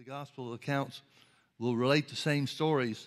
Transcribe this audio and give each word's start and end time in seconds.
the 0.00 0.10
gospel 0.10 0.54
accounts 0.54 1.02
will 1.58 1.76
relate 1.76 2.08
the 2.08 2.16
same 2.16 2.46
stories. 2.46 3.06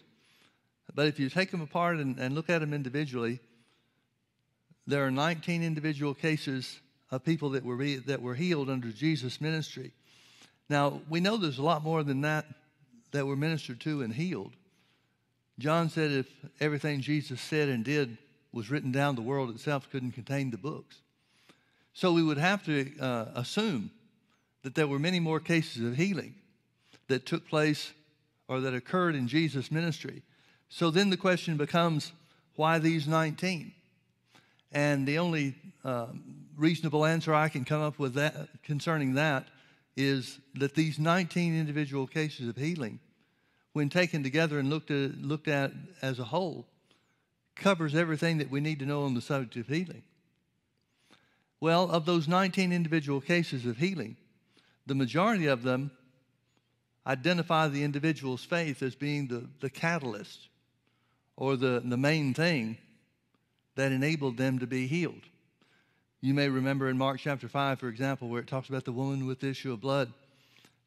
But 0.94 1.08
if 1.08 1.20
you 1.20 1.28
take 1.28 1.50
them 1.50 1.62
apart 1.62 1.98
and, 1.98 2.20
and 2.20 2.36
look 2.36 2.52
at 2.52 2.60
them 2.60 2.72
individually, 2.72 3.40
there 4.86 5.04
are 5.04 5.10
19 5.10 5.64
individual 5.64 6.14
cases 6.14 6.80
of 7.10 7.26
people 7.26 7.50
that 7.52 7.66
were, 7.66 7.84
that 8.06 8.22
were 8.22 8.36
healed 8.36 8.70
under 8.70 8.90
Jesus' 8.90 9.42
ministry. 9.42 9.92
Now, 10.70 11.02
we 11.10 11.20
know 11.20 11.36
there's 11.36 11.58
a 11.58 11.64
lot 11.64 11.84
more 11.84 12.04
than 12.04 12.22
that 12.22 12.46
that 13.12 13.26
were 13.26 13.36
ministered 13.36 13.80
to 13.82 14.04
and 14.04 14.14
healed. 14.14 14.54
John 15.58 15.90
said 15.90 16.12
if 16.12 16.28
everything 16.60 17.02
Jesus 17.02 17.42
said 17.42 17.70
and 17.70 17.84
did 17.84 18.20
was 18.52 18.70
written 18.70 18.92
down, 18.92 19.16
the 19.16 19.24
world 19.24 19.50
itself 19.50 19.90
couldn't 19.92 20.12
contain 20.12 20.52
the 20.52 20.58
books. 20.60 20.98
So 21.96 22.14
we 22.14 22.22
would 22.22 22.38
have 22.38 22.64
to 22.66 23.00
uh, 23.00 23.26
assume 23.34 23.90
that 24.62 24.76
there 24.76 24.88
were 24.88 25.00
many 25.00 25.20
more 25.20 25.40
cases 25.40 25.84
of 25.84 25.96
healing 25.96 26.36
that 27.08 27.26
took 27.26 27.48
place 27.48 27.94
or 28.48 28.62
that 28.62 28.74
occurred 28.74 29.16
in 29.16 29.28
Jesus' 29.28 29.72
ministry. 29.72 30.22
So 30.70 30.90
then 30.90 31.10
the 31.10 31.18
question 31.18 31.58
becomes 31.58 32.12
why 32.56 32.80
these 32.80 33.08
19? 33.08 33.72
And 34.72 35.08
the 35.08 35.20
only 35.20 35.56
uh, 35.84 36.08
reasonable 36.58 37.06
answer 37.06 37.34
I 37.34 37.50
can 37.50 37.66
come 37.66 37.82
up 37.82 38.00
with 38.00 38.16
that, 38.16 38.36
concerning 38.64 39.14
that 39.16 39.48
is 39.96 40.40
that 40.56 40.74
these 40.74 40.98
19 40.98 41.58
individual 41.58 42.08
cases 42.08 42.48
of 42.48 42.58
healing, 42.58 43.00
when 43.74 43.90
taken 43.90 44.24
together 44.24 44.60
and 44.60 44.70
looked 44.70 44.92
at, 44.92 45.18
looked 45.18 45.48
at 45.48 45.72
as 46.02 46.20
a 46.20 46.24
whole, 46.24 46.66
covers 47.56 47.94
everything 47.94 48.40
that 48.40 48.50
we 48.50 48.60
need 48.60 48.80
to 48.80 48.86
know 48.86 49.04
on 49.04 49.14
the 49.14 49.22
subject 49.22 49.56
of 49.58 49.68
healing. 49.68 50.02
Well, 51.60 51.90
of 51.90 52.06
those 52.06 52.28
19 52.28 52.74
individual 52.74 53.22
cases 53.22 53.66
of 53.66 53.78
healing, 53.78 54.18
the 54.86 54.96
majority 54.96 55.46
of 55.46 55.64
them 55.64 55.92
identify 57.06 57.68
the 57.68 57.84
individual's 57.84 58.44
faith 58.44 58.82
as 58.82 58.96
being 58.96 59.28
the, 59.28 59.46
the 59.60 59.70
catalyst 59.70 60.48
or 61.36 61.56
the, 61.58 61.82
the 61.84 61.98
main 61.98 62.34
thing 62.34 62.78
that 63.76 63.92
enabled 63.92 64.38
them 64.38 64.60
to 64.60 64.68
be 64.68 64.88
healed. 64.88 65.22
You 66.22 66.34
may 66.34 66.48
remember 66.48 66.88
in 66.88 66.98
Mark 66.98 67.20
chapter 67.20 67.50
5, 67.50 67.80
for 67.80 67.90
example, 67.90 68.30
where 68.30 68.40
it 68.40 68.48
talks 68.48 68.70
about 68.70 68.86
the 68.86 68.92
woman 68.92 69.26
with 69.26 69.42
the 69.42 69.50
issue 69.50 69.74
of 69.74 69.82
blood. 69.82 70.14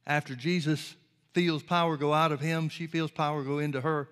After 0.07 0.35
Jesus 0.35 0.95
feels 1.35 1.63
power 1.63 1.97
go 1.97 2.15
out 2.15 2.33
of 2.33 2.41
him, 2.41 2.69
she 2.71 2.87
feels 2.87 3.11
power 3.11 3.43
go 3.43 3.59
into 3.59 3.83
her. 3.83 4.09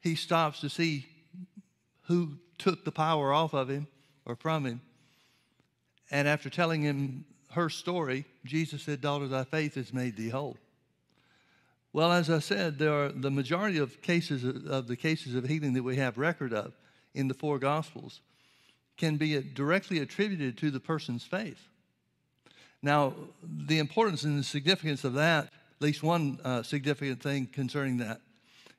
He 0.00 0.14
stops 0.14 0.60
to 0.60 0.70
see 0.70 1.06
who 2.02 2.38
took 2.56 2.84
the 2.84 2.92
power 2.92 3.32
off 3.32 3.52
of 3.52 3.68
him 3.68 3.86
or 4.24 4.36
from 4.36 4.64
him. 4.64 4.80
And 6.10 6.26
after 6.26 6.48
telling 6.48 6.80
him 6.80 7.26
her 7.50 7.68
story, 7.68 8.24
Jesus 8.44 8.82
said, 8.82 9.00
Daughter, 9.00 9.28
thy 9.28 9.44
faith 9.44 9.74
has 9.74 9.92
made 9.92 10.16
thee 10.16 10.30
whole. 10.30 10.56
Well, 11.92 12.12
as 12.12 12.28
I 12.28 12.38
said, 12.38 12.78
there 12.78 12.92
are 12.92 13.08
the 13.08 13.30
majority 13.30 13.78
of 13.78 14.02
cases 14.02 14.44
of 14.44 14.86
the 14.86 14.96
cases 14.96 15.34
of 15.34 15.48
healing 15.48 15.72
that 15.74 15.82
we 15.82 15.96
have 15.96 16.18
record 16.18 16.52
of 16.52 16.76
in 17.14 17.28
the 17.28 17.34
four 17.34 17.58
gospels 17.58 18.20
can 18.96 19.16
be 19.16 19.40
directly 19.40 19.98
attributed 19.98 20.58
to 20.58 20.70
the 20.70 20.80
person's 20.80 21.24
faith. 21.24 21.68
Now, 22.82 23.14
the 23.42 23.78
importance 23.78 24.24
and 24.24 24.38
the 24.38 24.44
significance 24.44 25.04
of 25.04 25.14
that, 25.14 25.44
at 25.46 25.80
least 25.80 26.02
one 26.02 26.38
uh, 26.44 26.62
significant 26.62 27.22
thing 27.22 27.46
concerning 27.46 27.98
that, 27.98 28.20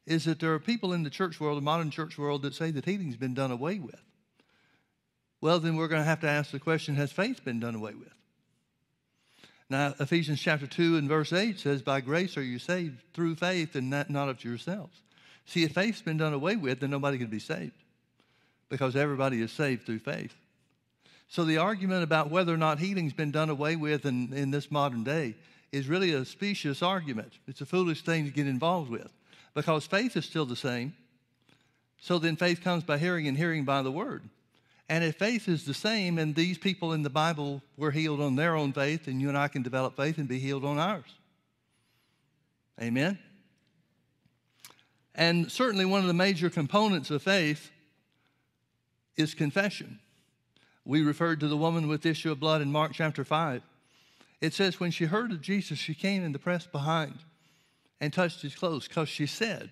is 0.05 0.25
that 0.25 0.39
there 0.39 0.53
are 0.53 0.59
people 0.59 0.93
in 0.93 1.03
the 1.03 1.09
church 1.09 1.39
world, 1.39 1.57
the 1.57 1.61
modern 1.61 1.91
church 1.91 2.17
world, 2.17 2.41
that 2.43 2.53
say 2.53 2.71
that 2.71 2.85
healing's 2.85 3.15
been 3.15 3.33
done 3.33 3.52
away 3.52 3.80
with. 3.80 4.02
Well, 5.41 5.59
then 5.59 5.75
we're 5.75 5.87
going 5.87 6.02
to 6.02 6.07
have 6.07 6.21
to 6.21 6.30
ask 6.30 6.52
the 6.52 6.59
question 6.59 6.95
has 6.95 7.11
faith 7.11 7.43
been 7.45 7.59
done 7.59 7.75
away 7.75 7.93
with? 7.93 8.13
Now, 9.70 9.94
Ephesians 10.00 10.42
chapter 10.42 10.66
2 10.66 10.98
and 10.98 11.08
verse 11.08 11.31
8 11.31 11.59
says, 11.59 11.84
By 11.84 12.02
grace 12.02 12.38
are 12.38 12.44
you 12.44 12.58
saved 12.58 13.02
through 13.14 13.36
faith 13.36 13.76
and 13.76 13.89
not, 13.89 14.30
of 14.30 14.44
yourselves. 14.44 14.98
See, 15.45 15.64
if 15.64 15.73
faith's 15.73 16.02
been 16.02 16.17
done 16.17 16.33
away 16.33 16.55
with, 16.55 16.80
then 16.80 16.89
nobody 16.89 17.17
can 17.17 17.27
be 17.27 17.39
saved 17.39 17.73
because 18.70 18.95
everybody 18.95 19.42
is 19.42 19.52
saved 19.52 19.86
through 19.86 19.99
faith. 19.99 20.33
So 21.27 21.43
the 21.43 21.58
argument 21.58 22.04
about 22.04 22.32
whether 22.32 22.54
or 22.54 22.58
not 22.58 22.80
healing's 22.80 23.14
been 23.14 23.32
done 23.32 23.49
away 23.49 23.76
with 23.76 24.05
in, 24.05 24.33
in 24.33 24.49
this 24.49 24.71
modern 24.71 25.04
day 25.04 25.36
is 25.72 25.88
really 25.88 26.14
a 26.14 26.26
specious 26.26 26.82
argument. 26.82 27.33
It's 27.48 27.61
a 27.61 27.66
foolish 27.66 28.04
thing 28.04 28.26
to 28.26 28.32
get 28.32 28.48
involved 28.48 28.89
with 28.89 29.11
because 29.54 29.86
faith 29.86 30.17
is 30.17 30.26
still 30.26 30.45
the 30.45 30.55
same. 30.55 30.95
So 32.02 32.17
then 32.17 32.36
faith 32.36 32.64
comes 32.64 32.83
by 32.83 32.98
hearing 32.98 33.27
and 33.27 33.38
hearing 33.38 33.66
by 33.66 33.83
the 33.83 33.92
word. 33.92 34.23
And 34.89 35.04
if 35.04 35.17
faith 35.17 35.48
is 35.48 35.66
the 35.66 35.73
same, 35.76 36.17
and 36.17 36.33
these 36.33 36.58
people 36.58 36.94
in 36.94 37.04
the 37.04 37.11
Bible 37.11 37.61
were 37.77 37.92
healed 37.92 38.20
on 38.20 38.36
their 38.36 38.55
own 38.55 38.73
faith, 38.73 39.08
and 39.08 39.22
you 39.22 39.30
and 39.30 39.38
I 39.38 39.48
can 39.48 39.61
develop 39.61 39.95
faith 39.95 40.17
and 40.17 40.27
be 40.27 40.39
healed 40.39 40.66
on 40.66 40.80
ours. 40.80 41.14
Amen? 42.82 43.20
And 45.14 45.52
certainly 45.52 45.86
one 45.86 46.02
of 46.02 46.08
the 46.08 46.14
major 46.14 46.49
components 46.49 47.11
of 47.11 47.22
faith 47.22 47.70
is 49.16 49.36
confession. 49.36 49.99
We 50.86 51.04
referred 51.04 51.39
to 51.42 51.48
the 51.48 51.58
woman 51.58 51.88
with 51.88 52.05
issue 52.05 52.32
of 52.32 52.39
blood 52.39 52.61
in 52.61 52.72
Mark 52.72 52.94
chapter 52.94 53.23
5. 53.23 53.61
It 54.42 54.54
says, 54.54 54.80
when 54.80 54.92
she 54.92 55.05
heard 55.05 55.32
of 55.32 55.42
Jesus, 55.42 55.78
she 55.78 55.94
came 55.94 56.23
in 56.23 56.32
the 56.32 56.39
press 56.39 56.66
behind 56.66 57.20
and 58.02 58.11
touched 58.11 58.42
his 58.42 58.55
clothes 58.55 58.88
because 58.88 59.10
she 59.10 59.28
said, 59.28 59.70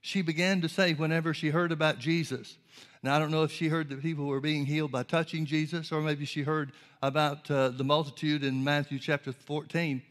she 0.00 0.22
began 0.22 0.60
to 0.60 0.68
say 0.68 0.94
whenever 0.94 1.34
she 1.34 1.50
heard 1.50 1.72
about 1.72 1.98
Jesus, 1.98 2.56
now, 3.02 3.16
I 3.16 3.18
don't 3.18 3.30
know 3.30 3.44
if 3.44 3.52
she 3.52 3.68
heard 3.68 3.88
that 3.88 4.02
people 4.02 4.26
were 4.26 4.40
being 4.40 4.66
healed 4.66 4.92
by 4.92 5.04
touching 5.04 5.46
Jesus, 5.46 5.90
or 5.90 6.02
maybe 6.02 6.26
she 6.26 6.42
heard 6.42 6.72
about 7.02 7.50
uh, 7.50 7.70
the 7.70 7.84
multitude 7.84 8.44
in 8.44 8.62
Matthew 8.62 8.98
chapter 8.98 9.32
14, 9.32 10.02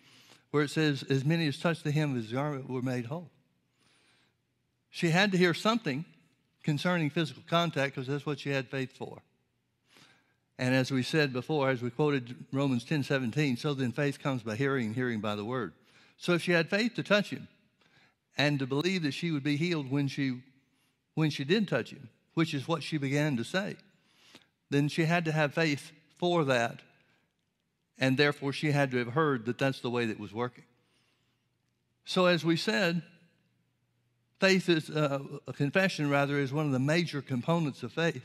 where 0.50 0.64
it 0.64 0.72
says, 0.72 1.04
As 1.04 1.24
many 1.24 1.48
as 1.48 1.60
touched 1.60 1.84
the 1.84 1.92
hem 1.92 2.12
of 2.12 2.16
his 2.18 2.32
garment 2.32 2.68
were 2.68 2.82
made 2.82 3.06
whole. 3.06 3.30
She 4.90 5.10
had 5.10 5.32
to 5.34 5.38
hear 5.38 5.54
something 5.54 6.04
concerning 6.64 7.12
physical 7.12 7.44
contact 7.48 7.94
because 7.94 8.08
that's 8.08 8.26
what 8.26 8.40
she 8.40 8.50
had 8.50 8.70
faith 8.70 8.98
for. 8.98 9.22
And 10.58 10.74
as 10.74 10.92
we 10.92 11.04
said 11.04 11.32
before, 11.32 11.70
as 11.70 11.84
we 11.84 11.92
quoted 11.92 12.36
Romans 12.52 12.84
10 12.84 13.04
17, 13.04 13.56
so 13.58 13.76
then 13.76 13.92
faith 13.92 14.20
comes 14.20 14.42
by 14.42 14.56
hearing, 14.56 14.96
hearing 14.96 15.22
by 15.22 15.36
the 15.36 15.46
word. 15.46 15.74
So 16.18 16.34
if 16.34 16.42
she 16.42 16.54
had 16.54 16.72
faith 16.72 16.96
to 16.96 17.04
touch 17.04 17.30
him 17.30 17.48
and 18.38 18.60
to 18.60 18.68
believe 18.68 19.04
that 19.04 19.14
she 19.14 19.32
would 19.32 19.44
be 19.44 19.58
healed 19.58 19.90
when 19.92 20.08
she, 20.08 20.42
when 21.16 21.30
she 21.30 21.44
did 21.44 21.68
touch 21.68 21.92
him, 21.92 22.10
which 22.34 22.54
is 22.54 22.68
what 22.68 22.84
she 22.84 22.98
began 22.98 23.38
to 23.38 23.44
say, 23.44 23.76
then 24.70 24.88
she 24.88 25.06
had 25.06 25.26
to 25.26 25.32
have 25.32 25.54
faith 25.54 25.92
for 26.18 26.46
that. 26.46 26.82
And 27.98 28.18
therefore, 28.18 28.54
she 28.54 28.72
had 28.72 28.92
to 28.92 28.98
have 28.98 29.10
heard 29.10 29.46
that 29.46 29.58
that's 29.58 29.82
the 29.82 29.90
way 29.90 30.06
that 30.06 30.20
was 30.20 30.34
working. 30.34 30.64
So, 32.06 32.28
as 32.28 32.46
we 32.46 32.56
said, 32.56 33.02
faith 34.40 34.70
is, 34.70 34.90
uh, 34.90 35.20
a 35.48 35.54
confession 35.54 36.10
rather, 36.10 36.40
is 36.40 36.54
one 36.54 36.66
of 36.66 36.72
the 36.72 36.80
major 36.80 37.22
components 37.22 37.84
of 37.84 37.92
faith. 37.92 38.24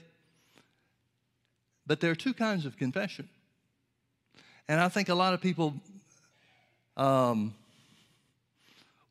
But 1.86 2.00
there 2.00 2.10
are 2.10 2.14
two 2.16 2.34
kinds 2.34 2.66
of 2.66 2.76
confession. 2.76 3.28
And 4.68 4.80
I 4.80 4.88
think 4.88 5.08
a 5.08 5.14
lot 5.14 5.34
of 5.34 5.40
people, 5.40 5.74
um, 6.96 7.54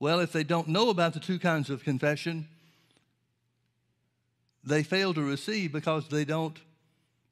well, 0.04 0.20
if 0.20 0.34
they 0.34 0.44
don't 0.44 0.68
know 0.68 0.90
about 0.90 1.14
the 1.14 1.20
two 1.22 1.40
kinds 1.40 1.70
of 1.70 1.86
confession, 1.86 2.46
they 4.62 4.84
fail 4.84 5.14
to 5.14 5.22
receive 5.22 5.72
because 5.72 6.10
they 6.10 6.26
don't 6.26 6.60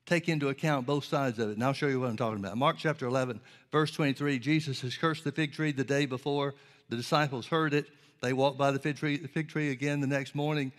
take 0.06 0.30
into 0.30 0.48
account 0.48 0.86
both 0.86 1.04
sides 1.04 1.38
of 1.38 1.50
it. 1.50 1.56
And 1.56 1.64
I'll 1.66 1.74
show 1.74 1.88
you 1.88 2.00
what 2.00 2.10
I'm 2.10 2.16
talking 2.16 2.40
about. 2.40 2.56
Mark 2.56 2.78
chapter 2.80 3.06
11, 3.06 3.42
verse 3.74 3.92
23, 3.92 4.40
Jesus 4.40 4.80
has 4.80 4.96
cursed 4.96 5.26
the 5.26 5.34
fig 5.34 5.52
tree 5.52 5.74
the 5.74 5.84
day 5.84 6.06
before. 6.06 6.56
The 6.88 6.96
disciples 6.96 7.46
heard 7.46 7.74
it. 7.74 7.88
They 8.22 8.32
walked 8.32 8.58
by 8.58 8.72
the 8.72 8.80
fig 8.80 8.96
tree, 8.96 9.18
the 9.18 9.28
fig 9.28 9.50
tree 9.50 9.72
again 9.72 10.00
the 10.00 10.08
next 10.08 10.34
morning, 10.34 10.72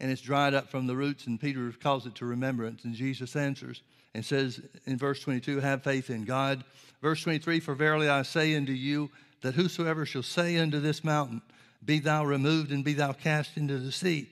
and 0.00 0.10
it's 0.10 0.20
dried 0.20 0.54
up 0.54 0.68
from 0.68 0.88
the 0.88 0.96
roots, 0.96 1.28
and 1.28 1.40
Peter 1.40 1.72
calls 1.80 2.04
it 2.04 2.16
to 2.16 2.26
remembrance. 2.26 2.82
And 2.82 2.94
Jesus 2.94 3.36
answers 3.36 3.82
and 4.12 4.24
says 4.24 4.60
in 4.86 4.96
verse 4.96 5.20
22, 5.20 5.60
Have 5.60 5.84
faith 5.84 6.10
in 6.10 6.24
God. 6.24 6.64
Verse 7.00 7.22
23, 7.22 7.60
For 7.60 7.76
verily 7.76 8.08
I 8.08 8.22
say 8.22 8.56
unto 8.56 8.72
you, 8.72 9.08
that 9.42 9.54
whosoever 9.54 10.04
shall 10.04 10.22
say 10.22 10.58
unto 10.58 10.80
this 10.80 11.04
mountain, 11.04 11.42
Be 11.84 11.98
thou 11.98 12.24
removed 12.24 12.70
and 12.70 12.84
be 12.84 12.94
thou 12.94 13.12
cast 13.12 13.56
into 13.56 13.78
the 13.78 13.92
sea, 13.92 14.30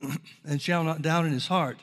and 0.44 0.60
shall 0.60 0.84
not 0.84 1.02
doubt 1.02 1.26
in 1.26 1.32
his 1.32 1.48
heart, 1.48 1.78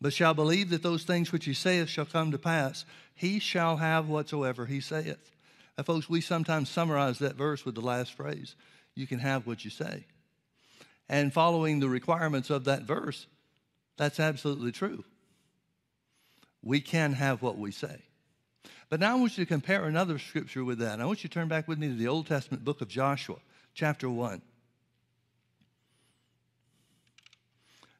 but 0.00 0.12
shall 0.12 0.34
believe 0.34 0.70
that 0.70 0.82
those 0.82 1.04
things 1.04 1.32
which 1.32 1.44
he 1.44 1.54
saith 1.54 1.88
shall 1.88 2.04
come 2.04 2.30
to 2.30 2.38
pass, 2.38 2.84
he 3.14 3.38
shall 3.38 3.76
have 3.78 4.08
whatsoever 4.08 4.66
he 4.66 4.80
saith. 4.80 5.32
Now, 5.76 5.84
folks, 5.84 6.08
we 6.08 6.20
sometimes 6.20 6.68
summarize 6.68 7.18
that 7.18 7.36
verse 7.36 7.64
with 7.64 7.74
the 7.74 7.80
last 7.80 8.14
phrase 8.14 8.54
you 8.94 9.06
can 9.06 9.20
have 9.20 9.46
what 9.46 9.64
you 9.64 9.70
say. 9.70 10.04
And 11.08 11.32
following 11.32 11.80
the 11.80 11.88
requirements 11.88 12.50
of 12.50 12.64
that 12.64 12.82
verse, 12.82 13.26
that's 13.96 14.20
absolutely 14.20 14.72
true. 14.72 15.04
We 16.62 16.80
can 16.80 17.12
have 17.14 17.42
what 17.42 17.56
we 17.56 17.70
say. 17.70 18.02
But 18.90 19.00
now 19.00 19.12
I 19.12 19.20
want 19.20 19.36
you 19.36 19.44
to 19.44 19.48
compare 19.48 19.84
another 19.84 20.18
scripture 20.18 20.64
with 20.64 20.78
that. 20.78 21.00
I 21.00 21.04
want 21.04 21.22
you 21.22 21.28
to 21.28 21.34
turn 21.34 21.48
back 21.48 21.68
with 21.68 21.78
me 21.78 21.88
to 21.88 21.94
the 21.94 22.08
Old 22.08 22.26
Testament 22.26 22.64
book 22.64 22.80
of 22.80 22.88
Joshua, 22.88 23.36
chapter 23.74 24.08
1. 24.08 24.40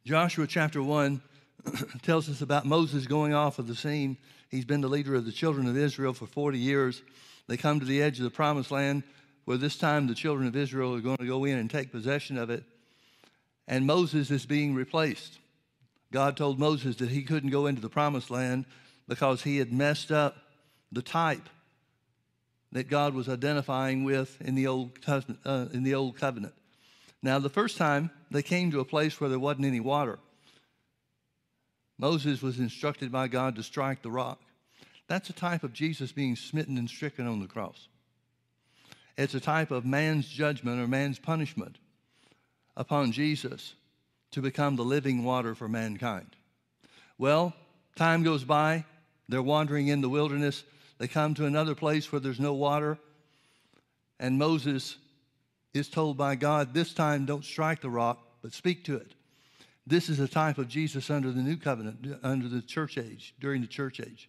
Joshua 0.06 0.46
chapter 0.46 0.82
1 0.82 1.20
tells 2.02 2.31
us 2.31 2.40
about 2.40 2.64
Moses 2.64 3.06
going 3.06 3.35
off 3.35 3.58
of 3.58 3.67
the 3.67 3.75
scene. 3.75 4.17
He's 4.49 4.64
been 4.64 4.81
the 4.81 4.88
leader 4.88 5.14
of 5.14 5.26
the 5.26 5.32
children 5.32 5.69
of 5.69 5.76
Israel 5.76 6.14
for 6.14 6.26
40 6.26 6.58
years. 6.58 7.02
They 7.49 7.58
come 7.58 7.81
to 7.81 7.87
the 7.87 8.00
edge 8.00 8.17
of 8.17 8.25
the 8.25 8.31
promised 8.31 8.70
land 8.70 9.02
where 9.44 9.58
this 9.58 9.76
time 9.76 10.06
the 10.06 10.14
children 10.14 10.49
of 10.49 10.56
Israel 10.56 10.94
are 10.94 11.00
going 11.00 11.19
to 11.19 11.26
go 11.26 11.44
in 11.44 11.58
and 11.58 11.70
take 11.70 11.93
possession 11.93 12.38
of 12.38 12.49
it. 12.49 12.64
And 13.67 13.87
Moses 13.87 14.31
is 14.31 14.46
being 14.46 14.75
replaced. 14.75 15.38
God 16.12 16.38
told 16.38 16.58
Moses 16.58 16.96
that 16.96 17.11
he 17.11 17.23
couldn't 17.23 17.50
go 17.50 17.67
into 17.67 17.82
the 17.82 17.90
promised 17.90 18.31
land 18.31 18.64
because 19.06 19.43
he 19.43 19.58
had 19.58 19.70
messed 19.70 20.11
up 20.11 20.37
the 20.93 21.02
type 21.02 21.49
that 22.73 22.88
God 22.88 23.14
was 23.14 23.29
identifying 23.29 24.05
with 24.05 24.40
in 24.40 24.55
the 24.55 24.67
Old, 24.67 24.90
uh, 25.06 25.67
in 25.73 25.85
the 25.85 25.94
Old 25.94 26.17
Covenant. 26.17 26.55
Now, 27.23 27.38
the 27.38 27.49
first 27.49 27.76
time 27.76 28.11
they 28.31 28.43
came 28.43 28.70
to 28.70 28.81
a 28.81 28.85
place 28.85 29.20
where 29.20 29.31
there 29.31 29.38
wasn't 29.38 29.67
any 29.67 29.81
water, 29.81 30.19
Moses 31.99 32.43
was 32.43 32.58
instructed 32.58 33.11
by 33.11 33.26
God 33.29 33.56
to 33.56 33.62
strike 33.62 34.02
the 34.02 34.11
rock. 34.11 34.40
That's 35.08 35.31
a 35.31 35.32
type 35.32 35.64
of 35.64 35.73
Jesus 35.73 36.12
being 36.12 36.37
smitten 36.37 36.79
and 36.79 36.88
stricken 36.88 37.26
on 37.26 37.40
the 37.40 37.46
cross. 37.46 37.88
It's 39.17 39.35
a 39.35 39.40
type 39.40 39.73
of 39.73 39.85
man's 39.85 40.29
judgment 40.29 40.81
or 40.81 40.87
man's 40.87 41.19
punishment 41.19 41.76
upon 42.76 43.11
Jesus 43.11 43.75
to 44.31 44.40
become 44.40 44.76
the 44.76 44.85
living 44.85 45.25
water 45.25 45.55
for 45.55 45.69
mankind. 45.69 46.37
Well, 47.17 47.52
time 47.96 48.23
goes 48.23 48.44
by, 48.44 48.85
they're 49.29 49.43
wandering 49.43 49.88
in 49.88 50.02
the 50.02 50.08
wilderness. 50.08 50.62
They 50.99 51.09
come 51.09 51.35
to 51.35 51.47
another 51.47 51.75
place 51.75 52.11
where 52.11 52.21
there's 52.21 52.41
no 52.41 52.53
water. 52.53 52.99
And 54.21 54.39
Moses 54.39 54.97
is 55.73 55.89
told 55.89 56.17
by 56.17 56.35
God, 56.35 56.75
this 56.75 56.93
time 56.93 57.25
don't 57.25 57.45
strike 57.45 57.81
the 57.81 57.91
rock, 57.91 58.19
but 58.43 58.53
speak 58.53 58.85
to 58.85 58.97
it. 58.97 59.15
This 59.87 60.09
is 60.09 60.21
a 60.21 60.29
type 60.29 60.59
of 60.59 60.69
Jesus 60.69 61.09
under 61.09 61.31
the 61.31 61.41
new 61.41 61.56
covenant, 61.56 62.19
under 62.23 62.49
the 62.49 62.61
church 62.61 62.99
age, 62.99 63.35
during 63.41 63.62
the 63.62 63.67
church 63.67 64.00
age. 64.00 64.29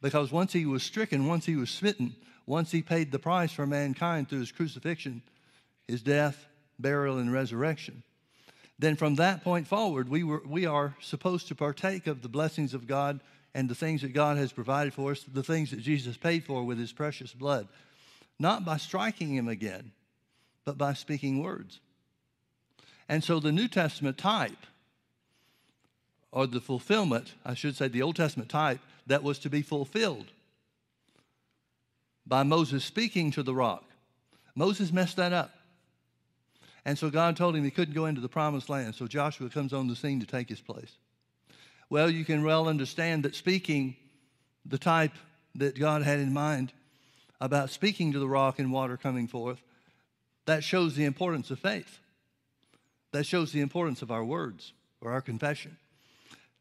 Because 0.00 0.30
once 0.30 0.52
he 0.52 0.64
was 0.64 0.82
stricken, 0.82 1.26
once 1.26 1.46
he 1.46 1.56
was 1.56 1.70
smitten, 1.70 2.14
once 2.46 2.70
he 2.70 2.82
paid 2.82 3.10
the 3.10 3.18
price 3.18 3.52
for 3.52 3.66
mankind 3.66 4.28
through 4.28 4.40
his 4.40 4.52
crucifixion, 4.52 5.22
his 5.88 6.02
death, 6.02 6.46
burial, 6.78 7.18
and 7.18 7.32
resurrection, 7.32 8.02
then 8.78 8.96
from 8.96 9.16
that 9.16 9.44
point 9.44 9.66
forward, 9.66 10.08
we, 10.08 10.24
were, 10.24 10.42
we 10.46 10.66
are 10.66 10.96
supposed 11.00 11.48
to 11.48 11.54
partake 11.54 12.06
of 12.06 12.22
the 12.22 12.28
blessings 12.28 12.72
of 12.72 12.86
God 12.86 13.20
and 13.54 13.68
the 13.68 13.74
things 13.74 14.02
that 14.02 14.12
God 14.12 14.36
has 14.36 14.52
provided 14.52 14.94
for 14.94 15.12
us, 15.12 15.24
the 15.24 15.42
things 15.42 15.70
that 15.70 15.80
Jesus 15.80 16.16
paid 16.16 16.44
for 16.44 16.64
with 16.64 16.78
his 16.78 16.92
precious 16.92 17.32
blood, 17.32 17.68
not 18.38 18.64
by 18.64 18.76
striking 18.76 19.34
him 19.34 19.48
again, 19.48 19.92
but 20.64 20.78
by 20.78 20.92
speaking 20.92 21.42
words. 21.42 21.80
And 23.08 23.24
so 23.24 23.40
the 23.40 23.52
New 23.52 23.68
Testament 23.68 24.18
type, 24.18 24.66
or 26.32 26.46
the 26.46 26.60
fulfillment, 26.60 27.34
I 27.44 27.54
should 27.54 27.76
say 27.76 27.88
the 27.88 28.02
Old 28.02 28.16
Testament 28.16 28.48
type, 28.48 28.80
that 29.06 29.24
was 29.24 29.40
to 29.40 29.50
be 29.50 29.62
fulfilled 29.62 30.26
by 32.24 32.44
Moses 32.44 32.84
speaking 32.84 33.32
to 33.32 33.42
the 33.42 33.54
rock. 33.54 33.84
Moses 34.54 34.92
messed 34.92 35.16
that 35.16 35.32
up. 35.32 35.50
And 36.84 36.96
so 36.96 37.10
God 37.10 37.36
told 37.36 37.56
him 37.56 37.64
he 37.64 37.70
couldn't 37.70 37.94
go 37.94 38.06
into 38.06 38.20
the 38.20 38.28
promised 38.28 38.68
land. 38.68 38.94
So 38.94 39.06
Joshua 39.06 39.50
comes 39.50 39.72
on 39.72 39.88
the 39.88 39.96
scene 39.96 40.20
to 40.20 40.26
take 40.26 40.48
his 40.48 40.60
place. 40.60 40.96
Well, 41.90 42.08
you 42.08 42.24
can 42.24 42.44
well 42.44 42.68
understand 42.68 43.24
that 43.24 43.34
speaking 43.34 43.96
the 44.64 44.78
type 44.78 45.12
that 45.56 45.78
God 45.78 46.02
had 46.02 46.20
in 46.20 46.32
mind 46.32 46.72
about 47.40 47.70
speaking 47.70 48.12
to 48.12 48.20
the 48.20 48.28
rock 48.28 48.60
and 48.60 48.72
water 48.72 48.96
coming 48.96 49.26
forth, 49.26 49.60
that 50.46 50.62
shows 50.62 50.94
the 50.94 51.04
importance 51.04 51.50
of 51.50 51.58
faith. 51.58 51.98
That 53.12 53.26
shows 53.26 53.52
the 53.52 53.60
importance 53.60 54.02
of 54.02 54.12
our 54.12 54.24
words 54.24 54.72
or 55.00 55.10
our 55.12 55.20
confession. 55.20 55.76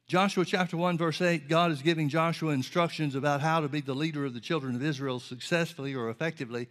Joshua 0.08 0.44
chapter 0.44 0.76
1, 0.76 0.98
verse 0.98 1.22
8, 1.22 1.48
God 1.48 1.72
is 1.72 1.84
giving 1.84 2.10
Joshua 2.10 2.52
instructions 2.52 3.14
about 3.14 3.42
how 3.42 3.60
to 3.60 3.70
be 3.70 3.82
the 3.82 3.94
leader 3.94 4.26
of 4.26 4.34
the 4.34 4.40
children 4.40 4.76
of 4.76 4.84
Israel 4.84 5.20
successfully 5.20 5.94
or 5.94 6.10
effectively. 6.10 6.68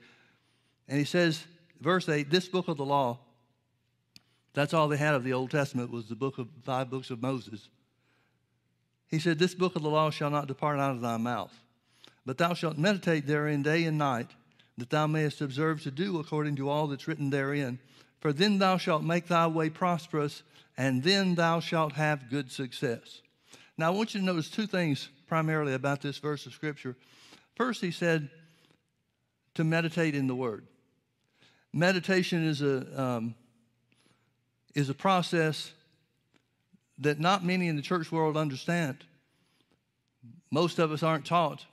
And 0.88 0.98
he 0.98 1.04
says, 1.04 1.44
verse 1.80 2.08
8, 2.08 2.30
this 2.30 2.48
book 2.48 2.66
of 2.66 2.76
the 2.76 2.84
law, 2.84 3.20
that's 4.54 4.74
all 4.74 4.88
they 4.88 4.96
had 4.96 5.14
of 5.14 5.22
the 5.22 5.34
Old 5.34 5.52
Testament 5.52 5.92
was 5.92 6.08
the 6.08 6.16
book 6.16 6.38
of 6.38 6.48
five 6.64 6.90
books 6.90 7.10
of 7.10 7.22
Moses. 7.22 7.68
He 9.08 9.18
said, 9.18 9.38
This 9.38 9.54
book 9.54 9.74
of 9.74 9.82
the 9.82 9.90
law 9.90 10.10
shall 10.10 10.30
not 10.30 10.46
depart 10.46 10.78
out 10.78 10.92
of 10.92 11.00
thy 11.00 11.16
mouth, 11.16 11.52
but 12.24 12.38
thou 12.38 12.54
shalt 12.54 12.78
meditate 12.78 13.26
therein 13.26 13.62
day 13.62 13.84
and 13.84 13.98
night, 13.98 14.30
that 14.76 14.90
thou 14.90 15.06
mayest 15.06 15.40
observe 15.40 15.82
to 15.82 15.90
do 15.90 16.20
according 16.20 16.56
to 16.56 16.68
all 16.68 16.86
that's 16.86 17.08
written 17.08 17.30
therein. 17.30 17.78
For 18.20 18.32
then 18.32 18.58
thou 18.58 18.76
shalt 18.76 19.02
make 19.02 19.26
thy 19.26 19.46
way 19.46 19.70
prosperous, 19.70 20.42
and 20.76 21.02
then 21.02 21.34
thou 21.34 21.60
shalt 21.60 21.92
have 21.94 22.30
good 22.30 22.52
success. 22.52 23.22
Now, 23.76 23.88
I 23.88 23.90
want 23.90 24.14
you 24.14 24.20
to 24.20 24.26
notice 24.26 24.50
two 24.50 24.66
things 24.66 25.08
primarily 25.26 25.74
about 25.74 26.00
this 26.00 26.18
verse 26.18 26.46
of 26.46 26.52
Scripture. 26.52 26.96
First, 27.54 27.80
he 27.80 27.90
said 27.90 28.28
to 29.54 29.64
meditate 29.64 30.14
in 30.14 30.26
the 30.26 30.34
Word. 30.34 30.66
Meditation 31.72 32.44
is 32.44 32.62
a, 32.62 33.00
um, 33.00 33.34
is 34.74 34.88
a 34.88 34.94
process 34.94 35.72
that 36.98 37.20
not 37.20 37.44
many 37.44 37.68
in 37.68 37.76
the 37.76 37.82
church 37.82 38.10
world 38.10 38.36
understand. 38.36 38.98
Most 40.50 40.78
of 40.78 40.90
us 40.92 41.02
aren't 41.02 41.26
taught 41.26 41.64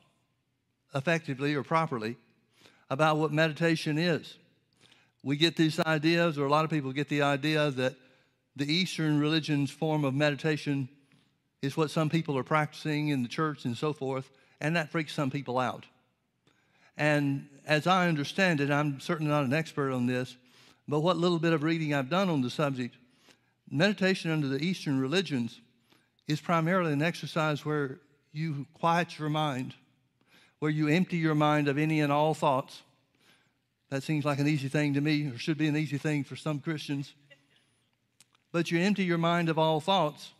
effectively 0.93 1.55
or 1.55 1.63
properly 1.63 2.17
about 2.89 3.17
what 3.17 3.31
meditation 3.31 3.97
is 3.97 4.37
we 5.25 5.35
get 5.35 5.55
these 5.55 5.79
ideas, 5.79 6.37
or 6.37 6.45
a 6.45 6.49
lot 6.49 6.63
of 6.63 6.69
people 6.69 6.93
get 6.93 7.09
the 7.09 7.23
idea 7.23 7.71
that 7.71 7.95
the 8.55 8.71
Eastern 8.71 9.19
religion's 9.19 9.71
form 9.71 10.05
of 10.05 10.13
meditation 10.13 10.87
is 11.63 11.75
what 11.75 11.89
some 11.89 12.11
people 12.11 12.37
are 12.37 12.43
practicing 12.43 13.07
in 13.07 13.23
the 13.23 13.27
church 13.27 13.65
and 13.65 13.75
so 13.75 13.91
forth, 13.91 14.29
and 14.61 14.75
that 14.75 14.91
freaks 14.91 15.15
some 15.15 15.31
people 15.31 15.57
out. 15.57 15.87
And 16.95 17.47
as 17.65 17.87
I 17.87 18.07
understand 18.07 18.61
it, 18.61 18.69
I'm 18.69 18.99
certainly 18.99 19.31
not 19.31 19.45
an 19.45 19.53
expert 19.53 19.91
on 19.91 20.05
this, 20.05 20.37
but 20.87 20.99
what 20.99 21.17
little 21.17 21.39
bit 21.39 21.53
of 21.53 21.63
reading 21.63 21.95
I've 21.95 22.09
done 22.09 22.29
on 22.29 22.43
the 22.43 22.51
subject, 22.51 22.95
meditation 23.69 24.31
under 24.31 24.47
the 24.47 24.63
Eastern 24.63 24.99
religions 24.99 25.59
is 26.27 26.41
primarily 26.41 26.93
an 26.93 27.01
exercise 27.01 27.65
where 27.65 27.99
you 28.31 28.65
quiet 28.73 29.17
your 29.17 29.29
mind, 29.29 29.75
where 30.59 30.71
you 30.71 30.87
empty 30.87 31.17
your 31.17 31.35
mind 31.35 31.67
of 31.67 31.77
any 31.77 32.01
and 32.01 32.11
all 32.11 32.33
thoughts, 32.33 32.81
that 33.89 34.03
seems 34.03 34.25
like 34.25 34.39
an 34.39 34.47
easy 34.47 34.67
thing 34.67 34.93
to 34.95 35.01
me, 35.01 35.27
or 35.27 35.37
should 35.37 35.57
be 35.57 35.67
an 35.67 35.77
easy 35.77 35.97
thing 35.97 36.23
for 36.23 36.35
some 36.35 36.59
Christians. 36.59 37.13
But 38.51 38.71
you 38.71 38.79
empty 38.79 39.03
your 39.03 39.17
mind 39.17 39.49
of 39.49 39.59
all 39.59 39.79
thoughts, 39.79 40.31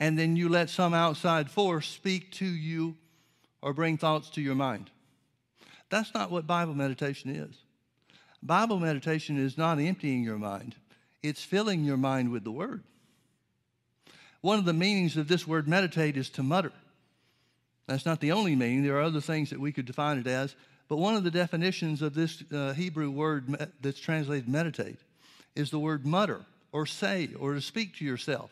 and 0.00 0.18
then 0.18 0.36
you 0.36 0.48
let 0.48 0.70
some 0.70 0.94
outside 0.94 1.50
force 1.50 1.86
speak 1.86 2.32
to 2.32 2.46
you 2.46 2.96
or 3.60 3.72
bring 3.72 3.98
thoughts 3.98 4.30
to 4.30 4.40
your 4.40 4.54
mind. 4.54 4.90
That's 5.90 6.14
not 6.14 6.30
what 6.30 6.46
Bible 6.46 6.74
meditation 6.74 7.30
is. 7.34 7.56
Bible 8.42 8.78
meditation 8.78 9.38
is 9.38 9.58
not 9.58 9.78
emptying 9.78 10.22
your 10.22 10.38
mind, 10.38 10.76
it's 11.22 11.42
filling 11.42 11.84
your 11.84 11.96
mind 11.96 12.30
with 12.30 12.44
the 12.44 12.52
Word. 12.52 12.82
One 14.40 14.58
of 14.58 14.64
the 14.64 14.72
meanings 14.72 15.16
of 15.16 15.28
this 15.28 15.46
word 15.46 15.66
meditate 15.66 16.16
is 16.16 16.30
to 16.30 16.42
mutter. 16.42 16.72
That's 17.86 18.06
not 18.06 18.20
the 18.20 18.32
only 18.32 18.54
meaning. 18.54 18.82
There 18.82 18.96
are 18.98 19.02
other 19.02 19.20
things 19.20 19.50
that 19.50 19.58
we 19.58 19.72
could 19.72 19.86
define 19.86 20.18
it 20.18 20.26
as, 20.26 20.54
but 20.88 20.98
one 20.98 21.14
of 21.14 21.24
the 21.24 21.30
definitions 21.30 22.02
of 22.02 22.14
this 22.14 22.42
uh, 22.52 22.72
Hebrew 22.72 23.10
word 23.10 23.72
that's 23.80 23.98
translated 23.98 24.48
meditate 24.48 24.98
is 25.56 25.70
the 25.70 25.78
word 25.78 26.06
mutter 26.06 26.40
or 26.70 26.86
say 26.86 27.30
or 27.40 27.54
to 27.54 27.60
speak 27.60 27.96
to 27.96 28.04
yourself. 28.04 28.50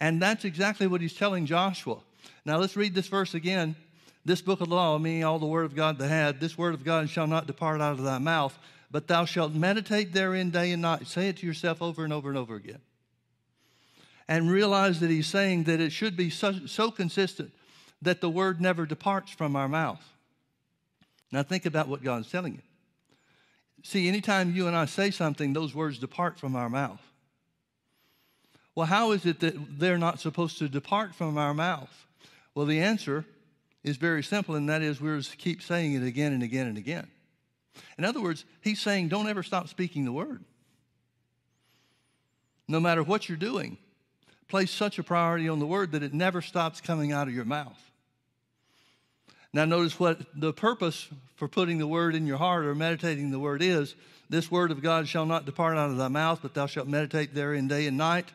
And 0.00 0.20
that's 0.20 0.44
exactly 0.44 0.86
what 0.86 1.00
he's 1.00 1.14
telling 1.14 1.46
Joshua. 1.46 1.98
Now 2.44 2.58
let's 2.58 2.76
read 2.76 2.94
this 2.94 3.08
verse 3.08 3.34
again. 3.34 3.74
This 4.24 4.42
book 4.42 4.60
of 4.60 4.68
the 4.68 4.74
law, 4.74 4.98
meaning 4.98 5.24
all 5.24 5.38
the 5.38 5.46
word 5.46 5.64
of 5.64 5.74
God 5.74 5.98
that 5.98 6.08
had, 6.08 6.40
this 6.40 6.58
word 6.58 6.74
of 6.74 6.84
God 6.84 7.08
shall 7.08 7.26
not 7.26 7.46
depart 7.46 7.80
out 7.80 7.98
of 7.98 8.04
thy 8.04 8.18
mouth, 8.18 8.56
but 8.92 9.08
thou 9.08 9.24
shalt 9.24 9.54
meditate 9.54 10.12
therein 10.12 10.50
day 10.50 10.70
and 10.70 10.82
night. 10.82 11.06
Say 11.06 11.28
it 11.30 11.38
to 11.38 11.46
yourself 11.46 11.80
over 11.80 12.04
and 12.04 12.12
over 12.12 12.28
and 12.28 12.36
over 12.36 12.54
again. 12.54 12.80
And 14.28 14.50
realize 14.50 15.00
that 15.00 15.10
he's 15.10 15.26
saying 15.26 15.64
that 15.64 15.80
it 15.80 15.90
should 15.90 16.16
be 16.16 16.28
so, 16.28 16.66
so 16.66 16.90
consistent 16.90 17.52
that 18.02 18.20
the 18.20 18.30
word 18.30 18.60
never 18.60 18.84
departs 18.84 19.32
from 19.32 19.56
our 19.56 19.68
mouth. 19.68 20.04
Now 21.32 21.42
think 21.42 21.64
about 21.64 21.88
what 21.88 22.04
God's 22.04 22.30
telling 22.30 22.52
you. 22.52 22.62
See, 23.82 24.06
anytime 24.06 24.54
you 24.54 24.68
and 24.68 24.76
I 24.76 24.84
say 24.84 25.10
something, 25.10 25.54
those 25.54 25.74
words 25.74 25.98
depart 25.98 26.38
from 26.38 26.54
our 26.54 26.68
mouth. 26.68 27.00
Well, 28.74 28.86
how 28.86 29.12
is 29.12 29.26
it 29.26 29.40
that 29.40 29.78
they're 29.78 29.98
not 29.98 30.20
supposed 30.20 30.58
to 30.58 30.68
depart 30.68 31.14
from 31.14 31.36
our 31.36 31.54
mouth? 31.54 32.06
Well, 32.54 32.66
the 32.66 32.80
answer 32.80 33.24
is 33.82 33.96
very 33.96 34.22
simple, 34.22 34.54
and 34.54 34.68
that 34.68 34.82
is 34.82 35.00
we're 35.00 35.20
to 35.20 35.36
keep 35.36 35.62
saying 35.62 35.94
it 35.94 36.04
again 36.04 36.32
and 36.32 36.42
again 36.42 36.66
and 36.66 36.78
again. 36.78 37.08
In 37.98 38.04
other 38.04 38.20
words, 38.20 38.44
he's 38.60 38.80
saying 38.80 39.08
don't 39.08 39.28
ever 39.28 39.42
stop 39.42 39.68
speaking 39.68 40.04
the 40.04 40.12
word. 40.12 40.44
No 42.68 42.80
matter 42.80 43.02
what 43.02 43.28
you're 43.28 43.36
doing, 43.36 43.76
place 44.48 44.70
such 44.70 44.98
a 44.98 45.02
priority 45.02 45.48
on 45.48 45.58
the 45.58 45.66
word 45.66 45.92
that 45.92 46.02
it 46.02 46.14
never 46.14 46.40
stops 46.40 46.80
coming 46.80 47.12
out 47.12 47.28
of 47.28 47.34
your 47.34 47.44
mouth. 47.44 47.90
Now, 49.52 49.66
notice 49.66 50.00
what 50.00 50.20
the 50.34 50.52
purpose 50.52 51.08
for 51.36 51.46
putting 51.46 51.78
the 51.78 51.86
word 51.86 52.14
in 52.14 52.26
your 52.26 52.38
heart 52.38 52.64
or 52.64 52.74
meditating 52.74 53.30
the 53.30 53.38
word 53.38 53.62
is. 53.62 53.94
This 54.30 54.50
word 54.50 54.70
of 54.70 54.82
God 54.82 55.08
shall 55.08 55.26
not 55.26 55.44
depart 55.44 55.76
out 55.76 55.90
of 55.90 55.98
thy 55.98 56.08
mouth, 56.08 56.38
but 56.40 56.54
thou 56.54 56.66
shalt 56.66 56.88
meditate 56.88 57.34
therein 57.34 57.68
day 57.68 57.86
and 57.86 57.98
night 57.98 58.28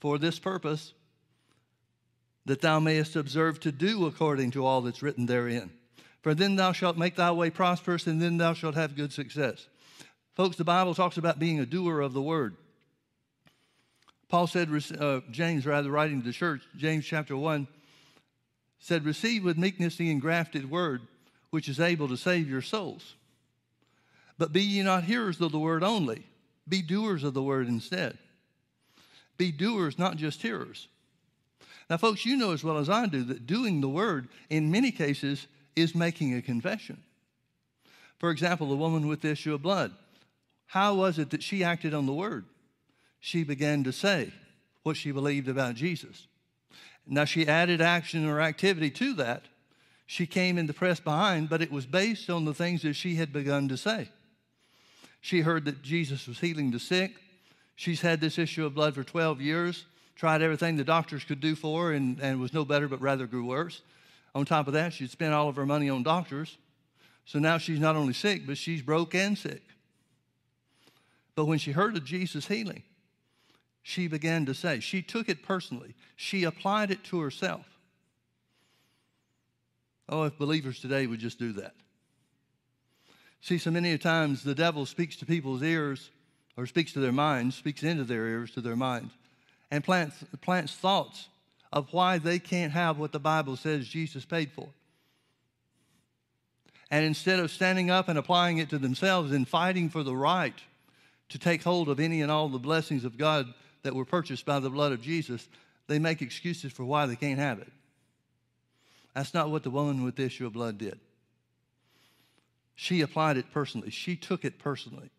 for 0.00 0.18
this 0.18 0.38
purpose, 0.38 0.92
that 2.44 2.60
thou 2.60 2.78
mayest 2.78 3.16
observe 3.16 3.60
to 3.60 3.72
do 3.72 4.06
according 4.06 4.50
to 4.50 4.66
all 4.66 4.82
that's 4.82 5.02
written 5.02 5.26
therein. 5.26 5.70
For 6.22 6.34
then 6.34 6.56
thou 6.56 6.72
shalt 6.72 6.98
make 6.98 7.16
thy 7.16 7.32
way 7.32 7.50
prosperous, 7.50 8.06
and 8.06 8.20
then 8.20 8.36
thou 8.36 8.52
shalt 8.52 8.74
have 8.74 8.96
good 8.96 9.12
success. 9.12 9.66
Folks, 10.34 10.56
the 10.56 10.64
Bible 10.64 10.94
talks 10.94 11.16
about 11.16 11.38
being 11.38 11.60
a 11.60 11.66
doer 11.66 12.00
of 12.00 12.12
the 12.12 12.22
word. 12.22 12.56
Paul 14.28 14.46
said, 14.46 14.68
uh, 14.98 15.20
James, 15.30 15.66
rather, 15.66 15.90
writing 15.90 16.20
to 16.20 16.26
the 16.26 16.32
church, 16.32 16.62
James 16.76 17.04
chapter 17.04 17.36
1, 17.36 17.66
said, 18.78 19.04
Receive 19.04 19.44
with 19.44 19.58
meekness 19.58 19.96
the 19.96 20.10
engrafted 20.10 20.70
word, 20.70 21.02
which 21.50 21.68
is 21.68 21.80
able 21.80 22.06
to 22.08 22.16
save 22.16 22.48
your 22.48 22.62
souls. 22.62 23.16
But 24.38 24.52
be 24.52 24.62
ye 24.62 24.82
not 24.82 25.04
hearers 25.04 25.40
of 25.40 25.52
the 25.52 25.58
word 25.58 25.82
only, 25.82 26.26
be 26.68 26.80
doers 26.80 27.24
of 27.24 27.34
the 27.34 27.42
word 27.42 27.66
instead. 27.66 28.16
Be 29.36 29.50
doers, 29.50 29.98
not 29.98 30.16
just 30.16 30.42
hearers. 30.42 30.86
Now, 31.88 31.96
folks, 31.96 32.24
you 32.24 32.36
know 32.36 32.52
as 32.52 32.62
well 32.62 32.78
as 32.78 32.88
I 32.88 33.06
do 33.06 33.24
that 33.24 33.46
doing 33.46 33.80
the 33.80 33.88
word, 33.88 34.28
in 34.48 34.70
many 34.70 34.92
cases, 34.92 35.48
is 35.76 35.94
making 35.94 36.34
a 36.34 36.42
confession. 36.42 37.02
For 38.18 38.30
example, 38.30 38.68
the 38.68 38.76
woman 38.76 39.08
with 39.08 39.22
the 39.22 39.30
issue 39.30 39.54
of 39.54 39.62
blood. 39.62 39.92
How 40.66 40.94
was 40.94 41.18
it 41.18 41.30
that 41.30 41.42
she 41.42 41.64
acted 41.64 41.94
on 41.94 42.06
the 42.06 42.12
word? 42.12 42.44
She 43.18 43.44
began 43.44 43.82
to 43.84 43.92
say 43.92 44.32
what 44.82 44.96
she 44.96 45.10
believed 45.10 45.48
about 45.48 45.74
Jesus. 45.74 46.26
Now, 47.06 47.24
she 47.24 47.48
added 47.48 47.80
action 47.80 48.26
or 48.26 48.40
activity 48.40 48.90
to 48.90 49.14
that. 49.14 49.44
She 50.06 50.26
came 50.26 50.58
in 50.58 50.66
the 50.66 50.72
press 50.72 51.00
behind, 51.00 51.48
but 51.48 51.62
it 51.62 51.72
was 51.72 51.86
based 51.86 52.30
on 52.30 52.44
the 52.44 52.54
things 52.54 52.82
that 52.82 52.94
she 52.94 53.16
had 53.16 53.32
begun 53.32 53.68
to 53.68 53.76
say. 53.76 54.08
She 55.20 55.40
heard 55.40 55.64
that 55.66 55.82
Jesus 55.82 56.26
was 56.26 56.40
healing 56.40 56.70
the 56.70 56.78
sick. 56.78 57.16
She's 57.76 58.00
had 58.00 58.20
this 58.20 58.38
issue 58.38 58.66
of 58.66 58.74
blood 58.74 58.94
for 58.94 59.04
12 59.04 59.40
years, 59.40 59.84
tried 60.14 60.42
everything 60.42 60.76
the 60.76 60.84
doctors 60.84 61.24
could 61.24 61.40
do 61.40 61.54
for 61.54 61.86
her, 61.86 61.92
and, 61.92 62.18
and 62.20 62.40
was 62.40 62.52
no 62.52 62.64
better, 62.64 62.88
but 62.88 63.00
rather 63.00 63.26
grew 63.26 63.46
worse. 63.46 63.82
On 64.34 64.44
top 64.44 64.66
of 64.66 64.74
that, 64.74 64.92
she'd 64.92 65.10
spent 65.10 65.34
all 65.34 65.48
of 65.48 65.56
her 65.56 65.66
money 65.66 65.90
on 65.90 66.02
doctors. 66.02 66.56
So 67.24 67.38
now 67.38 67.58
she's 67.58 67.80
not 67.80 67.96
only 67.96 68.12
sick, 68.12 68.46
but 68.46 68.58
she's 68.58 68.82
broke 68.82 69.14
and 69.14 69.36
sick. 69.36 69.62
But 71.34 71.46
when 71.46 71.58
she 71.58 71.72
heard 71.72 71.96
of 71.96 72.04
Jesus' 72.04 72.46
healing, 72.46 72.82
she 73.82 74.08
began 74.08 74.46
to 74.46 74.54
say, 74.54 74.80
she 74.80 75.02
took 75.02 75.28
it 75.28 75.42
personally, 75.42 75.94
she 76.16 76.44
applied 76.44 76.90
it 76.90 77.02
to 77.04 77.20
herself. 77.20 77.66
Oh, 80.08 80.24
if 80.24 80.36
believers 80.36 80.80
today 80.80 81.06
would 81.06 81.20
just 81.20 81.38
do 81.38 81.52
that. 81.54 81.74
See, 83.40 83.58
so 83.58 83.70
many 83.70 83.96
times 83.96 84.42
the 84.42 84.54
devil 84.54 84.84
speaks 84.84 85.16
to 85.16 85.26
people's 85.26 85.62
ears 85.62 86.10
or 86.56 86.66
speaks 86.66 86.92
to 86.92 87.00
their 87.00 87.12
minds, 87.12 87.56
speaks 87.56 87.82
into 87.82 88.04
their 88.04 88.26
ears, 88.26 88.50
to 88.52 88.60
their 88.60 88.76
minds, 88.76 89.14
and 89.70 89.82
plants, 89.82 90.24
plants 90.42 90.74
thoughts 90.74 91.28
of 91.72 91.92
why 91.92 92.18
they 92.18 92.38
can't 92.38 92.72
have 92.72 92.98
what 92.98 93.12
the 93.12 93.18
Bible 93.18 93.56
says 93.56 93.86
Jesus 93.86 94.24
paid 94.24 94.50
for. 94.52 94.68
And 96.90 97.04
instead 97.04 97.38
of 97.38 97.50
standing 97.50 97.90
up 97.90 98.08
and 98.08 98.18
applying 98.18 98.58
it 98.58 98.70
to 98.70 98.78
themselves 98.78 99.30
and 99.32 99.46
fighting 99.46 99.88
for 99.88 100.02
the 100.02 100.16
right 100.16 100.58
to 101.28 101.38
take 101.38 101.62
hold 101.62 101.88
of 101.88 102.00
any 102.00 102.20
and 102.20 102.30
all 102.30 102.48
the 102.48 102.58
blessings 102.58 103.04
of 103.04 103.16
God 103.16 103.46
that 103.82 103.94
were 103.94 104.04
purchased 104.04 104.44
by 104.44 104.58
the 104.58 104.70
blood 104.70 104.90
of 104.90 105.00
Jesus, 105.00 105.48
they 105.86 106.00
make 106.00 106.20
excuses 106.20 106.72
for 106.72 106.84
why 106.84 107.06
they 107.06 107.16
can't 107.16 107.38
have 107.38 107.60
it. 107.60 107.70
That's 109.14 109.34
not 109.34 109.50
what 109.50 109.62
the 109.62 109.70
woman 109.70 110.02
with 110.02 110.16
the 110.16 110.24
issue 110.24 110.46
of 110.46 110.52
blood 110.52 110.78
did. 110.78 110.98
She 112.74 113.02
applied 113.02 113.36
it 113.36 113.52
personally, 113.52 113.90
she 113.90 114.16
took 114.16 114.44
it 114.44 114.58
personally. 114.58 115.10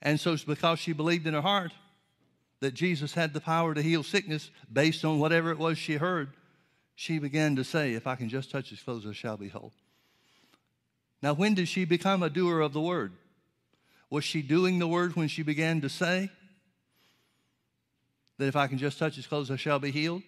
And 0.00 0.18
so, 0.18 0.36
because 0.44 0.80
she 0.80 0.92
believed 0.92 1.28
in 1.28 1.34
her 1.34 1.40
heart 1.40 1.72
that 2.62 2.74
Jesus 2.74 3.12
had 3.12 3.34
the 3.34 3.40
power 3.40 3.74
to 3.74 3.82
heal 3.82 4.02
sickness 4.02 4.50
based 4.72 5.04
on 5.04 5.18
whatever 5.18 5.50
it 5.50 5.58
was 5.58 5.76
she 5.76 5.94
heard, 5.94 6.30
she 6.94 7.18
began 7.18 7.56
to 7.56 7.64
say, 7.64 7.92
If 7.92 8.06
I 8.06 8.16
can 8.16 8.28
just 8.28 8.50
touch 8.50 8.70
his 8.70 8.80
clothes, 8.80 9.06
I 9.06 9.12
shall 9.12 9.36
be 9.36 9.48
whole. 9.48 9.72
Now, 11.22 11.34
when 11.34 11.54
did 11.54 11.68
she 11.68 11.84
become 11.84 12.22
a 12.22 12.30
doer 12.30 12.60
of 12.60 12.72
the 12.72 12.80
word? 12.80 13.12
Was 14.08 14.24
she 14.24 14.42
doing 14.42 14.78
the 14.78 14.88
word 14.88 15.14
when 15.14 15.28
she 15.28 15.42
began 15.42 15.80
to 15.82 15.88
say 15.88 16.30
that 18.38 18.46
if 18.46 18.56
I 18.56 18.66
can 18.66 18.78
just 18.78 18.98
touch 18.98 19.16
his 19.16 19.26
clothes, 19.26 19.50
I 19.50 19.56
shall 19.56 19.78
be 19.78 19.90
healed? 19.90 20.22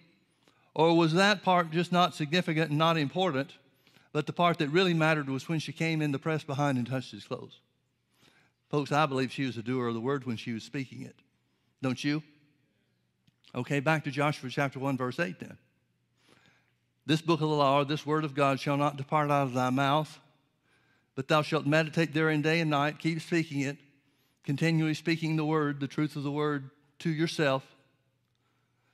Or 0.73 0.95
was 0.95 1.13
that 1.13 1.43
part 1.43 1.71
just 1.71 1.91
not 1.91 2.15
significant 2.15 2.69
and 2.69 2.77
not 2.77 2.97
important 2.97 3.51
but 4.15 4.27
the 4.27 4.31
part 4.31 4.59
that 4.59 4.69
really 4.69 4.93
mattered 4.93 5.29
was 5.29 5.49
when 5.49 5.59
she 5.59 5.73
came 5.73 6.01
in 6.01 6.13
the 6.13 6.17
press 6.17 6.41
behind 6.41 6.77
and 6.77 6.87
touched 6.87 7.11
his 7.11 7.25
clothes. 7.25 7.59
Folks, 8.69 8.93
I 8.93 9.05
believe 9.07 9.33
she 9.33 9.45
was 9.45 9.57
a 9.57 9.61
doer 9.61 9.89
of 9.89 9.93
the 9.93 9.99
word 9.99 10.25
when 10.25 10.37
she 10.37 10.53
was 10.53 10.63
speaking 10.63 11.01
it. 11.01 11.17
Don't 11.85 12.03
you? 12.03 12.23
Okay, 13.53 13.79
back 13.79 14.05
to 14.05 14.09
Joshua 14.09 14.49
chapter 14.49 14.79
1, 14.79 14.97
verse 14.97 15.19
8 15.19 15.39
then. 15.39 15.55
This 17.05 17.21
book 17.21 17.41
of 17.41 17.47
the 17.47 17.55
law, 17.55 17.83
this 17.83 18.07
word 18.07 18.23
of 18.23 18.33
God, 18.33 18.59
shall 18.59 18.75
not 18.75 18.97
depart 18.97 19.29
out 19.29 19.43
of 19.43 19.53
thy 19.53 19.69
mouth, 19.69 20.19
but 21.13 21.27
thou 21.27 21.43
shalt 21.43 21.67
meditate 21.67 22.11
therein 22.11 22.41
day 22.41 22.59
and 22.59 22.71
night, 22.71 22.97
keep 22.97 23.21
speaking 23.21 23.61
it, 23.61 23.77
continually 24.43 24.95
speaking 24.95 25.35
the 25.35 25.45
word, 25.45 25.79
the 25.79 25.87
truth 25.87 26.15
of 26.15 26.23
the 26.23 26.31
word 26.31 26.71
to 26.97 27.11
yourself, 27.11 27.63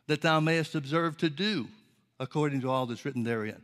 that 0.08 0.22
thou 0.22 0.42
mayest 0.42 0.76
observe 0.76 1.16
to 1.20 1.30
do 1.30 1.70
according 2.20 2.60
to 2.60 2.70
all 2.70 2.88
that's 2.88 3.06
written 3.06 3.24
therein 3.24 3.62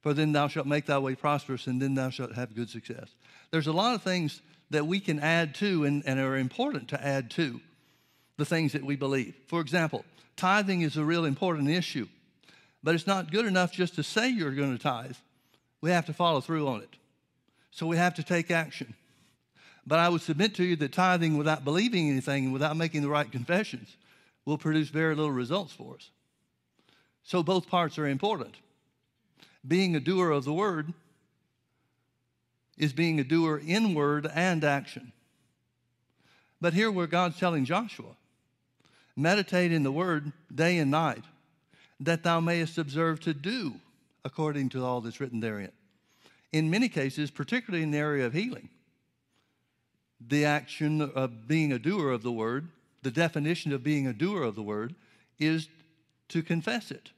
for 0.00 0.14
then 0.14 0.30
thou 0.30 0.46
shalt 0.46 0.68
make 0.68 0.86
thy 0.86 0.98
way 0.98 1.16
prosperous, 1.16 1.66
and 1.66 1.82
then 1.82 1.96
thou 1.96 2.08
shalt 2.10 2.32
have 2.32 2.54
good 2.54 2.70
success. 2.70 3.14
There's 3.50 3.66
a 3.66 3.72
lot 3.72 3.96
of 3.96 4.02
things 4.02 4.40
that 4.70 4.86
we 4.86 5.00
can 5.00 5.18
add 5.18 5.56
to 5.56 5.84
and, 5.84 6.02
and 6.06 6.20
are 6.20 6.36
important 6.36 6.88
to 6.90 7.04
add 7.04 7.28
to 7.32 7.60
the 8.36 8.44
things 8.44 8.72
that 8.72 8.84
we 8.84 8.96
believe. 8.96 9.34
For 9.46 9.60
example, 9.60 10.04
tithing 10.36 10.82
is 10.82 10.96
a 10.96 11.04
real 11.04 11.24
important 11.24 11.68
issue, 11.68 12.08
but 12.82 12.94
it's 12.94 13.06
not 13.06 13.30
good 13.30 13.46
enough 13.46 13.72
just 13.72 13.94
to 13.96 14.02
say 14.02 14.28
you're 14.28 14.50
going 14.50 14.76
to 14.76 14.82
tithe. 14.82 15.16
We 15.80 15.90
have 15.90 16.06
to 16.06 16.12
follow 16.12 16.40
through 16.40 16.68
on 16.68 16.82
it. 16.82 16.96
So 17.70 17.86
we 17.86 17.96
have 17.96 18.14
to 18.14 18.22
take 18.22 18.50
action. 18.50 18.94
But 19.86 19.98
I 19.98 20.08
would 20.08 20.22
submit 20.22 20.54
to 20.56 20.64
you 20.64 20.76
that 20.76 20.92
tithing 20.92 21.36
without 21.36 21.64
believing 21.64 22.10
anything 22.10 22.44
and 22.44 22.52
without 22.52 22.76
making 22.76 23.02
the 23.02 23.08
right 23.08 23.30
confessions 23.30 23.96
will 24.44 24.58
produce 24.58 24.88
very 24.88 25.14
little 25.14 25.30
results 25.30 25.72
for 25.72 25.94
us. 25.94 26.10
So 27.22 27.42
both 27.42 27.68
parts 27.68 27.98
are 27.98 28.06
important 28.06 28.54
being 29.66 29.96
a 29.96 30.00
doer 30.00 30.30
of 30.30 30.44
the 30.44 30.52
word 30.52 30.92
is 32.76 32.92
being 32.92 33.18
a 33.18 33.24
doer 33.24 33.60
in 33.64 33.94
word 33.94 34.30
and 34.32 34.62
action. 34.62 35.12
But 36.60 36.74
here 36.74 36.90
where 36.90 37.06
God's 37.06 37.38
telling 37.38 37.64
Joshua, 37.64 38.16
meditate 39.16 39.72
in 39.72 39.82
the 39.82 39.92
word 39.92 40.32
day 40.54 40.78
and 40.78 40.90
night, 40.90 41.24
that 42.00 42.22
thou 42.22 42.40
mayest 42.40 42.78
observe 42.78 43.20
to 43.20 43.32
do 43.32 43.74
according 44.24 44.68
to 44.68 44.84
all 44.84 45.00
that's 45.00 45.20
written 45.20 45.40
therein. 45.40 45.72
In 46.52 46.70
many 46.70 46.88
cases, 46.88 47.30
particularly 47.30 47.82
in 47.82 47.90
the 47.90 47.98
area 47.98 48.26
of 48.26 48.32
healing, 48.32 48.68
the 50.20 50.44
action 50.44 51.00
of 51.00 51.46
being 51.46 51.72
a 51.72 51.78
doer 51.78 52.10
of 52.10 52.22
the 52.22 52.32
word, 52.32 52.68
the 53.02 53.10
definition 53.10 53.72
of 53.72 53.82
being 53.82 54.06
a 54.06 54.12
doer 54.12 54.42
of 54.42 54.54
the 54.54 54.62
word, 54.62 54.94
is 55.38 55.68
to 56.28 56.42
confess 56.42 56.90
it. 56.90 57.10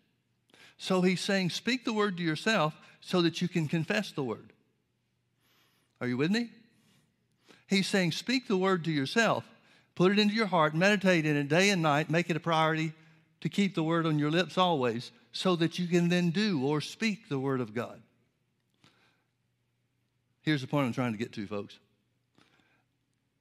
So 0.77 1.03
he's 1.03 1.21
saying, 1.21 1.51
speak 1.51 1.85
the 1.85 1.93
word 1.93 2.17
to 2.19 2.23
yourself 2.23 2.75
so 3.01 3.23
that 3.23 3.41
you 3.41 3.49
can 3.49 3.69
confess 3.69 4.13
the 4.13 4.23
word. 4.23 4.53
Are 6.01 6.07
you 6.07 6.17
with 6.17 6.31
me? 6.31 6.51
He's 7.67 7.87
saying, 7.87 8.13
speak 8.13 8.49
the 8.49 8.57
word 8.57 8.85
to 8.85 8.91
yourself, 8.91 9.45
put 9.99 10.13
it 10.13 10.19
into 10.21 10.33
your 10.33 10.47
heart, 10.47 10.77
meditate 10.77 11.27
in 11.27 11.37
it 11.37 11.49
day 11.49 11.71
and 11.71 11.83
night, 11.83 12.09
make 12.09 12.31
it 12.31 12.37
a 12.37 12.41
priority 12.41 12.93
to 13.41 13.49
keep 13.49 13.75
the 13.75 13.83
word 13.83 14.07
on 14.07 14.17
your 14.17 14.31
lips 14.31 14.57
always 14.57 15.11
so 15.33 15.57
that 15.57 15.77
you 15.77 15.89
can 15.89 16.09
then 16.09 16.31
do 16.31 16.65
or 16.65 16.81
speak 16.81 17.29
the 17.29 17.39
word 17.39 17.61
of 17.61 17.75
God. 17.75 18.01
Here's 20.43 20.61
the 20.61 20.69
point 20.69 20.87
I'm 20.87 20.93
trying 20.93 21.11
to 21.11 21.19
get 21.19 21.33
to, 21.33 21.49
folks. 21.49 21.81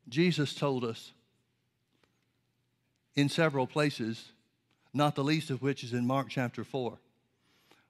Jesus 0.10 0.56
told 0.56 0.84
us 0.84 1.12
in 3.16 3.30
several 3.30 3.68
places, 3.68 4.32
not 4.96 5.14
the 5.14 5.24
least 5.24 5.52
of 5.52 5.62
which 5.62 5.84
is 5.84 5.94
in 5.94 6.08
Mark 6.08 6.26
chapter 6.28 6.64
4 6.64 6.98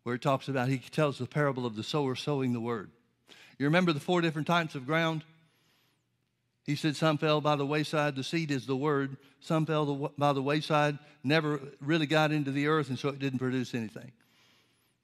where 0.03 0.15
it 0.15 0.21
talks 0.21 0.49
about, 0.49 0.67
he 0.67 0.77
tells 0.77 1.17
the 1.17 1.25
parable 1.25 1.65
of 1.65 1.77
the 1.77 1.83
sower 1.83 2.15
sowing 2.15 2.51
the 2.51 2.59
word. 2.59 2.89
You 3.57 3.65
remember 3.65 3.93
the 3.93 4.01
four 4.01 4.19
different 4.19 4.47
types 4.47 4.75
of 4.75 4.85
ground? 4.85 5.23
He 6.67 6.75
said 6.75 6.97
some 6.97 7.17
fell 7.17 7.39
by 7.39 7.55
the 7.55 7.65
wayside, 7.65 8.17
the 8.17 8.25
seed 8.25 8.51
is 8.51 8.65
the 8.67 8.75
word. 8.75 9.15
Some 9.39 9.65
fell 9.65 10.11
by 10.17 10.33
the 10.33 10.41
wayside, 10.41 10.99
never 11.23 11.61
really 11.79 12.05
got 12.05 12.33
into 12.33 12.51
the 12.51 12.67
earth, 12.67 12.89
and 12.89 12.99
so 12.99 13.07
it 13.07 13.19
didn't 13.19 13.39
produce 13.39 13.73
anything. 13.73 14.11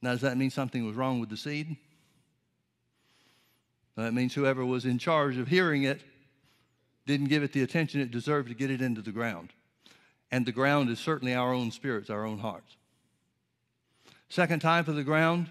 Now, 0.02 0.12
does 0.12 0.20
that 0.20 0.36
mean 0.36 0.50
something 0.50 0.86
was 0.86 0.94
wrong 0.94 1.20
with 1.20 1.30
the 1.30 1.38
seed? 1.38 1.78
That 3.96 4.12
means 4.12 4.34
whoever 4.34 4.64
was 4.64 4.84
in 4.84 4.98
charge 4.98 5.38
of 5.38 5.48
hearing 5.48 5.84
it 5.84 6.02
didn't 7.06 7.28
give 7.28 7.42
it 7.42 7.54
the 7.54 7.62
attention 7.62 8.02
it 8.02 8.10
deserved 8.10 8.48
to 8.48 8.54
get 8.54 8.70
it 8.70 8.82
into 8.82 9.00
the 9.00 9.12
ground. 9.12 9.50
And 10.30 10.44
the 10.44 10.52
ground 10.52 10.90
is 10.90 10.98
certainly 10.98 11.34
our 11.34 11.54
own 11.54 11.70
spirits, 11.70 12.10
our 12.10 12.26
own 12.26 12.38
hearts. 12.40 12.76
Second 14.28 14.60
type 14.60 14.88
of 14.88 14.96
the 14.96 15.04
ground 15.04 15.48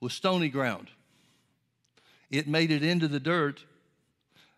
was 0.00 0.14
stony 0.14 0.48
ground. 0.48 0.88
It 2.30 2.48
made 2.48 2.70
it 2.70 2.82
into 2.82 3.08
the 3.08 3.20
dirt, 3.20 3.64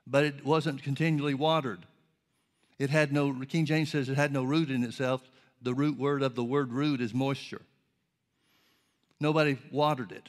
but 0.07 0.25
it 0.25 0.45
wasn't 0.45 0.83
continually 0.83 1.35
watered. 1.35 1.81
It 2.79 2.91
had 2.91 3.13
no, 3.13 3.33
King 3.49 3.65
James 3.65 3.91
says 3.91 4.09
it 4.09 4.17
had 4.17 4.33
no 4.33 4.45
root 4.45 4.71
in 4.71 4.85
itself. 4.85 5.23
The 5.63 5.75
root 5.75 5.99
word 5.99 6.23
of 6.23 6.35
the 6.35 6.45
word 6.45 6.73
root 6.73 7.01
is 7.01 7.15
moisture. 7.15 7.63
Nobody 9.21 9.57
watered 9.71 10.13
it. 10.13 10.29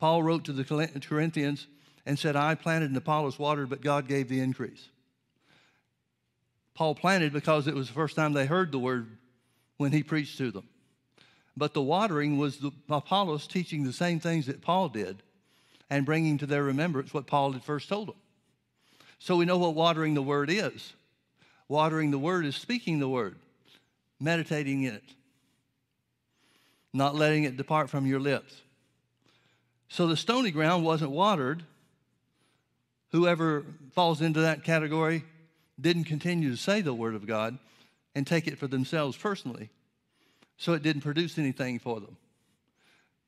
Paul 0.00 0.22
wrote 0.22 0.44
to 0.44 0.52
the 0.52 0.64
Corinthians 0.64 1.66
and 2.04 2.18
said, 2.18 2.36
I 2.36 2.54
planted 2.54 2.90
and 2.90 2.96
Apollos 2.96 3.38
watered, 3.38 3.68
but 3.68 3.82
God 3.82 4.08
gave 4.08 4.28
the 4.28 4.40
increase. 4.40 4.88
Paul 6.74 6.94
planted 6.94 7.32
because 7.32 7.66
it 7.66 7.74
was 7.74 7.88
the 7.88 7.94
first 7.94 8.16
time 8.16 8.32
they 8.32 8.46
heard 8.46 8.72
the 8.72 8.78
word 8.78 9.16
when 9.76 9.92
he 9.92 10.02
preached 10.02 10.38
to 10.38 10.50
them. 10.50 10.68
But 11.56 11.72
the 11.72 11.82
watering 11.82 12.36
was 12.36 12.58
the 12.58 12.70
Apollos 12.88 13.46
teaching 13.46 13.84
the 13.84 13.92
same 13.92 14.20
things 14.20 14.46
that 14.46 14.60
Paul 14.60 14.90
did 14.90 15.22
and 15.88 16.04
bringing 16.04 16.38
to 16.38 16.46
their 16.46 16.62
remembrance 16.62 17.14
what 17.14 17.26
Paul 17.26 17.52
had 17.52 17.64
first 17.64 17.88
told 17.88 18.08
them. 18.08 18.16
So 19.18 19.36
we 19.36 19.44
know 19.44 19.58
what 19.58 19.74
watering 19.74 20.14
the 20.14 20.22
word 20.22 20.50
is. 20.50 20.92
Watering 21.68 22.10
the 22.10 22.18
word 22.18 22.46
is 22.46 22.56
speaking 22.56 23.00
the 23.00 23.08
word, 23.08 23.36
meditating 24.20 24.84
in 24.84 24.94
it, 24.94 25.02
not 26.92 27.14
letting 27.14 27.44
it 27.44 27.56
depart 27.56 27.90
from 27.90 28.06
your 28.06 28.20
lips. 28.20 28.60
So 29.88 30.06
the 30.06 30.16
stony 30.16 30.50
ground 30.50 30.84
wasn't 30.84 31.10
watered. 31.10 31.64
Whoever 33.12 33.64
falls 33.92 34.20
into 34.20 34.40
that 34.40 34.64
category 34.64 35.24
didn't 35.80 36.04
continue 36.04 36.50
to 36.50 36.56
say 36.56 36.80
the 36.80 36.94
word 36.94 37.14
of 37.14 37.26
God 37.26 37.58
and 38.14 38.26
take 38.26 38.46
it 38.46 38.58
for 38.58 38.66
themselves 38.66 39.16
personally. 39.16 39.70
So 40.56 40.72
it 40.72 40.82
didn't 40.82 41.02
produce 41.02 41.38
anything 41.38 41.78
for 41.78 42.00
them. 42.00 42.16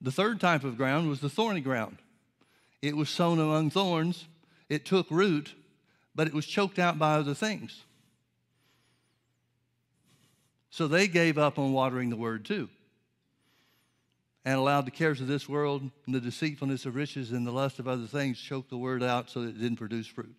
The 0.00 0.12
third 0.12 0.40
type 0.40 0.64
of 0.64 0.76
ground 0.76 1.09
was 1.09 1.21
the 1.21 1.28
thorny 1.28 1.61
ground. 1.61 1.99
It 2.80 2.97
was 2.97 3.11
sown 3.11 3.40
among 3.40 3.71
thorns, 3.71 4.26
it 4.68 4.85
took 4.85 5.11
root, 5.11 5.54
but 6.18 6.26
it 6.26 6.34
was 6.34 6.46
choked 6.46 6.80
out 6.80 6.98
by 6.98 7.14
other 7.14 7.32
things. 7.32 7.84
So 10.68 10.88
they 10.88 11.06
gave 11.06 11.38
up 11.38 11.60
on 11.60 11.72
watering 11.72 12.10
the 12.10 12.16
word 12.16 12.44
too 12.44 12.68
and 14.44 14.56
allowed 14.56 14.84
the 14.84 14.90
cares 14.90 15.20
of 15.20 15.28
this 15.28 15.48
world 15.48 15.88
and 16.06 16.12
the 16.12 16.20
deceitfulness 16.20 16.87
of 16.87 16.96
riches 16.96 17.30
and 17.30 17.46
the 17.46 17.52
lust 17.52 17.78
of 17.78 17.87
other 17.87 18.08
things 18.08 18.40
choke 18.40 18.68
the 18.68 18.76
word 18.76 19.00
out 19.00 19.30
so 19.30 19.42
that 19.42 19.50
it 19.50 19.60
didn't 19.60 19.76
produce 19.76 20.08
fruit. 20.08 20.34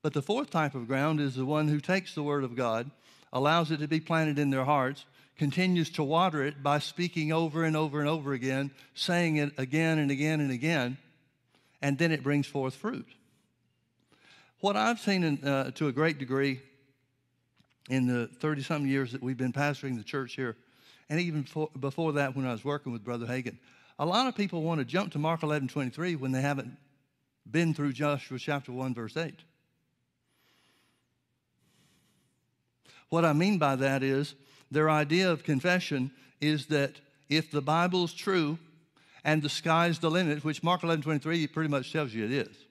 But 0.00 0.12
the 0.12 0.22
fourth 0.22 0.50
type 0.50 0.76
of 0.76 0.86
ground 0.86 1.18
is 1.18 1.34
the 1.34 1.44
one 1.44 1.66
who 1.66 1.80
takes 1.80 2.14
the 2.14 2.22
word 2.22 2.44
of 2.44 2.54
God, 2.54 2.88
allows 3.32 3.72
it 3.72 3.80
to 3.80 3.88
be 3.88 3.98
planted 3.98 4.38
in 4.38 4.50
their 4.50 4.64
hearts, 4.64 5.06
continues 5.36 5.90
to 5.90 6.04
water 6.04 6.44
it 6.44 6.62
by 6.62 6.78
speaking 6.78 7.32
over 7.32 7.64
and 7.64 7.76
over 7.76 7.98
and 7.98 8.08
over 8.08 8.32
again, 8.32 8.70
saying 8.94 9.38
it 9.38 9.54
again 9.58 9.98
and 9.98 10.12
again 10.12 10.38
and 10.38 10.52
again, 10.52 10.98
and 11.82 11.98
then 11.98 12.12
it 12.12 12.22
brings 12.22 12.46
forth 12.46 12.76
fruit. 12.76 13.08
What 14.64 14.78
I've 14.78 14.98
seen 14.98 15.24
in, 15.24 15.44
uh, 15.46 15.72
to 15.72 15.88
a 15.88 15.92
great 15.92 16.16
degree 16.16 16.62
in 17.90 18.06
the 18.06 18.28
30 18.28 18.62
something 18.62 18.90
years 18.90 19.12
that 19.12 19.22
we've 19.22 19.36
been 19.36 19.52
pastoring 19.52 19.98
the 19.98 20.02
church 20.02 20.36
here, 20.36 20.56
and 21.10 21.20
even 21.20 21.42
before, 21.42 21.68
before 21.78 22.12
that 22.14 22.34
when 22.34 22.46
I 22.46 22.52
was 22.52 22.64
working 22.64 22.90
with 22.90 23.04
Brother 23.04 23.26
Hagin, 23.26 23.58
a 23.98 24.06
lot 24.06 24.26
of 24.26 24.34
people 24.34 24.62
want 24.62 24.78
to 24.78 24.86
jump 24.86 25.12
to 25.12 25.18
Mark 25.18 25.42
11 25.42 25.68
23 25.68 26.16
when 26.16 26.32
they 26.32 26.40
haven't 26.40 26.78
been 27.50 27.74
through 27.74 27.92
Joshua 27.92 28.38
chapter 28.38 28.72
1, 28.72 28.94
verse 28.94 29.18
8. 29.18 29.34
What 33.10 33.26
I 33.26 33.34
mean 33.34 33.58
by 33.58 33.76
that 33.76 34.02
is 34.02 34.34
their 34.70 34.88
idea 34.88 35.30
of 35.30 35.44
confession 35.44 36.10
is 36.40 36.68
that 36.68 36.94
if 37.28 37.50
the 37.50 37.60
Bible's 37.60 38.14
true 38.14 38.58
and 39.24 39.42
the 39.42 39.50
sky's 39.50 39.98
the 39.98 40.10
limit, 40.10 40.42
which 40.42 40.62
Mark 40.62 40.82
11 40.82 41.02
23 41.02 41.48
pretty 41.48 41.68
much 41.68 41.92
tells 41.92 42.14
you 42.14 42.24
it 42.24 42.32
is. 42.32 42.63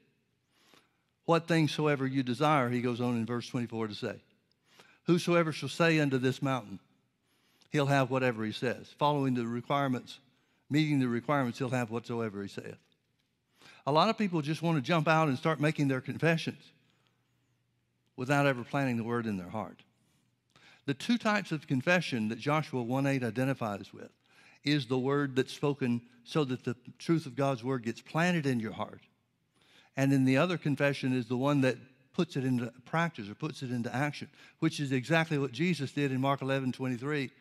What 1.26 1.48
things 1.48 1.72
soever 1.72 2.06
you 2.06 2.24
desire, 2.24 2.70
he 2.70 2.82
goes 2.82 3.00
on 3.00 3.16
in 3.16 3.26
verse 3.26 3.48
24 3.48 3.88
to 3.88 3.96
say. 3.96 4.16
Whosoever 5.06 5.52
shall 5.52 5.70
say 5.70 6.00
unto 6.00 6.18
this 6.18 6.42
mountain, 6.42 6.80
he'll 7.72 7.86
have 7.88 8.10
whatever 8.10 8.44
he 8.44 8.52
says. 8.52 8.94
Following 8.98 9.34
the 9.34 9.46
requirements, 9.46 10.20
meeting 10.70 11.00
the 11.00 11.08
requirements, 11.08 11.60
he'll 11.60 11.70
have 11.70 11.92
whatsoever 11.92 12.42
he 12.42 12.48
saith. 12.48 12.78
A 13.86 13.92
lot 13.92 14.10
of 14.10 14.18
people 14.18 14.42
just 14.42 14.62
want 14.62 14.78
to 14.78 14.82
jump 14.82 15.08
out 15.08 15.28
and 15.28 15.38
start 15.38 15.60
making 15.60 15.88
their 15.88 16.02
confessions 16.02 16.72
without 18.16 18.46
ever 18.46 18.64
planting 18.64 18.98
the 18.98 19.04
word 19.04 19.26
in 19.26 19.38
their 19.38 19.50
heart. 19.50 19.80
The 20.86 20.94
two 20.94 21.18
types 21.18 21.52
of 21.52 21.68
confession 21.68 22.30
that 22.30 22.40
Joshua 22.40 22.84
1 22.84 23.08
8 23.08 23.24
identifies 23.24 23.94
with 23.94 24.12
is 24.64 24.86
the 24.86 24.98
word 24.98 25.36
that's 25.36 25.54
spoken 25.54 26.02
so 26.24 26.44
that 26.46 26.64
the 26.64 26.76
truth 26.98 27.26
of 27.26 27.36
God's 27.36 27.64
word 27.64 27.84
gets 27.84 28.02
planted 28.02 28.46
in 28.46 28.60
your 28.60 28.72
heart. 28.72 29.02
And 29.96 30.12
then 30.12 30.26
the 30.26 30.38
other 30.38 30.58
confession 30.58 31.14
is 31.14 31.28
the 31.28 31.38
one 31.38 31.62
that 31.62 31.78
puts 32.14 32.36
it 32.36 32.46
into 32.46 32.72
practice 32.86 33.30
or 33.30 33.36
puts 33.36 33.62
it 33.64 33.72
into 33.72 33.94
action, 33.94 34.30
which 34.60 34.80
is 34.80 34.92
exactly 34.92 35.38
what 35.38 35.52
Jesus 35.52 35.92
did 35.92 36.12
in 36.12 36.22
Mark 36.22 36.42
11 36.42 36.72
23 36.72 37.32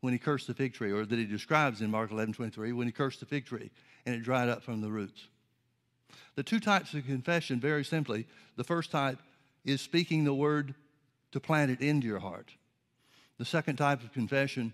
when 0.00 0.12
he 0.12 0.18
cursed 0.18 0.46
the 0.46 0.54
fig 0.54 0.74
tree, 0.74 0.92
or 0.92 1.04
that 1.04 1.18
he 1.18 1.24
describes 1.24 1.80
in 1.80 1.90
Mark 1.90 2.10
11 2.10 2.34
23 2.34 2.72
when 2.72 2.86
he 2.86 2.92
cursed 2.92 3.20
the 3.20 3.26
fig 3.26 3.46
tree 3.46 3.70
and 4.04 4.14
it 4.14 4.22
dried 4.22 4.48
up 4.48 4.62
from 4.62 4.80
the 4.80 4.90
roots. 4.90 5.26
The 6.34 6.42
two 6.42 6.60
types 6.60 6.94
of 6.94 7.06
confession, 7.06 7.60
very 7.60 7.84
simply, 7.84 8.26
the 8.56 8.64
first 8.64 8.90
type 8.90 9.18
is 9.64 9.80
speaking 9.80 10.24
the 10.24 10.34
word 10.34 10.74
to 11.32 11.40
plant 11.40 11.70
it 11.70 11.80
into 11.80 12.06
your 12.06 12.20
heart. 12.20 12.50
The 13.38 13.44
second 13.44 13.76
type 13.76 14.02
of 14.02 14.12
confession 14.12 14.72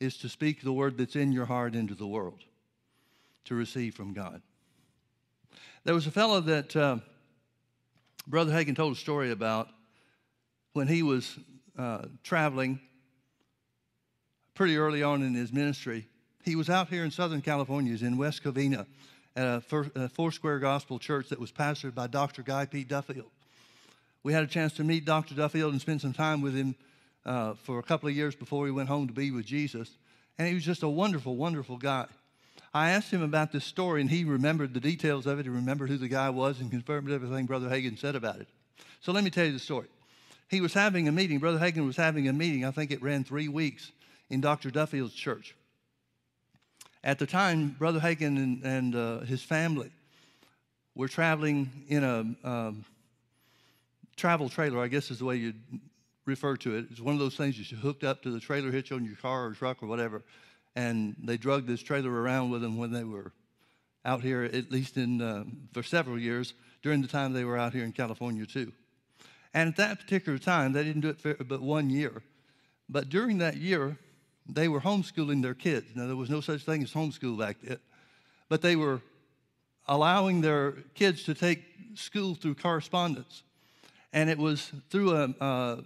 is 0.00 0.16
to 0.18 0.28
speak 0.28 0.62
the 0.62 0.72
word 0.72 0.96
that's 0.96 1.16
in 1.16 1.32
your 1.32 1.46
heart 1.46 1.74
into 1.74 1.94
the 1.94 2.06
world 2.06 2.44
to 3.44 3.54
receive 3.54 3.94
from 3.94 4.12
God. 4.12 4.42
There 5.88 5.94
was 5.94 6.06
a 6.06 6.10
fellow 6.10 6.42
that 6.42 6.76
uh, 6.76 6.98
Brother 8.26 8.52
Hagin 8.52 8.76
told 8.76 8.92
a 8.92 8.96
story 8.96 9.30
about 9.30 9.70
when 10.74 10.86
he 10.86 11.02
was 11.02 11.38
uh, 11.78 12.02
traveling 12.22 12.78
pretty 14.54 14.76
early 14.76 15.02
on 15.02 15.22
in 15.22 15.32
his 15.32 15.50
ministry. 15.50 16.06
He 16.44 16.56
was 16.56 16.68
out 16.68 16.90
here 16.90 17.04
in 17.04 17.10
Southern 17.10 17.40
California, 17.40 17.92
he's 17.92 18.02
in 18.02 18.18
West 18.18 18.44
Covina, 18.44 18.84
at 19.34 19.46
a, 19.46 19.62
a 19.94 20.08
Four 20.10 20.30
Square 20.30 20.58
Gospel 20.58 20.98
Church 20.98 21.30
that 21.30 21.40
was 21.40 21.50
pastored 21.50 21.94
by 21.94 22.06
Dr. 22.06 22.42
Guy 22.42 22.66
P. 22.66 22.84
Duffield. 22.84 23.30
We 24.22 24.34
had 24.34 24.44
a 24.44 24.46
chance 24.46 24.74
to 24.74 24.84
meet 24.84 25.06
Dr. 25.06 25.34
Duffield 25.34 25.72
and 25.72 25.80
spend 25.80 26.02
some 26.02 26.12
time 26.12 26.42
with 26.42 26.54
him 26.54 26.74
uh, 27.24 27.54
for 27.54 27.78
a 27.78 27.82
couple 27.82 28.10
of 28.10 28.14
years 28.14 28.34
before 28.34 28.66
he 28.66 28.72
went 28.72 28.90
home 28.90 29.06
to 29.06 29.14
be 29.14 29.30
with 29.30 29.46
Jesus. 29.46 29.88
And 30.36 30.48
he 30.48 30.52
was 30.52 30.66
just 30.66 30.82
a 30.82 30.88
wonderful, 30.90 31.34
wonderful 31.34 31.78
guy. 31.78 32.08
I 32.74 32.90
asked 32.90 33.10
him 33.10 33.22
about 33.22 33.52
this 33.52 33.64
story, 33.64 34.00
and 34.00 34.10
he 34.10 34.24
remembered 34.24 34.74
the 34.74 34.80
details 34.80 35.26
of 35.26 35.38
it. 35.38 35.44
He 35.44 35.50
remembered 35.50 35.88
who 35.88 35.96
the 35.96 36.08
guy 36.08 36.30
was 36.30 36.60
and 36.60 36.70
confirmed 36.70 37.10
everything 37.10 37.46
Brother 37.46 37.68
Hagin 37.68 37.98
said 37.98 38.14
about 38.14 38.40
it. 38.40 38.48
So 39.00 39.12
let 39.12 39.24
me 39.24 39.30
tell 39.30 39.46
you 39.46 39.52
the 39.52 39.58
story. 39.58 39.88
He 40.48 40.60
was 40.60 40.74
having 40.74 41.08
a 41.08 41.12
meeting. 41.12 41.38
Brother 41.38 41.58
Hagin 41.58 41.86
was 41.86 41.96
having 41.96 42.28
a 42.28 42.32
meeting. 42.32 42.64
I 42.64 42.70
think 42.70 42.90
it 42.90 43.02
ran 43.02 43.24
three 43.24 43.48
weeks 43.48 43.92
in 44.30 44.40
Dr. 44.40 44.70
Duffield's 44.70 45.14
church. 45.14 45.54
At 47.04 47.18
the 47.18 47.26
time, 47.26 47.76
Brother 47.78 48.00
Hagin 48.00 48.36
and, 48.36 48.62
and 48.64 48.94
uh, 48.94 49.20
his 49.20 49.42
family 49.42 49.90
were 50.94 51.08
traveling 51.08 51.70
in 51.88 52.02
a 52.02 52.48
um, 52.48 52.84
travel 54.16 54.48
trailer, 54.48 54.82
I 54.82 54.88
guess 54.88 55.10
is 55.10 55.20
the 55.20 55.24
way 55.24 55.36
you'd 55.36 55.60
refer 56.26 56.56
to 56.56 56.76
it. 56.76 56.86
It's 56.90 57.00
one 57.00 57.14
of 57.14 57.20
those 57.20 57.36
things 57.36 57.58
you 57.58 57.76
hooked 57.76 58.04
up 58.04 58.22
to 58.22 58.30
the 58.30 58.40
trailer 58.40 58.70
hitch 58.70 58.90
on 58.90 59.04
your 59.04 59.16
car 59.16 59.46
or 59.46 59.52
truck 59.52 59.82
or 59.82 59.86
whatever. 59.86 60.22
And 60.78 61.16
they 61.20 61.36
drug 61.36 61.66
this 61.66 61.82
trailer 61.82 62.12
around 62.12 62.50
with 62.50 62.62
them 62.62 62.76
when 62.76 62.92
they 62.92 63.02
were 63.02 63.32
out 64.04 64.22
here, 64.22 64.44
at 64.44 64.70
least 64.70 64.96
in, 64.96 65.20
uh, 65.20 65.42
for 65.72 65.82
several 65.82 66.20
years, 66.20 66.54
during 66.82 67.02
the 67.02 67.08
time 67.08 67.32
they 67.32 67.42
were 67.42 67.58
out 67.58 67.72
here 67.72 67.82
in 67.82 67.90
California 67.90 68.46
too. 68.46 68.70
And 69.52 69.70
at 69.70 69.76
that 69.78 69.98
particular 69.98 70.38
time, 70.38 70.72
they 70.72 70.84
didn't 70.84 71.00
do 71.00 71.08
it 71.08 71.20
for 71.20 71.34
but 71.34 71.60
one 71.60 71.90
year. 71.90 72.22
But 72.88 73.08
during 73.08 73.38
that 73.38 73.56
year, 73.56 73.98
they 74.48 74.68
were 74.68 74.80
homeschooling 74.80 75.42
their 75.42 75.54
kids. 75.54 75.96
Now, 75.96 76.06
there 76.06 76.14
was 76.14 76.30
no 76.30 76.40
such 76.40 76.62
thing 76.62 76.84
as 76.84 76.92
homeschool 76.92 77.36
back 77.36 77.56
then, 77.60 77.80
but 78.48 78.62
they 78.62 78.76
were 78.76 79.02
allowing 79.88 80.42
their 80.42 80.74
kids 80.94 81.24
to 81.24 81.34
take 81.34 81.64
school 81.96 82.36
through 82.36 82.54
correspondence. 82.54 83.42
And 84.12 84.30
it 84.30 84.38
was 84.38 84.70
through 84.90 85.10
a, 85.16 85.34
a, 85.40 85.84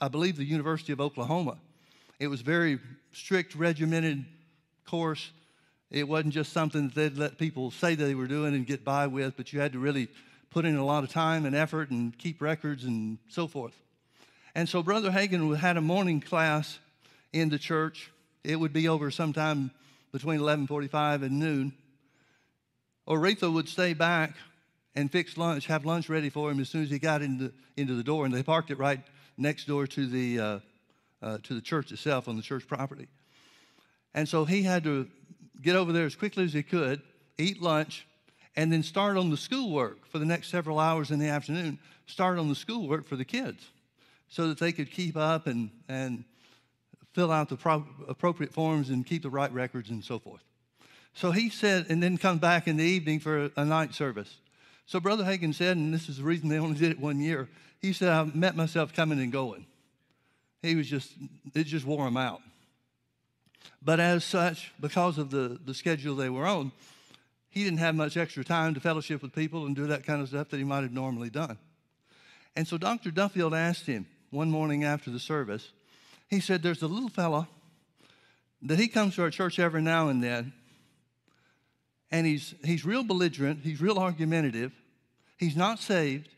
I 0.00 0.08
believe, 0.08 0.36
the 0.38 0.44
University 0.44 0.94
of 0.94 1.02
Oklahoma. 1.02 1.58
It 2.18 2.28
was 2.28 2.40
very 2.40 2.78
strict, 3.12 3.54
regimented 3.54 4.24
course. 4.86 5.30
It 5.90 6.08
wasn't 6.08 6.34
just 6.34 6.52
something 6.52 6.88
that 6.88 6.94
they'd 6.94 7.16
let 7.18 7.38
people 7.38 7.70
say 7.70 7.94
they 7.94 8.14
were 8.14 8.26
doing 8.26 8.54
and 8.54 8.66
get 8.66 8.84
by 8.84 9.06
with, 9.06 9.36
but 9.36 9.52
you 9.52 9.60
had 9.60 9.72
to 9.72 9.78
really 9.78 10.08
put 10.50 10.64
in 10.64 10.76
a 10.76 10.84
lot 10.84 11.04
of 11.04 11.10
time 11.10 11.46
and 11.46 11.54
effort 11.54 11.90
and 11.90 12.16
keep 12.18 12.40
records 12.40 12.84
and 12.84 13.18
so 13.28 13.46
forth. 13.46 13.74
And 14.54 14.68
so 14.68 14.82
Brother 14.82 15.10
Hagin 15.10 15.56
had 15.56 15.76
a 15.76 15.80
morning 15.80 16.20
class 16.20 16.78
in 17.32 17.48
the 17.48 17.58
church. 17.58 18.10
It 18.44 18.56
would 18.56 18.72
be 18.72 18.88
over 18.88 19.10
sometime 19.10 19.70
between 20.12 20.40
11:45 20.40 21.22
and 21.22 21.38
noon. 21.38 21.72
Oretha 23.08 23.50
would 23.50 23.68
stay 23.68 23.94
back 23.94 24.36
and 24.94 25.10
fix 25.10 25.36
lunch, 25.36 25.66
have 25.66 25.84
lunch 25.84 26.08
ready 26.08 26.28
for 26.28 26.50
him 26.50 26.60
as 26.60 26.68
soon 26.68 26.82
as 26.82 26.90
he 26.90 26.98
got 26.98 27.22
into, 27.22 27.52
into 27.76 27.94
the 27.94 28.02
door, 28.02 28.26
and 28.26 28.34
they 28.34 28.42
parked 28.42 28.70
it 28.70 28.78
right 28.78 29.00
next 29.38 29.66
door 29.66 29.86
to 29.86 30.06
the, 30.06 30.38
uh, 30.38 30.58
uh, 31.22 31.38
to 31.44 31.54
the 31.54 31.60
church 31.60 31.92
itself 31.92 32.28
on 32.28 32.36
the 32.36 32.42
church 32.42 32.66
property. 32.66 33.08
And 34.14 34.28
so 34.28 34.44
he 34.44 34.62
had 34.62 34.84
to 34.84 35.08
get 35.60 35.76
over 35.76 35.92
there 35.92 36.04
as 36.04 36.14
quickly 36.14 36.44
as 36.44 36.52
he 36.52 36.62
could, 36.62 37.00
eat 37.38 37.62
lunch, 37.62 38.06
and 38.56 38.72
then 38.72 38.82
start 38.82 39.16
on 39.16 39.30
the 39.30 39.36
schoolwork 39.36 40.06
for 40.06 40.18
the 40.18 40.26
next 40.26 40.50
several 40.50 40.78
hours 40.78 41.10
in 41.10 41.18
the 41.18 41.28
afternoon, 41.28 41.78
start 42.06 42.38
on 42.38 42.48
the 42.48 42.54
schoolwork 42.54 43.06
for 43.06 43.16
the 43.16 43.24
kids 43.24 43.70
so 44.28 44.48
that 44.48 44.58
they 44.58 44.72
could 44.72 44.90
keep 44.90 45.16
up 45.16 45.46
and, 45.46 45.70
and 45.88 46.24
fill 47.12 47.30
out 47.30 47.48
the 47.48 47.56
pro- 47.56 47.86
appropriate 48.08 48.52
forms 48.52 48.90
and 48.90 49.06
keep 49.06 49.22
the 49.22 49.30
right 49.30 49.52
records 49.52 49.90
and 49.90 50.04
so 50.04 50.18
forth. 50.18 50.42
So 51.14 51.30
he 51.30 51.50
said, 51.50 51.86
and 51.88 52.02
then 52.02 52.16
come 52.16 52.38
back 52.38 52.66
in 52.66 52.78
the 52.78 52.84
evening 52.84 53.20
for 53.20 53.50
a 53.56 53.64
night 53.64 53.94
service. 53.94 54.38
So 54.86 55.00
Brother 55.00 55.24
Hagin 55.24 55.54
said, 55.54 55.76
and 55.76 55.92
this 55.92 56.08
is 56.08 56.16
the 56.16 56.22
reason 56.24 56.48
they 56.48 56.58
only 56.58 56.78
did 56.78 56.90
it 56.90 56.98
one 56.98 57.20
year, 57.20 57.48
he 57.80 57.92
said, 57.92 58.08
I 58.08 58.24
met 58.24 58.56
myself 58.56 58.94
coming 58.94 59.20
and 59.20 59.30
going. 59.32 59.66
He 60.62 60.76
was 60.76 60.88
just, 60.88 61.12
it 61.54 61.64
just 61.64 61.84
wore 61.84 62.06
him 62.06 62.16
out. 62.16 62.40
But 63.82 64.00
as 64.00 64.24
such, 64.24 64.72
because 64.80 65.18
of 65.18 65.30
the, 65.30 65.58
the 65.64 65.74
schedule 65.74 66.14
they 66.14 66.30
were 66.30 66.46
on, 66.46 66.72
he 67.50 67.64
didn't 67.64 67.80
have 67.80 67.94
much 67.94 68.16
extra 68.16 68.44
time 68.44 68.74
to 68.74 68.80
fellowship 68.80 69.22
with 69.22 69.34
people 69.34 69.66
and 69.66 69.76
do 69.76 69.86
that 69.88 70.06
kind 70.06 70.22
of 70.22 70.28
stuff 70.28 70.48
that 70.50 70.56
he 70.56 70.64
might 70.64 70.82
have 70.82 70.92
normally 70.92 71.30
done. 71.30 71.58
And 72.54 72.66
so 72.66 72.78
Dr. 72.78 73.10
Duffield 73.10 73.54
asked 73.54 73.86
him 73.86 74.06
one 74.30 74.50
morning 74.50 74.84
after 74.84 75.10
the 75.10 75.18
service, 75.18 75.72
he 76.28 76.40
said, 76.40 76.62
There's 76.62 76.82
a 76.82 76.86
little 76.86 77.08
fella 77.08 77.48
that 78.62 78.78
he 78.78 78.88
comes 78.88 79.16
to 79.16 79.22
our 79.22 79.30
church 79.30 79.58
every 79.58 79.82
now 79.82 80.08
and 80.08 80.22
then, 80.22 80.52
and 82.10 82.26
he's, 82.26 82.54
he's 82.64 82.84
real 82.84 83.02
belligerent, 83.02 83.60
he's 83.62 83.80
real 83.80 83.98
argumentative, 83.98 84.72
he's 85.38 85.56
not 85.56 85.78
saved, 85.78 86.28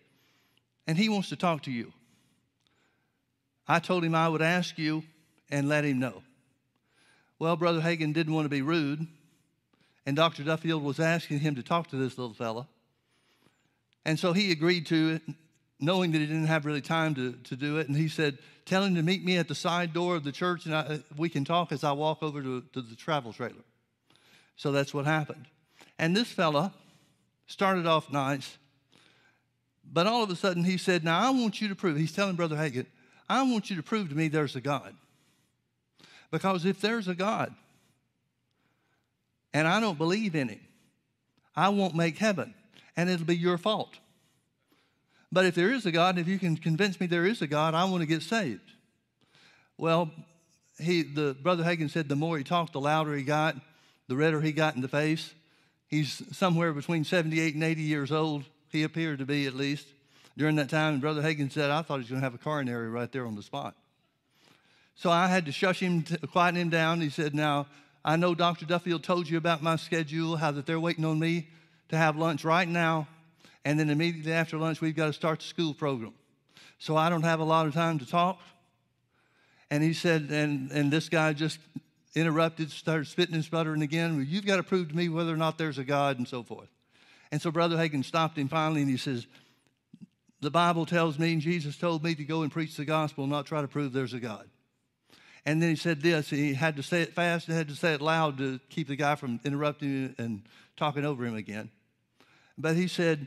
and 0.87 0.97
he 0.97 1.09
wants 1.09 1.29
to 1.29 1.37
talk 1.37 1.63
to 1.65 1.71
you. 1.71 1.93
I 3.66 3.79
told 3.79 4.05
him 4.05 4.14
I 4.14 4.29
would 4.29 4.42
ask 4.42 4.79
you 4.79 5.03
and 5.50 5.68
let 5.68 5.85
him 5.85 5.98
know. 5.98 6.22
Well, 7.38 7.57
Brother 7.57 7.81
Hagin 7.81 8.12
didn't 8.12 8.35
want 8.35 8.44
to 8.44 8.50
be 8.50 8.62
rude, 8.62 9.07
and 10.07 10.16
Dr. 10.16 10.44
Duffield 10.44 10.83
was 10.83 11.00
asking 11.00 11.40
him 11.40 11.55
to 11.57 11.62
talk 11.62 11.88
to 11.88 11.96
this 11.96 12.18
little 12.18 12.35
fella. 12.35 12.66
And 14.05 14.18
so 14.18 14.33
he 14.33 14.53
agreed 14.53 14.87
to 14.87 15.14
it, 15.14 15.35
knowing 15.81 16.12
that 16.12 16.18
he 16.18 16.27
didn't 16.27 16.46
have 16.46 16.66
really 16.66 16.81
time 16.81 17.14
to, 17.14 17.33
to 17.33 17.57
do 17.57 17.79
it. 17.79 17.88
And 17.88 17.96
he 17.96 18.09
said, 18.09 18.38
Tell 18.66 18.83
him 18.83 18.94
to 18.94 19.03
meet 19.03 19.22
me 19.22 19.37
at 19.37 19.48
the 19.48 19.55
side 19.55 19.92
door 19.92 20.16
of 20.16 20.24
the 20.24 20.33
church, 20.33 20.64
and 20.64 20.74
I, 20.74 21.00
we 21.18 21.29
can 21.29 21.44
talk 21.44 21.70
as 21.70 21.85
I 21.85 21.92
walk 21.92 22.22
over 22.22 22.42
to, 22.42 22.62
to 22.72 22.81
the 22.81 22.96
travel 22.96 23.33
trailer. 23.33 23.62
So 24.57 24.72
that's 24.72 24.94
what 24.94 25.05
happened. 25.05 25.46
And 25.98 26.16
this 26.16 26.29
fella 26.29 26.72
started 27.46 27.87
off 27.87 28.11
nice, 28.11 28.57
but 29.85 30.07
all 30.07 30.22
of 30.22 30.31
a 30.31 30.37
sudden 30.37 30.64
he 30.64 30.79
said, 30.79 31.05
Now 31.05 31.18
I 31.18 31.31
want 31.31 31.61
you 31.61 31.68
to 31.68 31.74
prove, 31.74 31.96
he's 31.96 32.12
telling 32.12 32.37
Brother 32.37 32.57
Hagin, 32.57 32.87
I 33.29 33.43
want 33.43 33.71
you 33.71 33.77
to 33.77 33.83
prove 33.83 34.09
to 34.11 34.15
me 34.15 34.29
there's 34.29 34.57
a 34.57 34.61
God. 34.61 34.95
Because 36.31 36.65
if 36.65 36.81
there's 36.81 37.09
a 37.09 37.15
God 37.15 37.55
and 39.53 39.69
I 39.69 39.81
don't 39.81 39.99
believe 39.99 40.35
in 40.35 40.49
him, 40.49 40.61
I 41.55 41.69
won't 41.69 41.95
make 41.95 42.19
heaven 42.19 42.55
and 42.97 43.09
it'll 43.09 43.27
be 43.27 43.37
your 43.37 43.59
fault. 43.59 43.99
But 45.31 45.47
if 45.47 45.55
there 45.55 45.73
is 45.73 45.85
a 45.85 45.91
God, 45.91 46.17
and 46.17 46.21
if 46.21 46.29
you 46.29 46.39
can 46.39 46.57
convince 46.57 47.01
me 47.01 47.07
there 47.07 47.27
is 47.27 47.43
a 47.43 47.47
God, 47.47 47.75
I 47.75 47.85
want 47.85 48.03
to 48.03 48.07
get 48.07 48.23
saved. 48.23 48.73
Well, 49.77 50.11
he, 50.79 51.03
the 51.03 51.37
brother 51.41 51.65
Hagin 51.65 51.91
said 51.91 52.09
the 52.09 52.17
more 52.17 52.39
he 52.39 52.45
talked, 52.45 52.73
the 52.73 52.81
louder 52.81 53.17
he 53.17 53.25
got, 53.25 53.57
the 54.07 54.17
redder 54.17 54.41
he 54.41 54.53
got 54.53 54.77
in 54.77 54.81
the 54.81 54.89
face. 54.89 55.35
He's 55.89 56.23
somewhere 56.37 56.73
between 56.73 57.05
78 57.05 57.55
and 57.55 57.65
80 57.65 57.83
years 57.83 58.13
old. 58.13 58.45
He 58.71 58.83
appeared 58.83 59.19
to 59.21 59.27
be 59.27 59.47
at 59.47 59.55
least 59.55 59.87
during 60.37 60.57
that 60.57 60.70
time. 60.70 60.94
And 60.94 61.01
Brother 61.01 61.23
Hagin 61.23 61.51
said, 61.51 61.70
I 61.70 61.83
thought 61.83 61.97
he 61.97 62.01
was 62.01 62.11
going 62.11 62.20
to 62.20 62.25
have 62.25 62.35
a 62.35 62.38
coronary 62.38 62.88
right 62.88 63.11
there 63.11 63.27
on 63.27 63.35
the 63.35 63.42
spot. 63.42 63.75
So 64.97 65.11
I 65.11 65.27
had 65.27 65.47
to 65.47 65.53
shush 65.53 65.81
him, 65.81 66.03
quieten 66.03 66.57
him 66.57 66.70
down. 66.70 67.01
He 67.01 67.11
said, 67.11 67.35
Now, 67.35 67.66
I 68.05 68.16
know 68.16 68.35
Dr. 68.35 68.66
Duffield 68.66 69.03
told 69.03 69.29
you 69.29 69.38
about 69.38 69.62
my 69.62 69.77
schedule, 69.77 70.37
how 70.37 70.51
that 70.53 70.66
they're 70.66 70.81
waiting 70.81 71.05
on 71.05 71.18
me 71.18 71.49
to 71.88 71.97
have 71.97 72.16
lunch 72.16 72.44
right 72.44 72.68
now. 72.68 73.09
And 73.64 73.79
then 73.79 73.90
immediately 73.90 74.33
after 74.33 74.59
lunch, 74.59 74.81
we've 74.81 74.94
got 74.94 75.07
to 75.07 75.12
start 75.12 75.40
the 75.40 75.47
school 75.47 75.75
program. 75.75 76.12
So 76.79 76.97
I 76.97 77.09
don't 77.09 77.23
have 77.23 77.40
a 77.40 77.44
lot 77.44 77.66
of 77.66 77.75
time 77.75 77.99
to 78.01 78.07
talk. 78.07 78.40
And 79.70 79.83
he 79.83 79.94
said, 79.94 80.29
and, 80.31 80.70
and 80.70 80.92
this 80.92 81.09
guy 81.09 81.33
just 81.33 81.59
interrupted, 82.14 82.70
started 82.70 83.07
spitting 83.07 83.35
and 83.35 83.44
sputtering 83.44 83.83
again. 83.83 84.16
Well, 84.16 84.25
you've 84.25 84.47
got 84.47 84.57
to 84.57 84.62
prove 84.62 84.90
to 84.90 84.97
me 84.97 85.09
whether 85.09 85.33
or 85.33 85.37
not 85.37 85.59
there's 85.59 85.79
a 85.79 85.85
God 85.85 86.18
and 86.18 86.29
so 86.29 86.42
forth. 86.42 86.68
And 87.33 87.40
so 87.40 87.51
Brother 87.51 87.77
Hagin 87.77 88.05
stopped 88.05 88.38
him 88.38 88.49
finally 88.49 88.83
and 88.83 88.90
he 88.90 88.97
says, 88.97 89.27
The 90.45 90.51
Bible 90.51 90.85
tells 90.85 91.19
me, 91.19 91.33
and 91.33 91.41
Jesus 91.41 91.79
told 91.79 92.05
me 92.05 92.15
to 92.15 92.23
go 92.23 92.43
and 92.43 92.53
preach 92.53 92.77
the 92.77 92.85
gospel, 92.85 93.27
not 93.27 93.47
try 93.47 93.63
to 93.63 93.67
prove 93.67 93.95
there's 93.95 94.13
a 94.13 94.21
God. 94.21 94.47
And 95.47 95.63
then 95.63 95.71
he 95.71 95.75
said 95.75 96.03
this. 96.03 96.29
He 96.29 96.53
had 96.53 96.77
to 96.77 96.83
say 96.83 97.01
it 97.01 97.15
fast 97.15 97.49
and 97.49 97.57
had 97.57 97.69
to 97.69 97.75
say 97.75 97.95
it 97.95 98.03
loud 98.03 98.37
to 98.37 98.61
keep 98.69 98.89
the 98.89 98.95
guy 98.95 99.15
from 99.15 99.41
interrupting 99.43 100.15
and 100.19 100.43
talking 100.77 101.03
over 101.03 101.25
him 101.25 101.35
again. 101.35 101.71
But 102.59 102.77
he 102.77 102.89
said, 102.89 103.27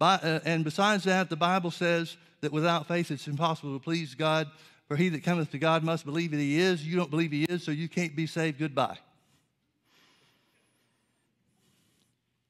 uh, 0.00 0.40
and 0.44 0.64
besides 0.64 1.04
that, 1.04 1.30
the 1.30 1.36
Bible 1.36 1.70
says 1.70 2.16
that 2.40 2.50
without 2.50 2.88
faith 2.88 3.12
it's 3.12 3.28
impossible 3.28 3.78
to 3.78 3.84
please 3.84 4.16
God. 4.16 4.48
For 4.88 4.96
he 4.96 5.10
that 5.10 5.22
cometh 5.22 5.52
to 5.52 5.58
God 5.58 5.84
must 5.84 6.04
believe 6.04 6.32
that 6.32 6.38
he 6.38 6.58
is. 6.58 6.84
You 6.84 6.96
don't 6.96 7.12
believe 7.12 7.30
he 7.30 7.44
is, 7.44 7.62
so 7.62 7.70
you 7.70 7.88
can't 7.88 8.16
be 8.16 8.26
saved. 8.26 8.58
Goodbye. 8.58 8.98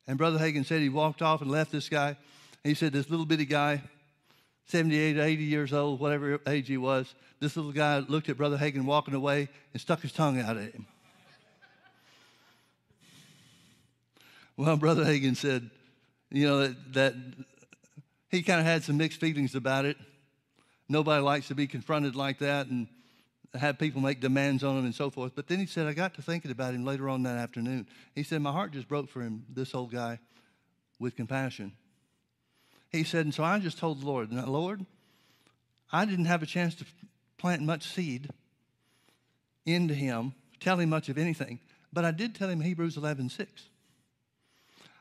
And 0.06 0.16
Brother 0.16 0.38
Hagin 0.38 0.64
said 0.64 0.80
he 0.80 0.88
walked 0.88 1.20
off 1.20 1.42
and 1.42 1.50
left 1.50 1.70
this 1.70 1.90
guy. 1.90 2.16
He 2.68 2.74
said, 2.74 2.92
This 2.92 3.08
little 3.08 3.24
bitty 3.24 3.46
guy 3.46 3.82
78, 4.66 5.18
80 5.18 5.42
years 5.42 5.72
old, 5.72 5.98
whatever 5.98 6.38
age 6.46 6.68
he 6.68 6.76
was, 6.76 7.14
this 7.40 7.56
little 7.56 7.72
guy 7.72 8.00
looked 8.00 8.28
at 8.28 8.36
Brother 8.36 8.58
Hagin 8.58 8.84
walking 8.84 9.14
away 9.14 9.48
and 9.72 9.80
stuck 9.80 10.02
his 10.02 10.12
tongue 10.12 10.38
out 10.38 10.58
at 10.58 10.74
him. 10.74 10.86
well, 14.58 14.76
Brother 14.76 15.06
Hagin 15.06 15.34
said, 15.34 15.70
you 16.30 16.46
know, 16.46 16.58
that, 16.58 16.92
that 16.92 17.14
he 18.30 18.42
kind 18.42 18.60
of 18.60 18.66
had 18.66 18.84
some 18.84 18.98
mixed 18.98 19.18
feelings 19.18 19.54
about 19.54 19.86
it. 19.86 19.96
Nobody 20.90 21.22
likes 21.22 21.48
to 21.48 21.54
be 21.54 21.66
confronted 21.66 22.14
like 22.14 22.40
that 22.40 22.66
and 22.66 22.86
have 23.54 23.78
people 23.78 24.02
make 24.02 24.20
demands 24.20 24.62
on 24.62 24.76
him 24.76 24.84
and 24.84 24.94
so 24.94 25.08
forth. 25.08 25.32
But 25.34 25.46
then 25.46 25.58
he 25.58 25.64
said, 25.64 25.86
I 25.86 25.94
got 25.94 26.12
to 26.16 26.22
thinking 26.22 26.50
about 26.50 26.74
him 26.74 26.84
later 26.84 27.08
on 27.08 27.22
that 27.22 27.38
afternoon. 27.38 27.86
He 28.14 28.22
said, 28.22 28.42
My 28.42 28.52
heart 28.52 28.72
just 28.72 28.88
broke 28.88 29.08
for 29.08 29.22
him, 29.22 29.46
this 29.48 29.74
old 29.74 29.90
guy, 29.90 30.18
with 30.98 31.16
compassion. 31.16 31.72
He 32.90 33.04
said, 33.04 33.26
and 33.26 33.34
so 33.34 33.44
I 33.44 33.58
just 33.58 33.78
told 33.78 34.00
the 34.00 34.06
Lord, 34.06 34.32
Lord, 34.32 34.86
I 35.92 36.04
didn't 36.04 36.24
have 36.26 36.42
a 36.42 36.46
chance 36.46 36.74
to 36.76 36.86
plant 37.36 37.62
much 37.62 37.84
seed 37.84 38.30
into 39.66 39.94
him, 39.94 40.34
tell 40.60 40.78
him 40.80 40.88
much 40.88 41.08
of 41.08 41.18
anything, 41.18 41.60
but 41.92 42.04
I 42.04 42.10
did 42.10 42.34
tell 42.34 42.48
him 42.48 42.60
Hebrews 42.60 42.96
11 42.96 43.30
6. 43.30 43.68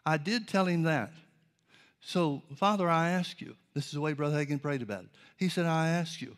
I 0.06 0.18
did 0.18 0.48
tell 0.48 0.66
him 0.66 0.84
that. 0.84 1.12
So, 2.00 2.44
Father, 2.56 2.90
I 2.90 3.10
ask 3.10 3.42
you, 3.42 3.56
this 3.74 3.88
is 3.88 3.92
the 3.92 4.02
way 4.02 4.14
Brother 4.14 4.38
Hagin 4.38 4.62
prayed 4.62 4.82
about 4.82 5.04
it. 5.04 5.10
He 5.36 5.50
said, 5.50 5.66
I 5.66 5.90
ask 5.90 6.22
you, 6.22 6.38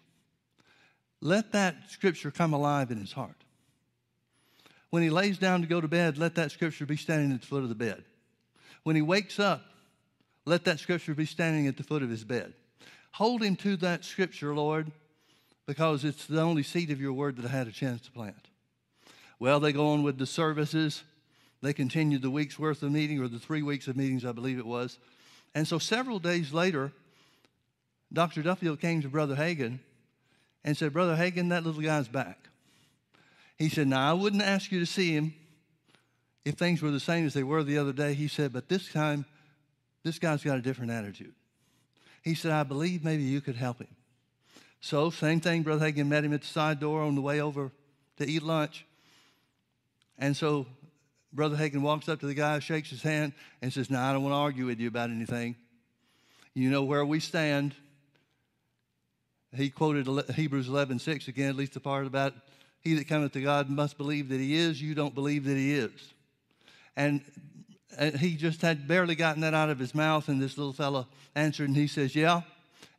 let 1.21 1.51
that 1.51 1.75
scripture 1.89 2.31
come 2.31 2.53
alive 2.53 2.91
in 2.91 2.97
his 2.97 3.11
heart. 3.11 3.35
When 4.89 5.03
he 5.03 5.09
lays 5.09 5.37
down 5.37 5.61
to 5.61 5.67
go 5.67 5.81
to 5.81 5.87
bed, 5.87 6.17
let 6.17 6.35
that 6.35 6.51
scripture 6.51 6.85
be 6.85 6.97
standing 6.97 7.31
at 7.31 7.41
the 7.41 7.47
foot 7.47 7.63
of 7.63 7.69
the 7.69 7.75
bed. 7.75 8.03
When 8.83 8.95
he 8.95 9.01
wakes 9.01 9.39
up, 9.39 9.63
let 10.49 10.65
that 10.65 10.79
scripture 10.79 11.13
be 11.13 11.25
standing 11.25 11.67
at 11.67 11.77
the 11.77 11.83
foot 11.83 12.01
of 12.01 12.09
his 12.09 12.23
bed. 12.23 12.53
Hold 13.11 13.43
him 13.43 13.55
to 13.57 13.77
that 13.77 14.03
scripture, 14.03 14.53
Lord, 14.53 14.91
because 15.67 16.03
it's 16.03 16.25
the 16.25 16.41
only 16.41 16.63
seed 16.63 16.89
of 16.89 16.99
your 16.99 17.13
word 17.13 17.37
that 17.37 17.45
I 17.45 17.49
had 17.49 17.67
a 17.67 17.71
chance 17.71 18.01
to 18.01 18.11
plant. 18.11 18.49
Well, 19.39 19.59
they 19.59 19.71
go 19.71 19.91
on 19.91 20.03
with 20.03 20.17
the 20.17 20.25
services. 20.25 21.03
They 21.61 21.73
continued 21.73 22.23
the 22.23 22.31
week's 22.31 22.57
worth 22.57 22.81
of 22.81 22.91
meeting, 22.91 23.21
or 23.21 23.27
the 23.27 23.39
three 23.39 23.61
weeks 23.61 23.87
of 23.87 23.95
meetings, 23.95 24.25
I 24.25 24.31
believe 24.31 24.57
it 24.57 24.65
was. 24.65 24.97
And 25.53 25.67
so 25.67 25.77
several 25.77 26.19
days 26.19 26.51
later, 26.51 26.91
Dr. 28.11 28.41
Duffield 28.41 28.79
came 28.79 29.01
to 29.03 29.09
Brother 29.09 29.35
Hagin 29.35 29.79
and 30.63 30.75
said, 30.75 30.93
Brother 30.93 31.15
Hagin, 31.15 31.49
that 31.49 31.63
little 31.63 31.81
guy's 31.81 32.07
back. 32.07 32.49
He 33.57 33.69
said, 33.69 33.87
Now, 33.87 34.09
I 34.09 34.13
wouldn't 34.13 34.41
ask 34.41 34.71
you 34.71 34.79
to 34.79 34.85
see 34.85 35.11
him 35.11 35.33
if 36.43 36.55
things 36.55 36.81
were 36.81 36.91
the 36.91 36.99
same 36.99 37.25
as 37.25 37.33
they 37.33 37.43
were 37.43 37.63
the 37.63 37.77
other 37.77 37.93
day. 37.93 38.13
He 38.13 38.27
said, 38.27 38.51
But 38.51 38.69
this 38.69 38.91
time, 38.91 39.25
this 40.09 40.17
guy's 40.17 40.43
got 40.43 40.57
a 40.57 40.61
different 40.61 40.91
attitude. 40.91 41.35
He 42.23 42.33
said, 42.33 42.51
I 42.51 42.63
believe 42.63 43.03
maybe 43.03 43.21
you 43.21 43.41
could 43.41 43.55
help 43.55 43.77
him. 43.77 43.95
So, 44.81 45.11
same 45.11 45.39
thing, 45.39 45.61
Brother 45.61 45.91
Hagin 45.91 46.07
met 46.07 46.23
him 46.23 46.33
at 46.33 46.41
the 46.41 46.47
side 46.47 46.79
door 46.79 47.03
on 47.03 47.13
the 47.13 47.21
way 47.21 47.39
over 47.41 47.71
to 48.17 48.27
eat 48.27 48.41
lunch. 48.41 48.87
And 50.17 50.35
so, 50.35 50.65
Brother 51.31 51.55
Hagin 51.55 51.81
walks 51.81 52.09
up 52.09 52.21
to 52.21 52.25
the 52.25 52.33
guy, 52.33 52.57
shakes 52.57 52.89
his 52.89 53.03
hand, 53.03 53.33
and 53.61 53.71
says, 53.71 53.91
Now, 53.91 54.09
I 54.09 54.13
don't 54.13 54.23
want 54.23 54.33
to 54.33 54.37
argue 54.37 54.65
with 54.65 54.79
you 54.79 54.87
about 54.87 55.11
anything. 55.11 55.55
You 56.55 56.71
know 56.71 56.83
where 56.83 57.05
we 57.05 57.19
stand. 57.19 57.75
He 59.55 59.69
quoted 59.69 60.07
Hebrews 60.33 60.69
11 60.69 60.97
6 60.97 61.27
again, 61.27 61.49
at 61.49 61.55
least 61.55 61.73
the 61.73 61.79
part 61.79 62.07
about 62.07 62.33
he 62.81 62.95
that 62.95 63.07
cometh 63.07 63.33
to 63.33 63.41
God 63.41 63.69
must 63.69 63.95
believe 63.95 64.29
that 64.29 64.39
he 64.39 64.55
is. 64.55 64.81
You 64.81 64.95
don't 64.95 65.13
believe 65.13 65.43
that 65.45 65.55
he 65.55 65.73
is. 65.73 65.91
And 66.95 67.21
and 67.97 68.15
he 68.15 68.35
just 68.35 68.61
had 68.61 68.87
barely 68.87 69.15
gotten 69.15 69.41
that 69.41 69.53
out 69.53 69.69
of 69.69 69.79
his 69.79 69.95
mouth, 69.95 70.27
and 70.27 70.41
this 70.41 70.57
little 70.57 70.73
fellow 70.73 71.07
answered, 71.35 71.69
and 71.69 71.77
he 71.77 71.87
says, 71.87 72.15
Yeah, 72.15 72.41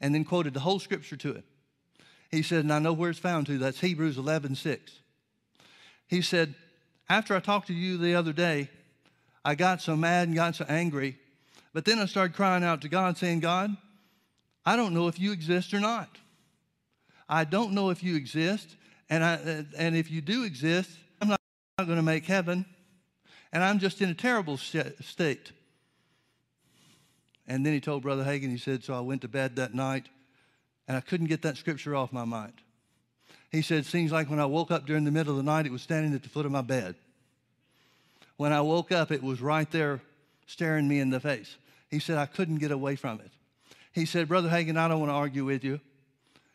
and 0.00 0.14
then 0.14 0.24
quoted 0.24 0.55
the 0.55 0.61
whole 0.61 0.79
scripture 0.79 1.16
to 1.16 1.35
him. 1.35 1.44
He 2.31 2.42
said, 2.42 2.61
and 2.61 2.72
I 2.72 2.79
know 2.79 2.92
where 2.92 3.11
it's 3.11 3.18
found 3.18 3.46
to. 3.46 3.59
That's 3.59 3.81
Hebrews 3.81 4.16
11 4.16 4.55
6. 4.55 4.92
He 6.07 6.22
said, 6.22 6.55
After 7.09 7.35
I 7.35 7.40
talked 7.40 7.68
to 7.68 7.74
you 7.74 7.98
the 7.98 8.14
other 8.14 8.33
day, 8.33 8.70
I 9.44 9.55
got 9.55 9.81
so 9.81 9.96
mad 9.96 10.29
and 10.29 10.37
got 10.37 10.57
so 10.57 10.64
angry, 10.68 11.18
but 11.72 11.85
then 11.85 11.98
I 11.98 12.07
started 12.07 12.35
crying 12.35 12.64
out 12.64 12.83
to 12.83 12.88
God, 12.88 13.16
saying, 13.16 13.40
God, 13.40 13.76
I 14.64 14.76
don't 14.76 14.94
know 14.94 15.09
if 15.09 15.18
you 15.18 15.33
exist 15.33 15.72
or 15.72 15.81
not. 15.81 16.18
I 17.29 17.44
don't 17.44 17.72
know 17.72 17.90
if 17.90 18.03
you 18.03 18.16
exist, 18.16 18.76
and, 19.09 19.24
I, 19.24 19.64
and 19.79 19.96
if 19.96 20.11
you 20.11 20.20
do 20.20 20.44
exist, 20.44 20.90
I'm 21.20 21.29
not 21.29 21.38
going 21.79 21.96
to 21.96 22.03
make 22.03 22.26
heaven 22.26 22.66
and 23.52 23.62
I'm 23.62 23.78
just 23.78 24.00
in 24.00 24.08
a 24.08 24.14
terrible 24.14 24.56
state. 24.56 25.52
And 27.46 27.66
then 27.66 27.72
he 27.72 27.80
told 27.80 28.02
Brother 28.02 28.24
Hagin, 28.24 28.50
he 28.50 28.58
said, 28.58 28.84
So 28.84 28.94
I 28.94 29.00
went 29.00 29.22
to 29.22 29.28
bed 29.28 29.56
that 29.56 29.74
night 29.74 30.08
and 30.86 30.96
I 30.96 31.00
couldn't 31.00 31.26
get 31.26 31.42
that 31.42 31.56
scripture 31.56 31.96
off 31.96 32.12
my 32.12 32.24
mind. 32.24 32.54
He 33.50 33.62
said, 33.62 33.86
Seems 33.86 34.12
like 34.12 34.30
when 34.30 34.38
I 34.38 34.46
woke 34.46 34.70
up 34.70 34.86
during 34.86 35.04
the 35.04 35.10
middle 35.10 35.32
of 35.32 35.36
the 35.36 35.50
night, 35.50 35.66
it 35.66 35.72
was 35.72 35.82
standing 35.82 36.14
at 36.14 36.22
the 36.22 36.28
foot 36.28 36.46
of 36.46 36.52
my 36.52 36.62
bed. 36.62 36.94
When 38.36 38.52
I 38.52 38.60
woke 38.60 38.92
up, 38.92 39.10
it 39.10 39.22
was 39.22 39.40
right 39.40 39.70
there 39.70 40.00
staring 40.46 40.86
me 40.86 41.00
in 41.00 41.10
the 41.10 41.20
face. 41.20 41.56
He 41.90 41.98
said, 41.98 42.18
I 42.18 42.26
couldn't 42.26 42.58
get 42.58 42.70
away 42.70 42.96
from 42.96 43.20
it. 43.20 43.30
He 43.92 44.06
said, 44.06 44.28
Brother 44.28 44.48
Hagin, 44.48 44.76
I 44.76 44.86
don't 44.86 45.00
want 45.00 45.10
to 45.10 45.14
argue 45.14 45.44
with 45.44 45.64
you. 45.64 45.80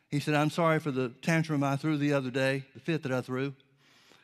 He 0.10 0.22
said, 0.22 0.34
I'm 0.34 0.50
sorry 0.50 0.80
for 0.80 0.92
the 0.92 1.10
tantrum 1.22 1.64
I 1.64 1.76
threw 1.76 1.98
the 1.98 2.14
other 2.14 2.32
day, 2.32 2.64
the 2.74 2.80
fit 2.80 3.04
that 3.04 3.12
I 3.12 3.20
threw. 3.20 3.54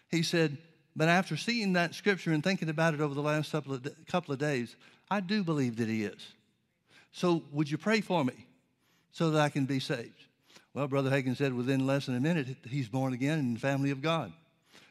He 0.10 0.24
said, 0.24 0.58
but 0.96 1.08
after 1.08 1.38
seeing 1.38 1.74
that 1.74 1.96
scripture 1.96 2.32
and 2.32 2.44
thinking 2.44 2.70
about 2.70 2.94
it 2.94 3.02
over 3.02 3.14
the 3.14 3.22
last 3.22 3.52
couple 3.52 3.74
of, 3.74 3.88
couple 4.08 4.34
of 4.34 4.40
days, 4.40 4.76
I 5.10 5.20
do 5.20 5.44
believe 5.44 5.78
that 5.78 5.88
he 5.88 6.04
is. 6.04 6.34
So 7.12 7.44
would 7.52 7.70
you 7.70 7.78
pray 7.78 8.02
for 8.02 8.24
me 8.24 8.46
so 9.12 9.32
that 9.32 9.42
I 9.42 9.50
can 9.50 9.66
be 9.66 9.80
saved? 9.80 10.26
Well, 10.74 10.88
Brother 10.88 11.10
Hagin 11.10 11.36
said 11.36 11.54
within 11.54 11.86
less 11.86 12.06
than 12.06 12.16
a 12.16 12.20
minute, 12.20 12.48
he's 12.70 12.88
born 12.88 13.14
again 13.14 13.40
in 13.40 13.54
the 13.54 13.60
family 13.60 13.92
of 13.92 14.02
God. 14.02 14.32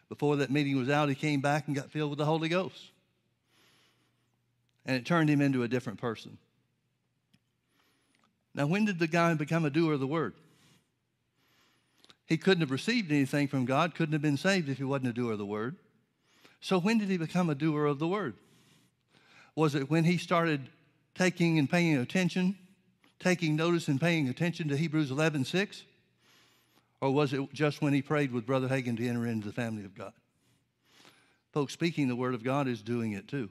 Before 0.09 0.37
that 0.37 0.51
meeting 0.51 0.77
was 0.77 0.91
out, 0.91 1.09
he 1.09 1.15
came 1.15 1.41
back 1.41 1.67
and 1.67 1.77
got 1.77 1.91
filled 1.91 2.11
with 2.11 2.19
the 2.19 2.25
Holy 2.25 2.49
Ghost. 2.49 2.91
And 4.85 4.97
it 4.97 5.07
turned 5.07 5.31
him 5.31 5.41
into 5.41 5.63
a 5.63 5.69
different 5.69 6.01
person. 6.01 6.37
Now, 8.55 8.67
when 8.67 8.85
did 8.85 8.99
the 8.99 9.07
guy 9.07 9.33
become 9.35 9.65
a 9.65 9.71
doer 9.71 9.93
of 9.93 10.01
the 10.01 10.07
word? 10.07 10.35
He 12.27 12.37
couldn't 12.37 12.61
have 12.61 12.71
received 12.71 13.11
anything 13.11 13.49
from 13.49 13.65
God, 13.65 13.95
couldn't 13.95 14.13
have 14.13 14.23
been 14.23 14.37
saved 14.37 14.69
if 14.69 14.79
he 14.79 14.85
wasn't 14.85 15.11
a 15.11 15.13
doer 15.13 15.33
of 15.33 15.39
the 15.39 15.47
word. 15.47 15.77
So, 16.61 16.79
when 16.79 16.99
did 16.99 17.09
he 17.09 17.17
become 17.17 17.49
a 17.51 17.55
doer 17.55 17.87
of 17.87 17.99
the 17.99 18.09
word? 18.09 18.35
Was 19.55 19.75
it 19.75 19.91
when 19.91 20.05
he 20.05 20.19
started 20.19 20.69
taking 21.15 21.59
and 21.59 21.69
paying 21.69 21.97
attention, 21.97 22.57
taking 23.19 23.57
notice 23.57 23.89
and 23.89 24.01
paying 24.01 24.29
attention 24.29 24.69
to 24.69 24.77
Hebrews 24.77 25.11
11 25.11 25.45
6? 25.45 25.83
Or 27.01 27.11
was 27.11 27.33
it 27.33 27.53
just 27.53 27.81
when 27.81 27.95
he 27.95 28.03
prayed 28.03 28.31
with 28.31 28.47
Brother 28.47 28.69
Hagin 28.69 28.97
to 28.99 29.09
enter 29.09 29.27
into 29.27 29.47
the 29.47 29.55
family 29.55 29.85
of 29.85 29.95
God? 29.95 30.13
Folks, 31.53 31.73
speaking 31.73 32.09
the 32.09 32.17
word 32.17 32.35
of 32.35 32.45
God 32.45 32.69
is 32.69 32.83
doing 32.83 33.13
it 33.13 33.27
too. 33.27 33.49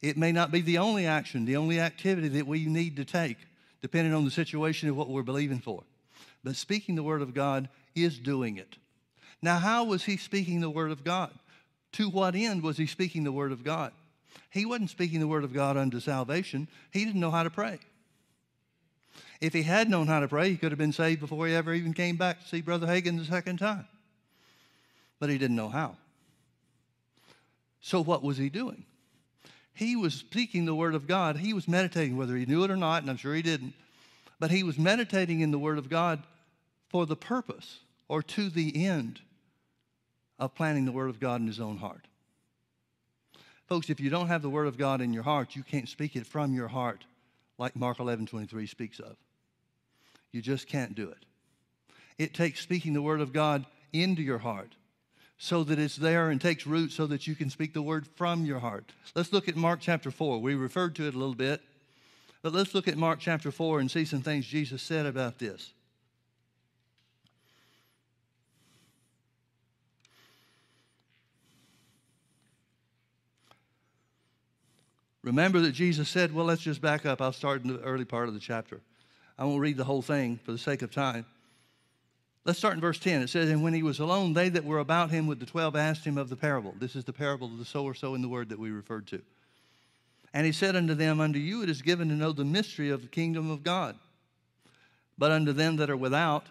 It 0.00 0.16
may 0.16 0.32
not 0.32 0.50
be 0.50 0.60
the 0.60 0.78
only 0.78 1.06
action, 1.06 1.44
the 1.44 1.56
only 1.56 1.80
activity 1.80 2.28
that 2.28 2.46
we 2.46 2.64
need 2.66 2.96
to 2.96 3.04
take, 3.04 3.36
depending 3.82 4.14
on 4.14 4.24
the 4.24 4.30
situation 4.30 4.88
of 4.88 4.96
what 4.96 5.08
we're 5.08 5.22
believing 5.22 5.58
for. 5.58 5.82
But 6.42 6.56
speaking 6.56 6.94
the 6.94 7.02
word 7.02 7.22
of 7.22 7.34
God 7.34 7.68
is 7.94 8.18
doing 8.18 8.56
it. 8.56 8.76
Now, 9.42 9.58
how 9.58 9.84
was 9.84 10.04
he 10.04 10.16
speaking 10.16 10.60
the 10.60 10.70
word 10.70 10.90
of 10.90 11.04
God? 11.04 11.30
To 11.92 12.08
what 12.08 12.34
end 12.34 12.62
was 12.62 12.76
he 12.76 12.86
speaking 12.86 13.24
the 13.24 13.32
word 13.32 13.52
of 13.52 13.64
God? 13.64 13.92
He 14.50 14.64
wasn't 14.64 14.90
speaking 14.90 15.20
the 15.20 15.28
word 15.28 15.44
of 15.44 15.52
God 15.52 15.76
unto 15.76 16.00
salvation. 16.00 16.68
He 16.92 17.04
didn't 17.04 17.20
know 17.20 17.30
how 17.30 17.42
to 17.42 17.50
pray. 17.50 17.78
If 19.40 19.52
he 19.52 19.62
had 19.62 19.88
known 19.88 20.06
how 20.06 20.20
to 20.20 20.28
pray, 20.28 20.50
he 20.50 20.56
could 20.56 20.72
have 20.72 20.78
been 20.78 20.92
saved 20.92 21.20
before 21.20 21.46
he 21.46 21.54
ever 21.54 21.72
even 21.72 21.94
came 21.94 22.16
back 22.16 22.40
to 22.40 22.48
see 22.48 22.60
Brother 22.60 22.86
Hagin 22.86 23.18
the 23.18 23.24
second 23.24 23.58
time. 23.58 23.86
But 25.18 25.30
he 25.30 25.38
didn't 25.38 25.56
know 25.56 25.68
how. 25.68 25.96
So, 27.80 28.02
what 28.02 28.22
was 28.22 28.36
he 28.36 28.50
doing? 28.50 28.84
He 29.72 29.96
was 29.96 30.14
speaking 30.14 30.66
the 30.66 30.74
word 30.74 30.94
of 30.94 31.06
God. 31.06 31.38
He 31.38 31.54
was 31.54 31.66
meditating, 31.66 32.16
whether 32.16 32.36
he 32.36 32.44
knew 32.44 32.64
it 32.64 32.70
or 32.70 32.76
not, 32.76 33.02
and 33.02 33.10
I'm 33.10 33.16
sure 33.16 33.34
he 33.34 33.42
didn't. 33.42 33.72
But 34.38 34.50
he 34.50 34.62
was 34.62 34.78
meditating 34.78 35.40
in 35.40 35.50
the 35.50 35.58
word 35.58 35.78
of 35.78 35.88
God 35.88 36.22
for 36.88 37.06
the 37.06 37.16
purpose 37.16 37.80
or 38.08 38.22
to 38.22 38.50
the 38.50 38.84
end 38.84 39.20
of 40.40 40.54
planting 40.54 40.86
the 40.86 40.92
Word 40.92 41.10
of 41.10 41.20
God 41.20 41.40
in 41.40 41.46
his 41.46 41.60
own 41.60 41.76
heart. 41.76 42.06
Folks, 43.68 43.90
if 43.90 44.00
you 44.00 44.10
don't 44.10 44.26
have 44.26 44.42
the 44.42 44.50
Word 44.50 44.66
of 44.66 44.78
God 44.78 45.00
in 45.00 45.12
your 45.12 45.22
heart, 45.22 45.54
you 45.54 45.62
can't 45.62 45.88
speak 45.88 46.16
it 46.16 46.26
from 46.26 46.54
your 46.54 46.66
heart 46.66 47.04
like 47.58 47.76
Mark 47.76 48.00
11 48.00 48.26
23 48.26 48.66
speaks 48.66 48.98
of. 48.98 49.16
You 50.32 50.40
just 50.42 50.66
can't 50.66 50.94
do 50.94 51.08
it. 51.10 51.24
It 52.18 52.34
takes 52.34 52.60
speaking 52.60 52.94
the 52.94 53.02
Word 53.02 53.20
of 53.20 53.32
God 53.32 53.66
into 53.92 54.22
your 54.22 54.38
heart 54.38 54.74
so 55.38 55.62
that 55.64 55.78
it's 55.78 55.96
there 55.96 56.30
and 56.30 56.40
takes 56.40 56.66
root 56.66 56.90
so 56.90 57.06
that 57.06 57.26
you 57.26 57.34
can 57.34 57.50
speak 57.50 57.74
the 57.74 57.82
Word 57.82 58.06
from 58.16 58.44
your 58.44 58.58
heart. 58.58 58.92
Let's 59.14 59.32
look 59.32 59.48
at 59.48 59.56
Mark 59.56 59.80
chapter 59.80 60.10
4. 60.10 60.40
We 60.40 60.54
referred 60.54 60.96
to 60.96 61.06
it 61.06 61.14
a 61.14 61.18
little 61.18 61.34
bit, 61.34 61.60
but 62.42 62.52
let's 62.52 62.74
look 62.74 62.88
at 62.88 62.96
Mark 62.96 63.20
chapter 63.20 63.50
4 63.50 63.80
and 63.80 63.90
see 63.90 64.04
some 64.04 64.22
things 64.22 64.46
Jesus 64.46 64.82
said 64.82 65.06
about 65.06 65.38
this. 65.38 65.74
Remember 75.22 75.60
that 75.60 75.72
Jesus 75.72 76.08
said, 76.08 76.32
well, 76.34 76.46
let's 76.46 76.62
just 76.62 76.80
back 76.80 77.04
up. 77.04 77.20
I'll 77.20 77.32
start 77.32 77.62
in 77.62 77.68
the 77.68 77.80
early 77.80 78.04
part 78.04 78.28
of 78.28 78.34
the 78.34 78.40
chapter. 78.40 78.80
I 79.38 79.44
won't 79.44 79.60
read 79.60 79.76
the 79.76 79.84
whole 79.84 80.02
thing 80.02 80.38
for 80.44 80.52
the 80.52 80.58
sake 80.58 80.82
of 80.82 80.90
time. 80.90 81.26
Let's 82.44 82.58
start 82.58 82.74
in 82.74 82.80
verse 82.80 82.98
10. 82.98 83.22
It 83.22 83.28
says, 83.28 83.50
And 83.50 83.62
when 83.62 83.74
he 83.74 83.82
was 83.82 83.98
alone, 83.98 84.32
they 84.32 84.48
that 84.48 84.64
were 84.64 84.78
about 84.78 85.10
him 85.10 85.26
with 85.26 85.40
the 85.40 85.46
twelve 85.46 85.76
asked 85.76 86.06
him 86.06 86.16
of 86.16 86.30
the 86.30 86.36
parable. 86.36 86.74
This 86.78 86.96
is 86.96 87.04
the 87.04 87.12
parable 87.12 87.48
of 87.48 87.58
the 87.58 87.64
sower 87.66 87.92
sowing 87.92 88.22
the 88.22 88.28
word 88.28 88.48
that 88.48 88.58
we 88.58 88.70
referred 88.70 89.06
to. 89.08 89.20
And 90.32 90.46
he 90.46 90.52
said 90.52 90.74
unto 90.74 90.94
them, 90.94 91.20
Unto 91.20 91.38
you 91.38 91.62
it 91.62 91.68
is 91.68 91.82
given 91.82 92.08
to 92.08 92.14
know 92.14 92.32
the 92.32 92.44
mystery 92.44 92.88
of 92.90 93.02
the 93.02 93.08
kingdom 93.08 93.50
of 93.50 93.62
God. 93.62 93.96
But 95.18 95.32
unto 95.32 95.52
them 95.52 95.76
that 95.76 95.90
are 95.90 95.96
without, 95.96 96.46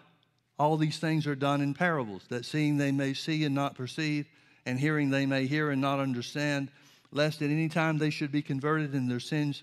all 0.58 0.76
these 0.76 0.98
things 0.98 1.26
are 1.26 1.34
done 1.34 1.60
in 1.60 1.74
parables, 1.74 2.22
that 2.28 2.44
seeing 2.44 2.76
they 2.76 2.92
may 2.92 3.14
see 3.14 3.44
and 3.44 3.54
not 3.54 3.74
perceive, 3.74 4.26
and 4.66 4.78
hearing 4.78 5.10
they 5.10 5.26
may 5.26 5.46
hear 5.46 5.70
and 5.70 5.80
not 5.80 5.98
understand, 5.98 6.70
lest 7.12 7.42
at 7.42 7.50
any 7.50 7.68
time 7.68 7.98
they 7.98 8.10
should 8.10 8.32
be 8.32 8.42
converted 8.42 8.92
and 8.92 9.10
their 9.10 9.20
sins 9.20 9.62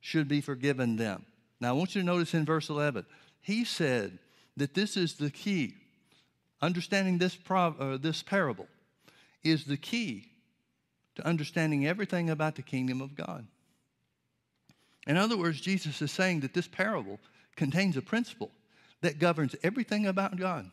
should 0.00 0.28
be 0.28 0.40
forgiven 0.40 0.96
them. 0.96 1.24
Now, 1.60 1.70
I 1.70 1.72
want 1.72 1.94
you 1.94 2.00
to 2.00 2.06
notice 2.06 2.34
in 2.34 2.44
verse 2.44 2.68
11, 2.68 3.04
he 3.40 3.64
said 3.64 4.18
that 4.56 4.74
this 4.74 4.96
is 4.96 5.14
the 5.14 5.30
key. 5.30 5.74
Understanding 6.60 7.18
this, 7.18 7.38
uh, 7.50 7.98
this 8.00 8.22
parable 8.22 8.68
is 9.42 9.64
the 9.64 9.76
key 9.76 10.26
to 11.16 11.26
understanding 11.26 11.86
everything 11.86 12.30
about 12.30 12.54
the 12.56 12.62
kingdom 12.62 13.00
of 13.00 13.14
God. 13.14 13.46
In 15.06 15.16
other 15.16 15.36
words, 15.36 15.60
Jesus 15.60 16.00
is 16.02 16.12
saying 16.12 16.40
that 16.40 16.54
this 16.54 16.68
parable 16.68 17.18
contains 17.56 17.96
a 17.96 18.02
principle 18.02 18.50
that 19.00 19.18
governs 19.18 19.54
everything 19.62 20.06
about 20.06 20.36
God. 20.36 20.70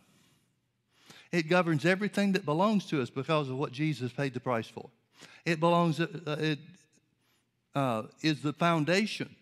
It 1.32 1.50
governs 1.50 1.86
everything 1.86 2.34
that 2.34 2.46
belongs 2.46 2.86
to 2.88 3.02
us 3.02 3.10
because 3.10 3.50
of 3.50 3.58
what 3.58 3.72
Jesus 3.72 4.12
paid 4.12 4.34
the 4.34 4.40
price 4.40 4.68
for. 4.68 4.90
It 5.46 5.60
belongs, 5.60 6.00
uh, 6.00 6.08
it 6.40 6.60
uh, 7.74 8.04
is 8.22 8.42
the 8.42 8.54
foundation 8.54 9.36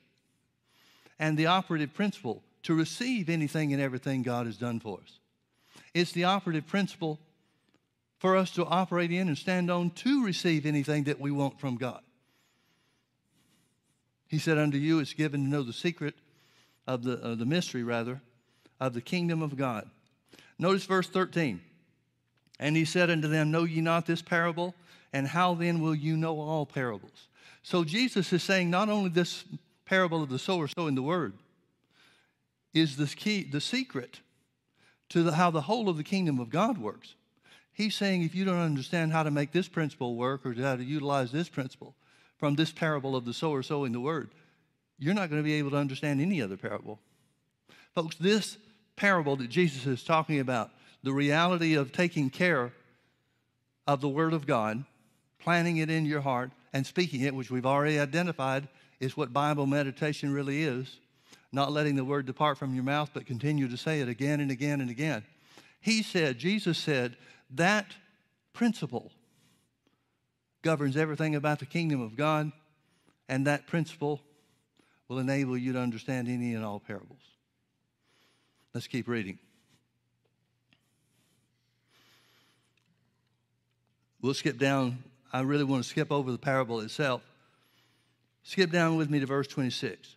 and 1.19 1.37
the 1.37 1.45
operative 1.45 1.93
principle 1.93 2.43
to 2.63 2.73
receive 2.73 3.29
anything 3.29 3.73
and 3.73 3.81
everything 3.81 4.23
God 4.23 4.45
has 4.45 4.57
done 4.57 4.79
for 4.79 4.99
us. 4.99 5.19
It's 5.93 6.11
the 6.11 6.23
operative 6.23 6.67
principle 6.67 7.19
for 8.17 8.35
us 8.35 8.51
to 8.51 8.65
operate 8.65 9.11
in 9.11 9.27
and 9.27 9.37
stand 9.37 9.69
on 9.69 9.91
to 9.91 10.25
receive 10.25 10.65
anything 10.65 11.03
that 11.05 11.19
we 11.19 11.31
want 11.31 11.59
from 11.59 11.75
God. 11.75 12.01
He 14.27 14.39
said, 14.39 14.57
Unto 14.57 14.77
you 14.77 14.99
it's 14.99 15.13
given 15.13 15.43
to 15.43 15.49
know 15.49 15.61
the 15.61 15.73
secret 15.73 16.15
of 16.87 17.03
the, 17.03 17.21
uh, 17.21 17.35
the 17.35 17.45
mystery, 17.45 17.83
rather, 17.83 18.21
of 18.79 18.93
the 18.93 19.01
kingdom 19.01 19.41
of 19.41 19.55
God. 19.55 19.89
Notice 20.57 20.85
verse 20.85 21.07
13. 21.07 21.61
And 22.59 22.75
he 22.75 22.85
said 22.85 23.09
unto 23.09 23.27
them, 23.27 23.51
Know 23.51 23.63
ye 23.63 23.81
not 23.81 24.05
this 24.05 24.21
parable? 24.21 24.73
And 25.13 25.27
how 25.27 25.53
then 25.53 25.79
will 25.79 25.95
you 25.95 26.17
know 26.17 26.39
all 26.39 26.65
parables? 26.65 27.27
So 27.61 27.83
Jesus 27.83 28.33
is 28.33 28.43
saying 28.43 28.69
not 28.69 28.89
only 28.89 29.09
this 29.09 29.45
parable 29.85 30.23
of 30.23 30.29
the 30.29 30.39
sower 30.39 30.67
sowing 30.67 30.95
the 30.95 31.03
word 31.03 31.33
is 32.73 32.97
the 32.97 33.05
key, 33.05 33.43
the 33.43 33.61
secret 33.61 34.19
to 35.09 35.23
the, 35.23 35.33
how 35.33 35.51
the 35.51 35.61
whole 35.61 35.87
of 35.87 35.97
the 35.97 36.03
kingdom 36.03 36.39
of 36.39 36.49
God 36.49 36.77
works. 36.77 37.13
He's 37.71 37.95
saying 37.95 38.23
if 38.23 38.35
you 38.35 38.45
don't 38.45 38.59
understand 38.59 39.11
how 39.11 39.23
to 39.23 39.31
make 39.31 39.51
this 39.51 39.67
principle 39.67 40.15
work 40.15 40.45
or 40.45 40.53
how 40.53 40.75
to 40.75 40.83
utilize 40.83 41.31
this 41.31 41.49
principle 41.49 41.95
from 42.37 42.55
this 42.55 42.71
parable 42.71 43.15
of 43.15 43.25
the 43.25 43.33
sower 43.33 43.61
sowing 43.61 43.91
the 43.91 43.99
word, 43.99 44.31
you're 44.97 45.13
not 45.13 45.29
going 45.29 45.41
to 45.41 45.45
be 45.45 45.53
able 45.53 45.71
to 45.71 45.77
understand 45.77 46.21
any 46.21 46.41
other 46.41 46.57
parable. 46.57 46.99
Folks, 47.93 48.15
this 48.15 48.57
parable 48.95 49.35
that 49.35 49.49
Jesus 49.49 49.85
is 49.85 50.03
talking 50.03 50.39
about, 50.39 50.71
the 51.03 51.13
reality 51.13 51.75
of 51.75 51.91
taking 51.91 52.29
care 52.29 52.71
of 53.85 54.01
the 54.01 54.09
word 54.09 54.33
of 54.33 54.47
God 54.47 54.83
planting 55.43 55.77
it 55.77 55.89
in 55.89 56.05
your 56.05 56.21
heart 56.21 56.51
and 56.71 56.85
speaking 56.85 57.21
it, 57.21 57.35
which 57.35 57.51
we've 57.51 57.65
already 57.65 57.99
identified 57.99 58.67
is 58.99 59.17
what 59.17 59.33
Bible 59.33 59.65
meditation 59.65 60.33
really 60.33 60.63
is. 60.63 60.99
Not 61.51 61.71
letting 61.71 61.95
the 61.95 62.05
word 62.05 62.25
depart 62.25 62.57
from 62.57 62.73
your 62.73 62.83
mouth, 62.83 63.11
but 63.13 63.25
continue 63.25 63.67
to 63.67 63.77
say 63.77 63.99
it 64.01 64.07
again 64.07 64.39
and 64.39 64.49
again 64.49 64.81
and 64.81 64.89
again. 64.89 65.23
He 65.81 66.01
said, 66.01 66.39
Jesus 66.39 66.77
said, 66.77 67.17
that 67.51 67.93
principle 68.53 69.11
governs 70.61 70.95
everything 70.97 71.35
about 71.35 71.59
the 71.59 71.65
kingdom 71.65 72.01
of 72.01 72.15
God, 72.15 72.51
and 73.27 73.45
that 73.45 73.67
principle 73.67 74.21
will 75.07 75.19
enable 75.19 75.57
you 75.57 75.73
to 75.73 75.79
understand 75.79 76.27
any 76.27 76.55
and 76.55 76.63
all 76.63 76.79
parables. 76.79 77.19
Let's 78.73 78.87
keep 78.87 79.07
reading. 79.07 79.37
We'll 84.21 84.33
skip 84.33 84.57
down 84.57 85.03
I 85.33 85.41
really 85.41 85.63
want 85.63 85.83
to 85.83 85.89
skip 85.89 86.11
over 86.11 86.31
the 86.31 86.37
parable 86.37 86.79
itself. 86.81 87.23
Skip 88.43 88.71
down 88.71 88.97
with 88.97 89.09
me 89.09 89.19
to 89.19 89.25
verse 89.25 89.47
26. 89.47 90.15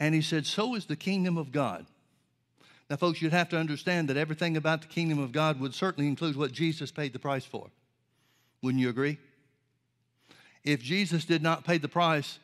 And 0.00 0.14
he 0.14 0.20
said, 0.20 0.46
So 0.46 0.74
is 0.74 0.86
the 0.86 0.96
kingdom 0.96 1.38
of 1.38 1.52
God. 1.52 1.86
Now, 2.90 2.96
folks, 2.96 3.22
you'd 3.22 3.32
have 3.32 3.50
to 3.50 3.58
understand 3.58 4.08
that 4.08 4.16
everything 4.16 4.56
about 4.56 4.80
the 4.82 4.88
kingdom 4.88 5.18
of 5.18 5.30
God 5.30 5.60
would 5.60 5.74
certainly 5.74 6.08
include 6.08 6.36
what 6.36 6.52
Jesus 6.52 6.90
paid 6.90 7.12
the 7.12 7.18
price 7.18 7.44
for. 7.44 7.70
Wouldn't 8.62 8.80
you 8.80 8.88
agree? 8.88 9.18
If 10.64 10.82
Jesus 10.82 11.24
did 11.24 11.42
not 11.42 11.64
pay 11.64 11.78
the 11.78 11.88
price 11.88 12.38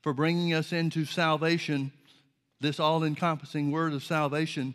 for 0.00 0.14
bringing 0.14 0.54
us 0.54 0.72
into 0.72 1.04
salvation, 1.04 1.92
this 2.60 2.80
all 2.80 3.04
encompassing 3.04 3.72
word 3.72 3.92
of 3.92 4.04
salvation 4.04 4.74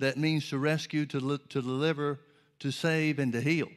that 0.00 0.18
means 0.18 0.48
to 0.48 0.58
rescue, 0.58 1.06
to, 1.06 1.20
li- 1.20 1.38
to 1.48 1.62
deliver, 1.62 2.18
to 2.58 2.70
save, 2.70 3.18
and 3.18 3.32
to 3.32 3.40
heal. 3.40 3.68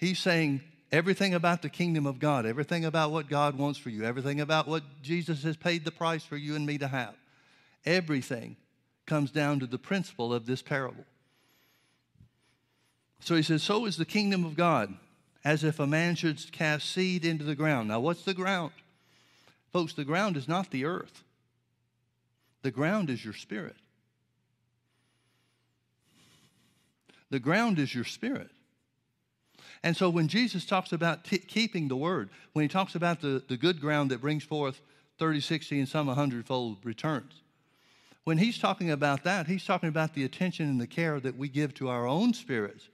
He's 0.00 0.18
saying 0.18 0.62
everything 0.90 1.34
about 1.34 1.60
the 1.60 1.68
kingdom 1.68 2.06
of 2.06 2.18
God, 2.18 2.46
everything 2.46 2.86
about 2.86 3.10
what 3.10 3.28
God 3.28 3.58
wants 3.58 3.78
for 3.78 3.90
you, 3.90 4.02
everything 4.02 4.40
about 4.40 4.66
what 4.66 4.82
Jesus 5.02 5.42
has 5.42 5.58
paid 5.58 5.84
the 5.84 5.90
price 5.90 6.24
for 6.24 6.38
you 6.38 6.56
and 6.56 6.64
me 6.64 6.78
to 6.78 6.88
have, 6.88 7.14
everything 7.84 8.56
comes 9.04 9.30
down 9.30 9.60
to 9.60 9.66
the 9.66 9.76
principle 9.76 10.32
of 10.32 10.46
this 10.46 10.62
parable. 10.62 11.04
So 13.20 13.36
he 13.36 13.42
says, 13.42 13.62
So 13.62 13.84
is 13.84 13.98
the 13.98 14.06
kingdom 14.06 14.46
of 14.46 14.56
God, 14.56 14.94
as 15.44 15.64
if 15.64 15.78
a 15.78 15.86
man 15.86 16.14
should 16.14 16.50
cast 16.50 16.90
seed 16.90 17.26
into 17.26 17.44
the 17.44 17.54
ground. 17.54 17.88
Now, 17.88 18.00
what's 18.00 18.24
the 18.24 18.32
ground? 18.32 18.72
Folks, 19.74 19.92
the 19.92 20.04
ground 20.04 20.38
is 20.38 20.48
not 20.48 20.70
the 20.70 20.86
earth, 20.86 21.22
the 22.62 22.70
ground 22.70 23.10
is 23.10 23.22
your 23.22 23.34
spirit. 23.34 23.76
The 27.28 27.38
ground 27.38 27.78
is 27.78 27.94
your 27.94 28.02
spirit. 28.02 28.50
And 29.82 29.96
so 29.96 30.10
when 30.10 30.28
Jesus 30.28 30.66
talks 30.66 30.92
about 30.92 31.24
t- 31.24 31.38
keeping 31.38 31.88
the 31.88 31.96
word, 31.96 32.28
when 32.52 32.62
he 32.62 32.68
talks 32.68 32.94
about 32.94 33.20
the, 33.20 33.42
the 33.48 33.56
good 33.56 33.80
ground 33.80 34.10
that 34.10 34.20
brings 34.20 34.44
forth 34.44 34.80
30, 35.18 35.40
60, 35.40 35.78
and 35.78 35.88
some 35.88 36.06
100 36.06 36.46
fold 36.46 36.78
returns, 36.84 37.40
when 38.24 38.38
he's 38.38 38.58
talking 38.58 38.90
about 38.90 39.24
that, 39.24 39.46
he's 39.46 39.64
talking 39.64 39.88
about 39.88 40.14
the 40.14 40.24
attention 40.24 40.68
and 40.68 40.80
the 40.80 40.86
care 40.86 41.18
that 41.20 41.36
we 41.36 41.48
give 41.48 41.72
to 41.74 41.88
our 41.88 42.06
own 42.06 42.34
spirits 42.34 42.88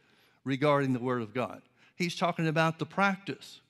regarding 0.45 0.93
the 0.93 1.01
Word 1.01 1.23
of 1.23 1.35
God. 1.35 1.61
He's 1.97 2.15
talking 2.15 2.47
about 2.47 2.79
the 2.79 2.87
practice 2.87 3.61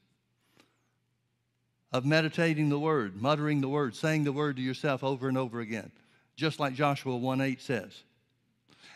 of 1.93 2.05
meditating 2.05 2.69
the 2.69 2.79
Word, 2.79 3.21
muttering 3.21 3.63
the 3.63 3.69
Word, 3.69 3.97
saying 3.97 4.25
the 4.25 4.33
Word 4.33 4.57
to 4.57 4.63
yourself 4.63 5.03
over 5.03 5.29
and 5.29 5.39
over 5.39 5.61
again, 5.61 5.91
just 6.37 6.61
like 6.61 6.75
Joshua 6.75 7.17
1 7.17 7.41
8 7.41 7.63
says. 7.63 8.03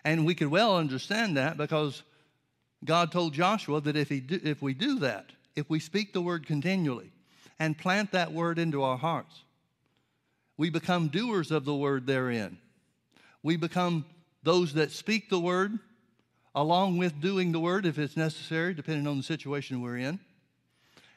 And 0.05 0.27
we 0.27 0.35
could 0.35 0.49
well 0.49 0.77
understand 0.77 1.39
that 1.39 1.57
because 1.57 2.03
God 2.85 3.13
told 3.13 3.35
Joshua 3.35 3.81
that 3.83 3.97
if, 3.97 4.09
he 4.09 4.21
do, 4.21 4.41
if 4.43 4.63
we 4.63 4.75
do 4.75 4.99
that, 5.01 5.27
if 5.57 5.69
we 5.69 5.81
speak 5.81 6.13
the 6.13 6.23
Word 6.23 6.47
continually 6.47 7.13
and 7.59 7.77
plant 7.77 8.13
that 8.13 8.33
Word 8.33 8.59
into 8.59 8.83
our 8.83 8.97
hearts, 8.97 9.43
we 10.57 10.71
become 10.71 11.09
doers 11.09 11.51
of 11.51 11.65
the 11.65 11.75
Word 11.75 12.07
therein. 12.07 12.59
We 13.43 13.57
become 13.57 14.05
those 14.43 14.75
that 14.75 14.91
speak 14.91 15.29
the 15.29 15.41
Word 15.41 15.79
along 16.55 16.99
with 16.99 17.21
doing 17.21 17.53
the 17.53 17.61
word 17.61 17.87
if 17.87 17.99
it's 17.99 18.17
necessary, 18.17 18.75
depending 18.75 19.07
on 19.07 19.17
the 19.17 19.23
situation 19.23 19.83
we're 19.83 19.99
in. 19.99 20.19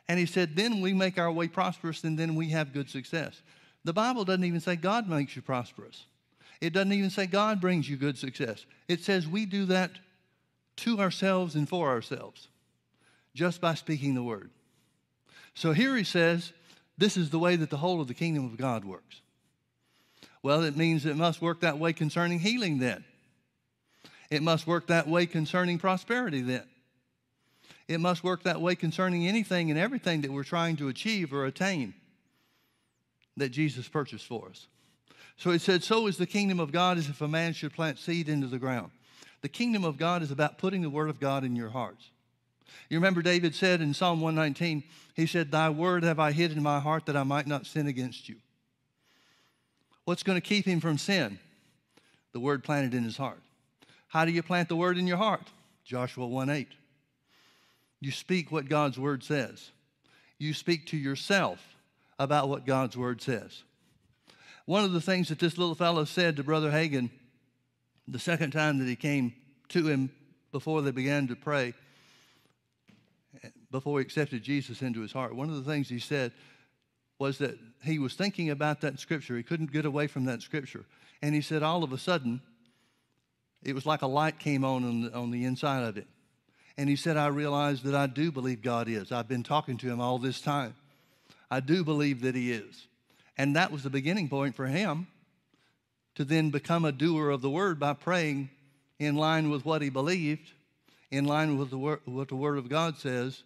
And 0.07 0.19
he 0.19 0.25
said, 0.25 0.55
then 0.55 0.81
we 0.81 0.93
make 0.93 1.17
our 1.17 1.31
way 1.31 1.47
prosperous 1.47 2.03
and 2.03 2.17
then 2.17 2.35
we 2.35 2.49
have 2.49 2.73
good 2.73 2.89
success. 2.89 3.41
The 3.83 3.93
Bible 3.93 4.25
doesn't 4.25 4.43
even 4.43 4.59
say 4.59 4.75
God 4.75 5.09
makes 5.09 5.35
you 5.35 5.41
prosperous. 5.41 6.05
It 6.61 6.73
doesn't 6.73 6.93
even 6.93 7.09
say 7.09 7.25
God 7.25 7.59
brings 7.59 7.89
you 7.89 7.97
good 7.97 8.17
success. 8.17 8.65
It 8.87 9.01
says 9.01 9.27
we 9.27 9.45
do 9.45 9.65
that 9.65 9.91
to 10.77 10.99
ourselves 10.99 11.55
and 11.55 11.67
for 11.67 11.89
ourselves 11.89 12.47
just 13.33 13.61
by 13.61 13.73
speaking 13.73 14.15
the 14.15 14.23
word. 14.23 14.49
So 15.55 15.73
here 15.73 15.95
he 15.95 16.03
says, 16.03 16.53
this 16.97 17.17
is 17.17 17.29
the 17.29 17.39
way 17.39 17.55
that 17.55 17.69
the 17.69 17.77
whole 17.77 18.01
of 18.01 18.07
the 18.07 18.13
kingdom 18.13 18.45
of 18.45 18.57
God 18.57 18.85
works. 18.85 19.21
Well, 20.41 20.63
it 20.63 20.75
means 20.75 21.05
it 21.05 21.15
must 21.15 21.41
work 21.41 21.61
that 21.61 21.79
way 21.79 21.93
concerning 21.93 22.39
healing 22.39 22.79
then. 22.79 23.03
It 24.29 24.41
must 24.41 24.67
work 24.67 24.87
that 24.87 25.07
way 25.07 25.25
concerning 25.25 25.79
prosperity 25.79 26.41
then. 26.41 26.63
It 27.87 27.99
must 27.99 28.23
work 28.23 28.43
that 28.43 28.61
way 28.61 28.75
concerning 28.75 29.27
anything 29.27 29.69
and 29.69 29.79
everything 29.79 30.21
that 30.21 30.31
we're 30.31 30.43
trying 30.43 30.77
to 30.77 30.89
achieve 30.89 31.33
or 31.33 31.45
attain 31.45 31.93
that 33.37 33.49
Jesus 33.49 33.87
purchased 33.87 34.25
for 34.25 34.49
us. 34.49 34.67
So 35.37 35.51
it 35.51 35.61
said, 35.61 35.83
So 35.83 36.07
is 36.07 36.17
the 36.17 36.25
kingdom 36.25 36.59
of 36.59 36.71
God 36.71 36.97
as 36.97 37.09
if 37.09 37.21
a 37.21 37.27
man 37.27 37.53
should 37.53 37.73
plant 37.73 37.99
seed 37.99 38.29
into 38.29 38.47
the 38.47 38.59
ground. 38.59 38.91
The 39.43 39.49
kingdom 39.49 39.83
of 39.83 39.97
God 39.97 40.23
is 40.23 40.31
about 40.31 40.57
putting 40.57 40.81
the 40.81 40.89
word 40.89 41.09
of 41.09 41.19
God 41.19 41.43
in 41.43 41.55
your 41.55 41.69
hearts. 41.69 42.09
You 42.89 42.97
remember 42.97 43.21
David 43.21 43.53
said 43.53 43.81
in 43.81 43.93
Psalm 43.93 44.21
119, 44.21 44.83
he 45.15 45.27
said, 45.27 45.51
Thy 45.51 45.69
word 45.69 46.03
have 46.03 46.17
I 46.17 46.31
hid 46.31 46.53
in 46.53 46.63
my 46.63 46.79
heart 46.79 47.05
that 47.05 47.17
I 47.17 47.23
might 47.23 47.45
not 47.45 47.65
sin 47.65 47.87
against 47.87 48.29
you. 48.29 48.37
What's 50.05 50.23
going 50.23 50.37
to 50.37 50.47
keep 50.47 50.65
him 50.65 50.79
from 50.79 50.97
sin? 50.97 51.39
The 52.31 52.39
word 52.39 52.63
planted 52.63 52.93
in 52.93 53.03
his 53.03 53.17
heart. 53.17 53.41
How 54.07 54.23
do 54.23 54.31
you 54.31 54.41
plant 54.41 54.69
the 54.69 54.77
word 54.77 54.97
in 54.97 55.07
your 55.07 55.17
heart? 55.17 55.47
Joshua 55.83 56.25
1 56.25 56.49
8. 56.49 56.67
You 57.99 58.11
speak 58.11 58.49
what 58.49 58.69
God's 58.69 58.97
word 58.97 59.23
says. 59.23 59.71
You 60.37 60.53
speak 60.53 60.87
to 60.87 60.97
yourself 60.97 61.59
about 62.17 62.47
what 62.47 62.65
God's 62.65 62.95
word 62.95 63.21
says. 63.21 63.63
One 64.65 64.85
of 64.85 64.93
the 64.93 65.01
things 65.01 65.27
that 65.27 65.39
this 65.39 65.57
little 65.57 65.75
fellow 65.75 66.05
said 66.05 66.37
to 66.37 66.43
Brother 66.43 66.71
Hagin 66.71 67.09
the 68.07 68.19
second 68.19 68.51
time 68.51 68.79
that 68.79 68.87
he 68.87 68.95
came 68.95 69.33
to 69.69 69.87
him 69.87 70.11
before 70.51 70.81
they 70.81 70.91
began 70.91 71.27
to 71.27 71.35
pray, 71.35 71.73
before 73.71 73.99
he 73.99 74.05
accepted 74.05 74.43
Jesus 74.43 74.81
into 74.81 75.01
his 75.01 75.11
heart, 75.11 75.35
one 75.35 75.49
of 75.49 75.55
the 75.55 75.69
things 75.69 75.89
he 75.89 75.99
said 75.99 76.31
was 77.17 77.37
that 77.37 77.57
he 77.83 77.99
was 77.99 78.13
thinking 78.13 78.49
about 78.49 78.81
that 78.81 78.99
scripture. 78.99 79.37
He 79.37 79.43
couldn't 79.43 79.71
get 79.71 79.85
away 79.85 80.07
from 80.07 80.25
that 80.25 80.41
scripture. 80.41 80.85
And 81.21 81.33
he 81.33 81.41
said, 81.41 81.63
all 81.63 81.83
of 81.83 81.93
a 81.93 81.97
sudden, 81.97 82.41
it 83.63 83.73
was 83.73 83.85
like 83.85 84.01
a 84.01 84.07
light 84.07 84.39
came 84.39 84.65
on 84.65 84.83
on 84.83 85.01
the, 85.03 85.13
on 85.13 85.31
the 85.31 85.45
inside 85.45 85.83
of 85.83 85.97
it. 85.97 86.07
And 86.77 86.89
he 86.89 86.95
said, 86.95 87.17
I 87.17 87.27
realized 87.27 87.83
that 87.83 87.95
I 87.95 88.07
do 88.07 88.31
believe 88.31 88.61
God 88.61 88.87
is. 88.89 89.11
I've 89.11 89.27
been 89.27 89.43
talking 89.43 89.77
to 89.77 89.87
him 89.87 90.01
all 90.01 90.17
this 90.17 90.41
time. 90.41 90.75
I 91.49 91.59
do 91.59 91.83
believe 91.83 92.21
that 92.21 92.35
he 92.35 92.51
is. 92.51 92.87
And 93.37 93.55
that 93.55 93.71
was 93.71 93.83
the 93.83 93.89
beginning 93.89 94.27
point 94.27 94.55
for 94.55 94.65
him 94.65 95.07
to 96.15 96.25
then 96.25 96.49
become 96.49 96.85
a 96.85 96.91
doer 96.91 97.29
of 97.29 97.41
the 97.41 97.49
word 97.49 97.79
by 97.79 97.93
praying 97.93 98.49
in 98.99 99.15
line 99.15 99.49
with 99.49 99.65
what 99.65 99.81
he 99.81 99.89
believed, 99.89 100.51
in 101.11 101.25
line 101.25 101.57
with 101.57 101.69
the 101.69 101.77
word, 101.77 102.01
what 102.05 102.27
the 102.27 102.35
word 102.35 102.57
of 102.57 102.69
God 102.69 102.97
says, 102.97 103.43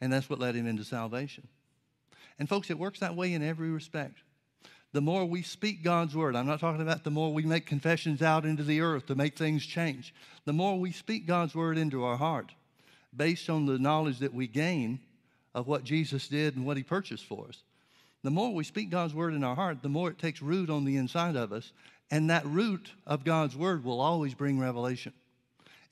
and 0.00 0.12
that's 0.12 0.30
what 0.30 0.38
led 0.38 0.54
him 0.54 0.66
into 0.66 0.84
salvation. 0.84 1.46
And 2.38 2.48
folks, 2.48 2.70
it 2.70 2.78
works 2.78 3.00
that 3.00 3.16
way 3.16 3.32
in 3.34 3.42
every 3.42 3.70
respect 3.70 4.18
the 4.92 5.00
more 5.00 5.24
we 5.26 5.42
speak 5.42 5.82
God's 5.82 6.16
word, 6.16 6.34
I'm 6.34 6.46
not 6.46 6.60
talking 6.60 6.80
about 6.80 7.04
the 7.04 7.10
more 7.10 7.32
we 7.32 7.42
make 7.42 7.66
confessions 7.66 8.22
out 8.22 8.46
into 8.46 8.62
the 8.62 8.80
earth 8.80 9.06
to 9.06 9.14
make 9.14 9.36
things 9.36 9.64
change. 9.66 10.14
The 10.46 10.52
more 10.52 10.78
we 10.78 10.92
speak 10.92 11.26
God's 11.26 11.54
word 11.54 11.76
into 11.76 12.04
our 12.04 12.16
heart, 12.16 12.52
based 13.14 13.50
on 13.50 13.66
the 13.66 13.78
knowledge 13.78 14.20
that 14.20 14.32
we 14.32 14.46
gain 14.46 15.00
of 15.54 15.66
what 15.66 15.84
Jesus 15.84 16.28
did 16.28 16.56
and 16.56 16.64
what 16.64 16.78
he 16.78 16.82
purchased 16.82 17.26
for 17.26 17.46
us, 17.48 17.62
the 18.22 18.30
more 18.30 18.52
we 18.52 18.64
speak 18.64 18.90
God's 18.90 19.14
word 19.14 19.34
in 19.34 19.44
our 19.44 19.54
heart, 19.54 19.82
the 19.82 19.88
more 19.88 20.10
it 20.10 20.18
takes 20.18 20.42
root 20.42 20.70
on 20.70 20.84
the 20.84 20.96
inside 20.96 21.36
of 21.36 21.52
us. 21.52 21.72
And 22.10 22.30
that 22.30 22.46
root 22.46 22.90
of 23.06 23.24
God's 23.24 23.54
word 23.54 23.84
will 23.84 24.00
always 24.00 24.34
bring 24.34 24.58
revelation. 24.58 25.12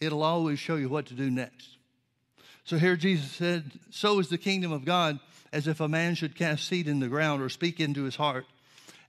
It'll 0.00 0.22
always 0.22 0.58
show 0.58 0.76
you 0.76 0.88
what 0.88 1.06
to 1.06 1.14
do 1.14 1.30
next. 1.30 1.76
So 2.64 2.78
here 2.78 2.96
Jesus 2.96 3.30
said, 3.30 3.70
So 3.90 4.18
is 4.18 4.28
the 4.28 4.38
kingdom 4.38 4.72
of 4.72 4.84
God 4.84 5.20
as 5.52 5.68
if 5.68 5.80
a 5.80 5.88
man 5.88 6.14
should 6.14 6.34
cast 6.34 6.66
seed 6.66 6.88
in 6.88 7.00
the 7.00 7.08
ground 7.08 7.42
or 7.42 7.48
speak 7.48 7.80
into 7.80 8.04
his 8.04 8.16
heart 8.16 8.46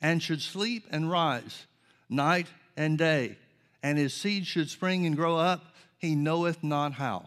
and 0.02 0.22
should 0.22 0.42
sleep 0.42 0.86
and 0.92 1.10
rise 1.10 1.66
night 2.10 2.48
and 2.76 2.98
day, 2.98 3.38
and 3.82 3.98
his 3.98 4.14
seed 4.14 4.46
should 4.46 4.70
spring 4.70 5.06
and 5.06 5.16
grow 5.16 5.38
up, 5.38 5.76
he 5.98 6.16
knoweth 6.16 6.64
not 6.64 6.94
how. 6.94 7.26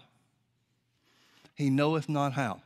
He 1.54 1.70
knoweth 1.70 2.08
not 2.08 2.32
how. 2.32 2.62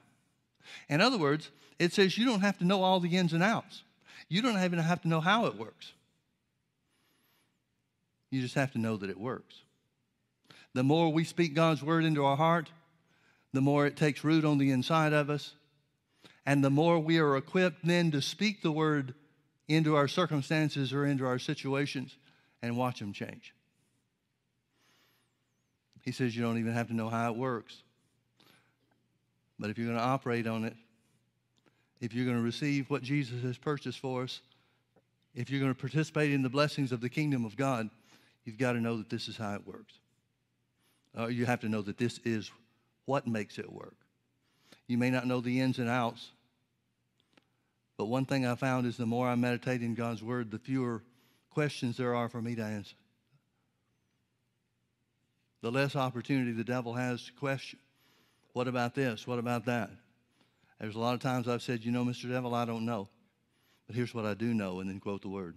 In 0.89 1.01
other 1.01 1.18
words, 1.18 1.51
it 1.79 1.93
says 1.93 2.16
you 2.16 2.25
don't 2.25 2.41
have 2.41 2.59
to 2.59 2.64
know 2.64 2.83
all 2.83 3.01
the 3.01 3.16
ins 3.16 3.33
and 3.33 3.43
outs. 3.43 3.83
You 4.29 4.43
don't 4.43 4.62
even 4.62 4.79
have 4.79 5.03
to 5.03 5.09
know 5.09 5.20
how 5.20 5.47
it 5.47 5.57
works. 5.57 5.93
You 8.31 8.41
just 8.41 8.55
have 8.55 8.72
to 8.72 8.79
know 8.79 8.97
that 8.97 9.11
it 9.11 9.18
works. 9.18 9.55
The 10.72 10.83
more 10.83 11.12
we 11.12 11.25
speak 11.25 11.55
God's 11.55 11.83
word 11.83 12.05
into 12.05 12.25
our 12.25 12.37
heart, 12.37 12.70
the 13.53 13.61
more 13.61 13.87
it 13.87 13.97
takes 13.97 14.25
root 14.25 14.45
on 14.45 14.59
the 14.59 14.72
inside 14.72 15.12
of 15.12 15.31
us, 15.31 15.55
and 16.45 16.62
the 16.62 16.70
more 16.70 16.99
we 16.99 17.18
are 17.18 17.37
equipped 17.37 17.85
then 17.85 18.11
to 18.11 18.20
speak 18.20 18.62
the 18.62 18.72
word 18.72 19.14
into 19.68 19.95
our 19.95 20.09
circumstances 20.09 20.93
or 20.93 21.07
into 21.07 21.25
our 21.25 21.39
situations 21.39 22.16
and 22.61 22.77
watch 22.77 22.99
them 22.99 23.12
change. 23.12 23.55
He 26.03 26.12
says 26.12 26.37
you 26.37 26.43
don't 26.43 26.59
even 26.59 26.72
have 26.72 26.89
to 26.89 26.95
know 26.95 27.09
how 27.09 27.31
it 27.31 27.37
works. 27.37 27.83
But 29.59 29.70
if 29.70 29.79
you're 29.79 29.87
going 29.87 29.99
to 29.99 30.05
operate 30.05 30.47
on 30.47 30.64
it, 30.64 30.75
if 32.05 32.12
you're 32.12 32.26
going 32.26 32.36
to 32.36 32.42
receive 32.42 32.90
what 32.90 33.02
Jesus 33.02 33.42
has 33.42 33.57
purchased 33.57 33.98
for 33.98 34.24
us, 34.24 34.42
if 35.34 35.48
you're 35.48 35.61
going 35.61 35.74
to 35.74 35.80
participate 35.80 36.32
in 36.32 36.42
the 36.42 36.50
blessings 36.50 36.92
of 36.92 37.00
the 37.00 37.09
kingdom 37.09 37.46
of 37.46 37.57
God, 37.57 37.88
you've 38.44 38.59
got 38.59 38.72
to 38.72 38.80
know 38.80 38.98
that 38.98 39.09
this 39.09 39.26
is 39.26 39.38
how 39.38 39.55
it 39.55 39.66
works. 39.66 39.94
Uh, 41.18 41.28
you 41.28 41.46
have 41.46 41.61
to 41.61 41.68
know 41.68 41.80
that 41.80 41.96
this 41.96 42.20
is 42.24 42.50
what 43.07 43.26
makes 43.26 43.59
it 43.59 43.72
work. 43.72 43.96
You 44.86 44.98
may 44.98 45.09
not 45.09 45.26
know 45.26 45.40
the 45.40 45.61
ins 45.61 45.78
and 45.78 45.88
outs, 45.88 46.30
But 47.96 48.07
one 48.07 48.26
thing 48.26 48.44
I 48.44 48.55
found 48.55 48.86
is 48.86 48.96
the 48.96 49.07
more 49.07 49.28
I 49.28 49.34
meditate 49.34 49.82
in 49.82 49.94
God's 49.94 50.22
Word, 50.22 50.50
the 50.50 50.59
fewer 50.59 51.02
questions 51.50 51.96
there 51.96 52.14
are 52.14 52.28
for 52.28 52.42
me 52.42 52.55
to 52.57 52.62
answer. 52.62 52.96
The 55.62 55.70
less 55.70 55.96
opportunity 55.96 56.52
the 56.52 56.64
devil 56.64 56.92
has 56.94 57.24
to 57.24 57.32
question. 57.32 57.78
What 58.52 58.68
about 58.68 58.94
this? 58.94 59.26
What 59.26 59.38
about 59.38 59.64
that? 59.66 59.90
There's 60.85 60.97
a 60.97 61.01
lot 61.01 61.14
of 61.14 61.20
times 61.20 61.49
I've 61.49 61.62
said, 61.62 61.82
you 61.82 61.91
know, 61.91 62.05
Mr. 62.05 62.28
Devil, 62.28 62.55
I 62.55 62.66
don't 62.66 62.85
know. 62.85 63.09
But 63.87 63.97
here's 63.97 64.12
what 64.12 64.26
I 64.26 64.35
do 64.35 64.53
know, 64.53 64.80
and 64.80 64.91
then 64.91 65.01
quote 65.01 65.22
the 65.22 65.30
word. 65.30 65.57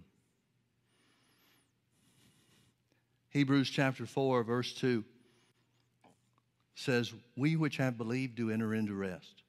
Hebrews 3.28 3.68
chapter 3.68 4.06
4, 4.06 4.42
verse 4.42 4.72
2 4.72 5.04
says, 6.74 7.12
We 7.36 7.56
which 7.56 7.76
have 7.76 7.98
believed 7.98 8.36
do 8.36 8.50
enter 8.50 8.72
into 8.72 8.94
rest. 8.94 9.42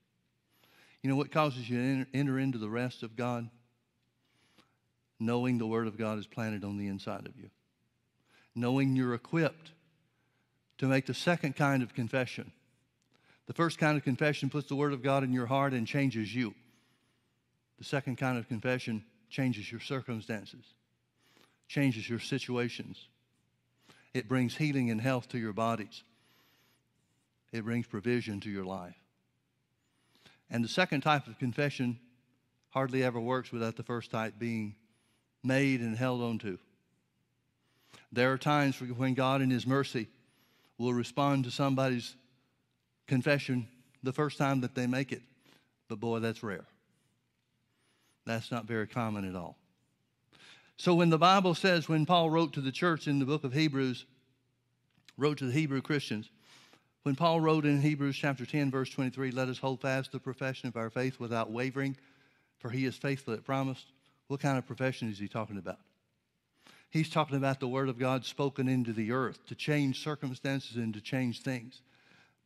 You 1.01 1.09
know 1.09 1.15
what 1.15 1.32
causes 1.32 1.69
you 1.69 2.03
to 2.03 2.05
enter 2.13 2.38
into 2.38 2.57
the 2.57 2.69
rest 2.69 3.01
of 3.01 3.15
God? 3.15 3.49
Knowing 5.17 5.59
the 5.59 5.67
Word 5.67 5.88
of 5.88 5.97
God 5.97 6.19
is 6.19 6.27
planted 6.27 6.65
on 6.65 6.75
the 6.75 6.88
inside 6.88 7.25
of 7.25 7.38
you. 7.38 7.49
Knowing 8.53 8.97
you're 8.97 9.13
equipped 9.13 9.71
to 10.80 10.88
make 10.88 11.05
the 11.05 11.13
second 11.13 11.55
kind 11.55 11.82
of 11.82 11.93
confession. 11.93 12.51
The 13.49 13.55
first 13.55 13.79
kind 13.79 13.97
of 13.97 14.03
confession 14.03 14.51
puts 14.51 14.69
the 14.69 14.75
Word 14.75 14.93
of 14.93 15.01
God 15.01 15.23
in 15.23 15.33
your 15.33 15.47
heart 15.47 15.73
and 15.73 15.87
changes 15.87 16.35
you. 16.35 16.53
The 17.79 17.83
second 17.83 18.17
kind 18.17 18.37
of 18.37 18.47
confession 18.47 19.03
changes 19.31 19.71
your 19.71 19.81
circumstances, 19.81 20.63
changes 21.67 22.07
your 22.07 22.19
situations. 22.19 23.07
It 24.13 24.27
brings 24.27 24.55
healing 24.55 24.91
and 24.91 25.01
health 25.01 25.29
to 25.29 25.39
your 25.39 25.53
bodies. 25.53 26.03
It 27.51 27.63
brings 27.63 27.87
provision 27.87 28.39
to 28.41 28.51
your 28.51 28.65
life. 28.65 28.99
And 30.51 30.63
the 30.63 30.69
second 30.69 31.01
type 31.01 31.25
of 31.25 31.39
confession 31.39 31.97
hardly 32.69 33.03
ever 33.03 33.19
works 33.19 33.51
without 33.51 33.77
the 33.77 33.83
first 33.83 34.11
type 34.11 34.35
being 34.37 34.75
made 35.43 35.81
and 35.81 35.97
held 35.97 36.21
on 36.21 36.37
to. 36.37 36.59
There 38.11 38.31
are 38.31 38.37
times 38.37 38.79
when 38.79 39.15
God, 39.15 39.41
in 39.41 39.49
His 39.49 39.65
mercy, 39.65 40.07
will 40.77 40.93
respond 40.93 41.45
to 41.45 41.51
somebody's 41.51 42.15
confession 43.10 43.68
the 44.03 44.14
first 44.14 44.38
time 44.38 44.62
that 44.62 44.76
they 44.76 44.88
make 44.88 45.12
it. 45.12 45.22
But 45.89 45.99
boy, 45.99 46.20
that's 46.20 46.41
rare. 46.43 46.66
That's 48.26 48.51
not 48.51 48.66
very 48.66 48.88
common 48.88 49.28
at 49.28 49.36
all. 49.36 49.57
So 50.78 50.95
when 50.95 51.10
the 51.10 51.18
Bible 51.18 51.55
says, 51.55 51.89
when 51.89 52.05
Paul 52.05 52.30
wrote 52.30 52.53
to 52.53 52.62
the 52.62 52.72
church 52.72 53.07
in 53.07 53.20
the 53.20 53.26
book 53.26 53.43
of 53.43 53.51
Hebrews, 53.51 54.05
wrote 55.18 55.39
to 55.39 55.45
the 55.47 55.51
Hebrew 55.51 55.82
Christians, 55.82 56.30
when 57.03 57.16
Paul 57.16 57.41
wrote 57.41 57.66
in 57.66 57.82
Hebrews 57.82 58.16
chapter 58.16 58.45
10, 58.45 58.72
verse 58.72 58.89
23, 58.91 59.32
let 59.32 59.49
us 59.49 59.57
hold 59.57 59.82
fast 59.82 60.12
the 60.12 60.20
profession 60.20 60.70
of 60.70 60.78
our 60.78 60.89
faith 60.89 61.20
without 61.20 61.51
wavering, 61.51 61.97
for 62.60 62.70
he 62.70 62.86
is 62.86 62.95
faithful 62.95 63.36
that 63.36 63.43
promised. 63.43 63.88
What 64.28 64.39
kind 64.39 64.57
of 64.57 64.68
profession 64.68 65.10
is 65.10 65.18
he 65.18 65.28
talking 65.28 65.57
about? 65.57 65.80
He's 66.91 67.10
talking 67.10 67.38
about 67.38 67.60
the 67.60 67.68
word 67.68 67.89
of 67.89 67.97
God 67.97 68.24
spoken 68.24 68.68
into 68.68 68.93
the 68.93 69.12
earth 69.12 69.45
to 69.47 69.55
change 69.55 70.03
circumstances 70.03 70.78
and 70.78 70.93
to 70.93 71.01
change 71.01 71.41
things 71.41 71.82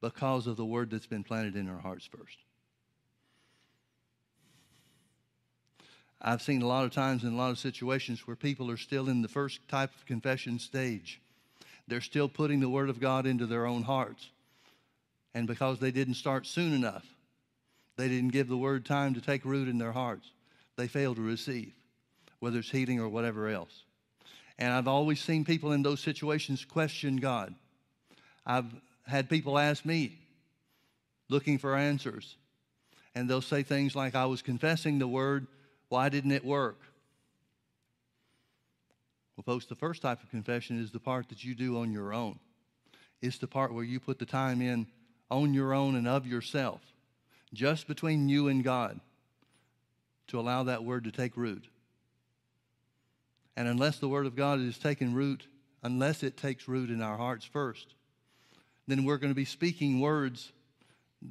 because 0.04 0.48
of 0.48 0.58
the 0.58 0.66
word 0.66 0.92
that's 0.92 1.08
been 1.08 1.24
planted 1.24 1.56
in 1.56 1.70
our 1.70 1.80
hearts 1.80 2.06
first. 2.06 2.38
I've 6.22 6.42
seen 6.42 6.62
a 6.62 6.68
lot 6.68 6.84
of 6.84 6.92
times 6.92 7.24
in 7.24 7.32
a 7.32 7.38
lot 7.38 7.52
of 7.52 7.58
situations 7.58 8.28
where 8.28 8.36
people 8.36 8.70
are 8.70 8.78
still 8.78 9.08
in 9.08 9.22
the 9.22 9.30
first 9.30 9.66
type 9.70 9.92
of 9.96 10.06
confession 10.06 10.60
stage. 10.60 11.22
They're 11.88 12.02
still 12.02 12.28
putting 12.28 12.60
the 12.60 12.68
Word 12.68 12.90
of 12.90 13.00
God 13.00 13.26
into 13.26 13.46
their 13.46 13.66
own 13.66 13.84
hearts. 13.84 14.30
And 15.34 15.48
because 15.48 15.80
they 15.80 15.92
didn't 15.92 16.16
start 16.16 16.46
soon 16.46 16.74
enough, 16.74 17.06
they 17.96 18.10
didn't 18.10 18.34
give 18.34 18.50
the 18.50 18.58
Word 18.58 18.86
time 18.86 19.14
to 19.14 19.22
take 19.22 19.46
root 19.46 19.70
in 19.70 19.78
their 19.78 19.94
hearts, 19.94 20.30
they 20.76 20.88
fail 20.88 21.16
to 21.16 21.22
receive, 21.22 21.72
whether 22.40 22.60
it's 22.60 22.72
healing 22.72 23.00
or 23.00 23.08
whatever 23.08 23.48
else. 23.48 23.84
And 24.60 24.74
I've 24.74 24.90
always 24.90 25.22
seen 25.22 25.46
people 25.46 25.72
in 25.72 25.82
those 25.82 26.02
situations 26.02 26.66
question 26.66 27.18
God. 27.18 27.56
I've 28.46 28.74
had 29.08 29.30
people 29.30 29.60
ask 29.60 29.86
me, 29.86 30.18
looking 31.30 31.58
for 31.58 31.76
answers, 31.76 32.36
and 33.16 33.30
they'll 33.30 33.42
say 33.42 33.64
things 33.64 33.96
like, 33.96 34.16
I 34.16 34.26
was 34.26 34.42
confessing 34.42 35.00
the 35.00 35.08
Word 35.08 35.48
why 35.94 36.10
didn't 36.10 36.32
it 36.32 36.44
work? 36.44 36.80
Well, 39.38 39.44
folks, 39.46 39.68
the 39.68 39.76
first 39.76 40.02
type 40.02 40.24
of 40.24 40.32
confession 40.32 40.82
is 40.82 40.90
the 40.90 41.00
part 41.00 41.30
that 41.30 41.44
you 41.44 41.54
do 41.54 41.78
on 41.78 41.92
your 41.92 42.14
own. 42.14 42.40
It's 43.22 43.38
the 43.38 43.46
part 43.46 43.74
where 43.74 43.84
you 43.84 44.00
put 44.00 44.18
the 44.18 44.26
time 44.26 44.60
in 44.60 44.88
on 45.30 45.54
your 45.54 45.72
own 45.72 45.96
and 45.96 46.08
of 46.08 46.26
yourself, 46.26 46.82
just 47.54 47.88
between 47.88 48.28
you 48.28 48.48
and 48.48 48.64
God, 48.64 49.00
to 50.30 50.40
allow 50.40 50.64
that 50.64 50.84
word 50.84 51.04
to 51.04 51.12
take 51.12 51.38
root. 51.38 51.68
And 53.56 53.68
unless 53.68 54.00
the 54.00 54.10
word 54.10 54.26
of 54.26 54.36
God 54.36 54.60
is 54.60 54.80
taking 54.80 55.14
root, 55.14 55.46
unless 55.84 56.24
it 56.24 56.38
takes 56.38 56.68
root 56.68 56.90
in 56.90 57.04
our 57.04 57.18
hearts 57.18 57.46
first, 57.46 57.94
then 58.88 59.06
we're 59.06 59.18
going 59.18 59.32
to 59.32 59.36
be 59.36 59.46
speaking 59.46 60.00
words 60.00 60.52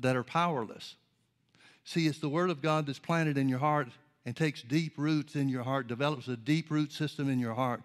that 0.01 0.17
are 0.17 0.25
powerless. 0.25 0.97
See, 1.85 2.07
it's 2.07 2.19
the 2.19 2.29
word 2.29 2.51
of 2.51 2.63
God 2.63 2.87
that's 2.87 2.99
planted 2.99 3.37
in 3.37 3.49
your 3.49 3.59
heart 3.59 3.89
and 4.25 4.37
takes 4.37 4.63
deep 4.63 4.95
roots 4.97 5.35
in 5.35 5.49
your 5.49 5.65
heart, 5.65 5.89
develops 5.89 6.29
a 6.29 6.37
deep 6.37 6.71
root 6.71 6.93
system 6.93 7.29
in 7.29 7.39
your 7.39 7.55
heart. 7.55 7.83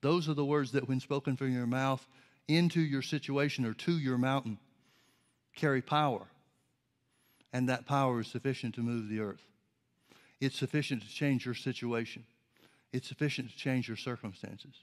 Those 0.00 0.28
are 0.28 0.34
the 0.34 0.44
words 0.44 0.72
that, 0.72 0.88
when 0.88 0.98
spoken 0.98 1.36
from 1.36 1.52
your 1.52 1.66
mouth 1.66 2.06
into 2.48 2.80
your 2.80 3.02
situation 3.02 3.64
or 3.64 3.74
to 3.74 3.92
your 3.92 4.18
mountain, 4.18 4.58
carry 5.54 5.82
power. 5.82 6.22
And 7.52 7.68
that 7.68 7.86
power 7.86 8.20
is 8.20 8.28
sufficient 8.28 8.74
to 8.76 8.80
move 8.80 9.08
the 9.08 9.20
earth. 9.20 9.42
It's 10.40 10.58
sufficient 10.58 11.02
to 11.02 11.08
change 11.08 11.46
your 11.46 11.54
situation, 11.54 12.24
it's 12.92 13.08
sufficient 13.08 13.50
to 13.50 13.56
change 13.56 13.86
your 13.86 13.96
circumstances. 13.96 14.74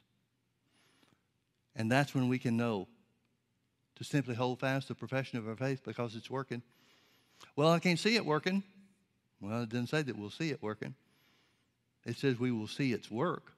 And 1.76 1.92
that's 1.92 2.14
when 2.14 2.30
we 2.30 2.40
can 2.40 2.58
know 2.58 2.88
to 4.00 4.06
simply 4.06 4.34
hold 4.34 4.60
fast 4.60 4.88
the 4.88 4.96
profession 4.96 5.38
of 5.38 5.48
our 5.48 5.56
faith 5.56 5.82
because 5.86 6.16
it's 6.16 6.30
working. 6.30 6.64
Well, 7.56 7.70
I 7.70 7.80
can't 7.80 8.00
see 8.00 8.16
it 8.16 8.26
working. 8.26 8.64
Well, 9.42 9.64
it 9.64 9.70
doesn't 9.70 9.88
say 9.88 10.02
that 10.02 10.18
we'll 10.18 10.30
see 10.30 10.50
it 10.50 10.64
working. 10.64 10.96
It 12.06 12.18
says 12.18 12.40
we 12.40 12.52
will 12.52 12.68
see 12.68 12.94
its 12.94 13.12
work 13.12 13.52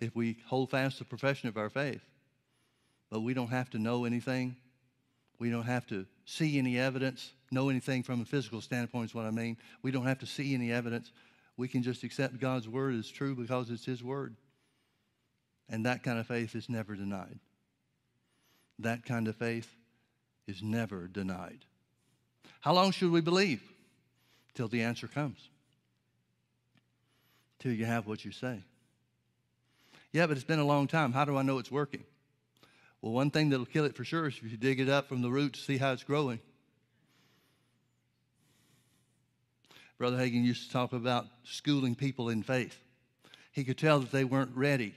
if 0.00 0.16
we 0.16 0.38
hold 0.46 0.70
fast 0.70 0.98
the 0.98 1.04
profession 1.04 1.48
of 1.48 1.58
our 1.58 1.68
faith. 1.70 2.02
But 3.10 3.20
we 3.20 3.34
don't 3.34 3.50
have 3.50 3.70
to 3.70 3.78
know 3.78 4.06
anything. 4.06 4.56
We 5.38 5.50
don't 5.50 5.66
have 5.66 5.86
to 5.88 6.06
see 6.24 6.58
any 6.58 6.78
evidence, 6.78 7.32
know 7.50 7.68
anything 7.68 8.02
from 8.02 8.22
a 8.22 8.24
physical 8.24 8.62
standpoint, 8.62 9.10
is 9.10 9.14
what 9.14 9.26
I 9.26 9.30
mean. 9.30 9.58
We 9.82 9.90
don't 9.90 10.06
have 10.06 10.18
to 10.20 10.26
see 10.26 10.54
any 10.54 10.72
evidence. 10.72 11.12
We 11.58 11.68
can 11.68 11.82
just 11.82 12.02
accept 12.02 12.40
God's 12.40 12.68
word 12.68 12.94
as 12.94 13.08
true 13.08 13.34
because 13.34 13.70
it's 13.70 13.84
His 13.84 14.02
word. 14.02 14.36
And 15.68 15.84
that 15.84 16.02
kind 16.02 16.18
of 16.18 16.26
faith 16.26 16.54
is 16.54 16.68
never 16.68 16.94
denied. 16.94 17.38
That 18.78 19.04
kind 19.04 19.28
of 19.28 19.36
faith 19.36 19.74
is 20.46 20.62
never 20.62 21.08
denied. 21.08 21.64
How 22.60 22.72
long 22.72 22.92
should 22.92 23.10
we 23.10 23.20
believe? 23.20 23.62
till 24.56 24.68
the 24.68 24.82
answer 24.82 25.06
comes, 25.06 25.50
till 27.60 27.72
you 27.72 27.84
have 27.84 28.06
what 28.06 28.24
you 28.24 28.32
say. 28.32 28.64
Yeah, 30.12 30.26
but 30.26 30.36
it's 30.36 30.46
been 30.46 30.58
a 30.58 30.64
long 30.64 30.88
time. 30.88 31.12
How 31.12 31.26
do 31.26 31.36
I 31.36 31.42
know 31.42 31.58
it's 31.58 31.70
working? 31.70 32.04
Well, 33.02 33.12
one 33.12 33.30
thing 33.30 33.50
that'll 33.50 33.66
kill 33.66 33.84
it 33.84 33.94
for 33.94 34.04
sure 34.04 34.26
is 34.26 34.38
if 34.42 34.50
you 34.50 34.56
dig 34.56 34.80
it 34.80 34.88
up 34.88 35.08
from 35.08 35.20
the 35.20 35.30
root 35.30 35.52
to 35.52 35.60
see 35.60 35.76
how 35.76 35.92
it's 35.92 36.02
growing. 36.02 36.40
Brother 39.98 40.16
Hagin 40.16 40.44
used 40.44 40.66
to 40.66 40.72
talk 40.72 40.92
about 40.92 41.26
schooling 41.44 41.94
people 41.94 42.30
in 42.30 42.42
faith. 42.42 42.78
He 43.52 43.64
could 43.64 43.78
tell 43.78 44.00
that 44.00 44.10
they 44.10 44.24
weren't 44.24 44.56
ready. 44.56 44.94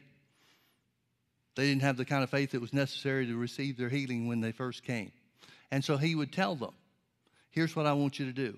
They 1.56 1.68
didn't 1.68 1.82
have 1.82 1.98
the 1.98 2.06
kind 2.06 2.24
of 2.24 2.30
faith 2.30 2.52
that 2.52 2.62
was 2.62 2.74
necessary 2.74 3.26
to 3.28 3.36
receive 3.36 3.78
their 3.78 3.90
healing 3.90 4.28
when 4.28 4.42
they 4.42 4.52
first 4.52 4.84
came. 4.84 5.12
And 5.72 5.84
so 5.84 5.98
he 5.98 6.16
would 6.16 6.32
tell 6.32 6.56
them, 6.56 6.74
here's 7.50 7.76
what 7.76 7.86
I 7.86 7.94
want 7.94 8.20
you 8.20 8.26
to 8.26 8.32
do. 8.32 8.58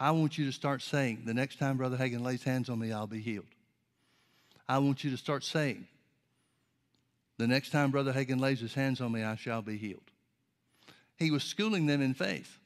I 0.00 0.12
want 0.12 0.38
you 0.38 0.46
to 0.46 0.52
start 0.52 0.82
saying, 0.82 1.22
the 1.24 1.34
next 1.34 1.58
time 1.58 1.76
Brother 1.76 1.96
Hagin 1.96 2.22
lays 2.22 2.44
hands 2.44 2.68
on 2.68 2.78
me, 2.78 2.92
I'll 2.92 3.06
be 3.06 3.20
healed. 3.20 3.46
I 4.68 4.78
want 4.78 5.02
you 5.02 5.10
to 5.10 5.16
start 5.16 5.44
saying, 5.44 5.86
the 7.38 7.46
next 7.46 7.70
time 7.70 7.90
Brother 7.90 8.12
Hagin 8.12 8.40
lays 8.40 8.60
his 8.60 8.74
hands 8.74 9.00
on 9.00 9.12
me, 9.12 9.22
I 9.22 9.36
shall 9.36 9.62
be 9.62 9.76
healed. 9.76 10.10
He 11.16 11.30
was 11.30 11.42
schooling 11.42 11.86
them 11.86 12.00
in 12.02 12.14
faith. 12.14 12.58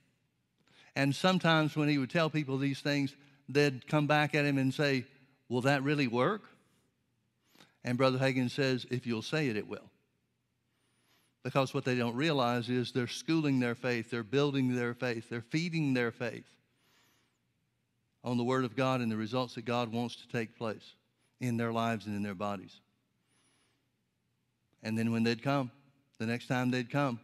And 0.94 1.14
sometimes 1.14 1.74
when 1.74 1.88
he 1.88 1.98
would 1.98 2.10
tell 2.10 2.28
people 2.28 2.58
these 2.58 2.80
things, 2.80 3.14
they'd 3.48 3.86
come 3.86 4.06
back 4.06 4.34
at 4.34 4.44
him 4.44 4.58
and 4.58 4.72
say, 4.72 5.04
Will 5.48 5.62
that 5.62 5.82
really 5.82 6.06
work? 6.06 6.42
And 7.84 7.98
Brother 7.98 8.18
Hagin 8.18 8.50
says, 8.50 8.86
If 8.90 9.06
you'll 9.06 9.22
say 9.22 9.48
it, 9.48 9.56
it 9.56 9.66
will. 9.66 9.90
Because 11.42 11.74
what 11.74 11.84
they 11.84 11.96
don't 11.96 12.14
realize 12.14 12.68
is 12.68 12.92
they're 12.92 13.08
schooling 13.08 13.58
their 13.58 13.74
faith, 13.74 14.10
they're 14.10 14.22
building 14.22 14.74
their 14.74 14.94
faith, 14.94 15.28
they're 15.28 15.40
feeding 15.40 15.92
their 15.92 16.12
faith 16.12 16.46
on 18.22 18.36
the 18.36 18.44
Word 18.44 18.64
of 18.64 18.76
God 18.76 19.00
and 19.00 19.10
the 19.10 19.16
results 19.16 19.56
that 19.56 19.64
God 19.64 19.92
wants 19.92 20.16
to 20.16 20.28
take 20.28 20.56
place 20.56 20.94
in 21.40 21.56
their 21.56 21.72
lives 21.72 22.06
and 22.06 22.14
in 22.14 22.22
their 22.22 22.36
bodies. 22.36 22.80
And 24.84 24.96
then 24.96 25.10
when 25.10 25.24
they'd 25.24 25.42
come, 25.42 25.72
the 26.18 26.26
next 26.26 26.46
time 26.46 26.70
they'd 26.70 26.90
come, 26.90 27.18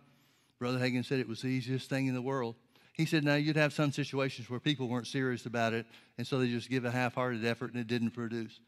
Brother 0.58 0.78
Hagin 0.78 1.04
said 1.04 1.20
it 1.20 1.28
was 1.28 1.42
the 1.42 1.48
easiest 1.48 1.88
thing 1.88 2.08
in 2.08 2.14
the 2.14 2.22
world. 2.22 2.56
He 2.92 3.06
said, 3.06 3.22
now 3.22 3.36
you'd 3.36 3.56
have 3.56 3.72
some 3.72 3.92
situations 3.92 4.50
where 4.50 4.58
people 4.58 4.88
weren't 4.88 5.06
serious 5.06 5.46
about 5.46 5.72
it, 5.72 5.86
and 6.16 6.26
so 6.26 6.38
they 6.38 6.48
just 6.48 6.68
give 6.68 6.84
a 6.84 6.90
half 6.90 7.14
hearted 7.14 7.44
effort 7.44 7.70
and 7.70 7.80
it 7.80 7.86
didn't 7.86 8.10
produce. 8.10 8.58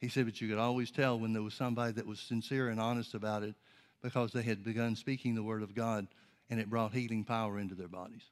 He 0.00 0.08
said, 0.08 0.26
but 0.26 0.40
you 0.40 0.48
could 0.48 0.58
always 0.58 0.90
tell 0.90 1.18
when 1.18 1.32
there 1.32 1.42
was 1.42 1.54
somebody 1.54 1.92
that 1.92 2.06
was 2.06 2.20
sincere 2.20 2.68
and 2.68 2.80
honest 2.80 3.14
about 3.14 3.42
it 3.42 3.54
because 4.00 4.32
they 4.32 4.42
had 4.42 4.62
begun 4.62 4.94
speaking 4.94 5.34
the 5.34 5.42
word 5.42 5.62
of 5.62 5.74
God 5.74 6.06
and 6.50 6.60
it 6.60 6.70
brought 6.70 6.92
healing 6.92 7.24
power 7.24 7.58
into 7.58 7.74
their 7.74 7.88
bodies. 7.88 8.22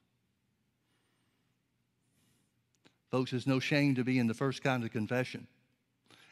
Folks, 3.11 3.31
there's 3.31 3.47
no 3.47 3.59
shame 3.59 3.95
to 3.95 4.03
be 4.03 4.19
in 4.19 4.27
the 4.27 4.33
first 4.33 4.63
kind 4.63 4.83
of 4.83 4.91
confession. 4.91 5.47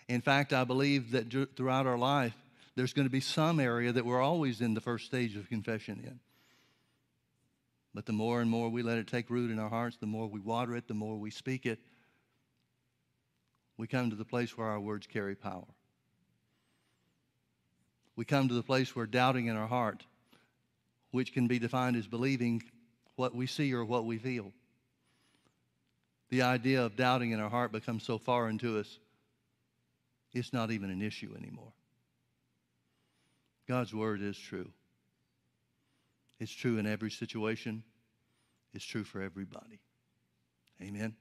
In 0.07 0.21
fact, 0.21 0.53
I 0.53 0.63
believe 0.63 1.11
that 1.11 1.31
throughout 1.55 1.87
our 1.87 1.97
life, 1.97 2.35
there's 2.75 2.93
going 2.93 3.07
to 3.07 3.11
be 3.11 3.21
some 3.21 3.59
area 3.59 3.91
that 3.91 4.05
we're 4.05 4.21
always 4.21 4.61
in 4.61 4.73
the 4.73 4.81
first 4.81 5.05
stage 5.05 5.35
of 5.35 5.49
confession 5.49 6.01
in. 6.03 6.19
But 7.93 8.05
the 8.05 8.13
more 8.13 8.41
and 8.41 8.49
more 8.49 8.69
we 8.69 8.83
let 8.83 8.97
it 8.97 9.07
take 9.07 9.29
root 9.29 9.51
in 9.51 9.59
our 9.59 9.69
hearts, 9.69 9.97
the 9.97 10.05
more 10.05 10.27
we 10.27 10.41
water 10.41 10.75
it, 10.75 10.87
the 10.87 10.93
more 10.93 11.17
we 11.17 11.31
speak 11.31 11.65
it, 11.65 11.79
we 13.77 13.87
come 13.87 14.09
to 14.09 14.15
the 14.15 14.25
place 14.25 14.57
where 14.57 14.67
our 14.67 14.79
words 14.79 15.07
carry 15.07 15.35
power. 15.35 15.65
We 18.15 18.25
come 18.25 18.47
to 18.47 18.53
the 18.53 18.63
place 18.63 18.95
where 18.95 19.05
doubting 19.05 19.47
in 19.47 19.57
our 19.57 19.67
heart, 19.67 20.03
which 21.11 21.33
can 21.33 21.47
be 21.47 21.59
defined 21.59 21.97
as 21.97 22.07
believing 22.07 22.63
what 23.15 23.35
we 23.35 23.47
see 23.47 23.73
or 23.73 23.83
what 23.83 24.05
we 24.05 24.17
feel, 24.17 24.51
the 26.29 26.41
idea 26.41 26.83
of 26.83 26.95
doubting 26.95 27.31
in 27.31 27.39
our 27.39 27.49
heart 27.49 27.71
becomes 27.71 28.03
so 28.03 28.17
foreign 28.17 28.57
to 28.59 28.79
us, 28.79 28.99
it's 30.33 30.51
not 30.51 30.71
even 30.71 30.89
an 30.89 31.01
issue 31.01 31.33
anymore. 31.37 31.71
God's 33.67 33.93
word 33.93 34.21
is 34.21 34.37
true. 34.37 34.69
It's 36.39 36.51
true 36.51 36.77
in 36.77 36.85
every 36.85 37.11
situation. 37.11 37.83
It's 38.73 38.85
true 38.85 39.03
for 39.03 39.21
everybody. 39.21 39.79
Amen. 40.81 41.15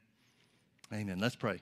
Amen. 0.93 1.19
Let's 1.21 1.37
pray. 1.37 1.61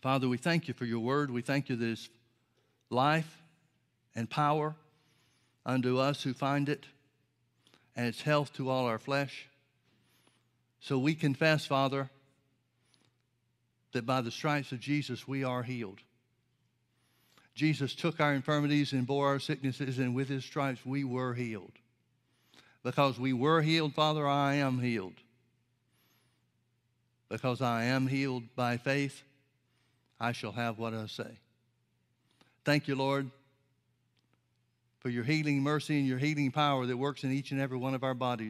Father, 0.00 0.28
we 0.28 0.38
thank 0.38 0.66
you 0.66 0.74
for 0.74 0.84
your 0.86 1.00
word. 1.00 1.30
We 1.30 1.42
thank 1.42 1.68
you 1.68 1.76
that 1.76 1.86
it's 1.86 2.08
life 2.88 3.42
and 4.14 4.28
power 4.28 4.74
unto 5.66 5.98
us 5.98 6.22
who 6.22 6.32
find 6.32 6.68
it, 6.68 6.86
and 7.94 8.06
it's 8.06 8.22
health 8.22 8.52
to 8.54 8.70
all 8.70 8.86
our 8.86 8.98
flesh. 8.98 9.46
So 10.80 10.98
we 10.98 11.14
confess, 11.14 11.66
Father, 11.66 12.08
that 13.92 14.06
by 14.06 14.22
the 14.22 14.30
stripes 14.30 14.72
of 14.72 14.80
Jesus 14.80 15.28
we 15.28 15.44
are 15.44 15.62
healed. 15.62 16.00
Jesus 17.54 17.94
took 17.94 18.20
our 18.20 18.32
infirmities 18.32 18.92
and 18.92 19.06
bore 19.06 19.26
our 19.26 19.38
sicknesses, 19.38 19.98
and 19.98 20.14
with 20.14 20.28
his 20.28 20.44
stripes 20.44 20.80
we 20.86 21.04
were 21.04 21.34
healed. 21.34 21.72
Because 22.82 23.18
we 23.18 23.34
were 23.34 23.60
healed, 23.60 23.94
Father, 23.94 24.26
I 24.26 24.54
am 24.54 24.80
healed. 24.80 25.12
Because 27.28 27.60
I 27.60 27.84
am 27.84 28.06
healed 28.06 28.44
by 28.56 28.78
faith, 28.78 29.22
I 30.20 30.32
shall 30.32 30.52
have 30.52 30.78
what 30.78 30.92
I 30.92 31.06
say. 31.06 31.38
Thank 32.64 32.88
you, 32.88 32.94
Lord, 32.94 33.30
for 35.00 35.08
your 35.08 35.24
healing 35.24 35.62
mercy 35.62 35.98
and 35.98 36.06
your 36.06 36.18
healing 36.18 36.50
power 36.50 36.84
that 36.86 36.96
works 36.96 37.24
in 37.24 37.32
each 37.32 37.52
and 37.52 37.60
every 37.60 37.78
one 37.78 37.94
of 37.94 38.04
our 38.04 38.14
bodies. 38.14 38.48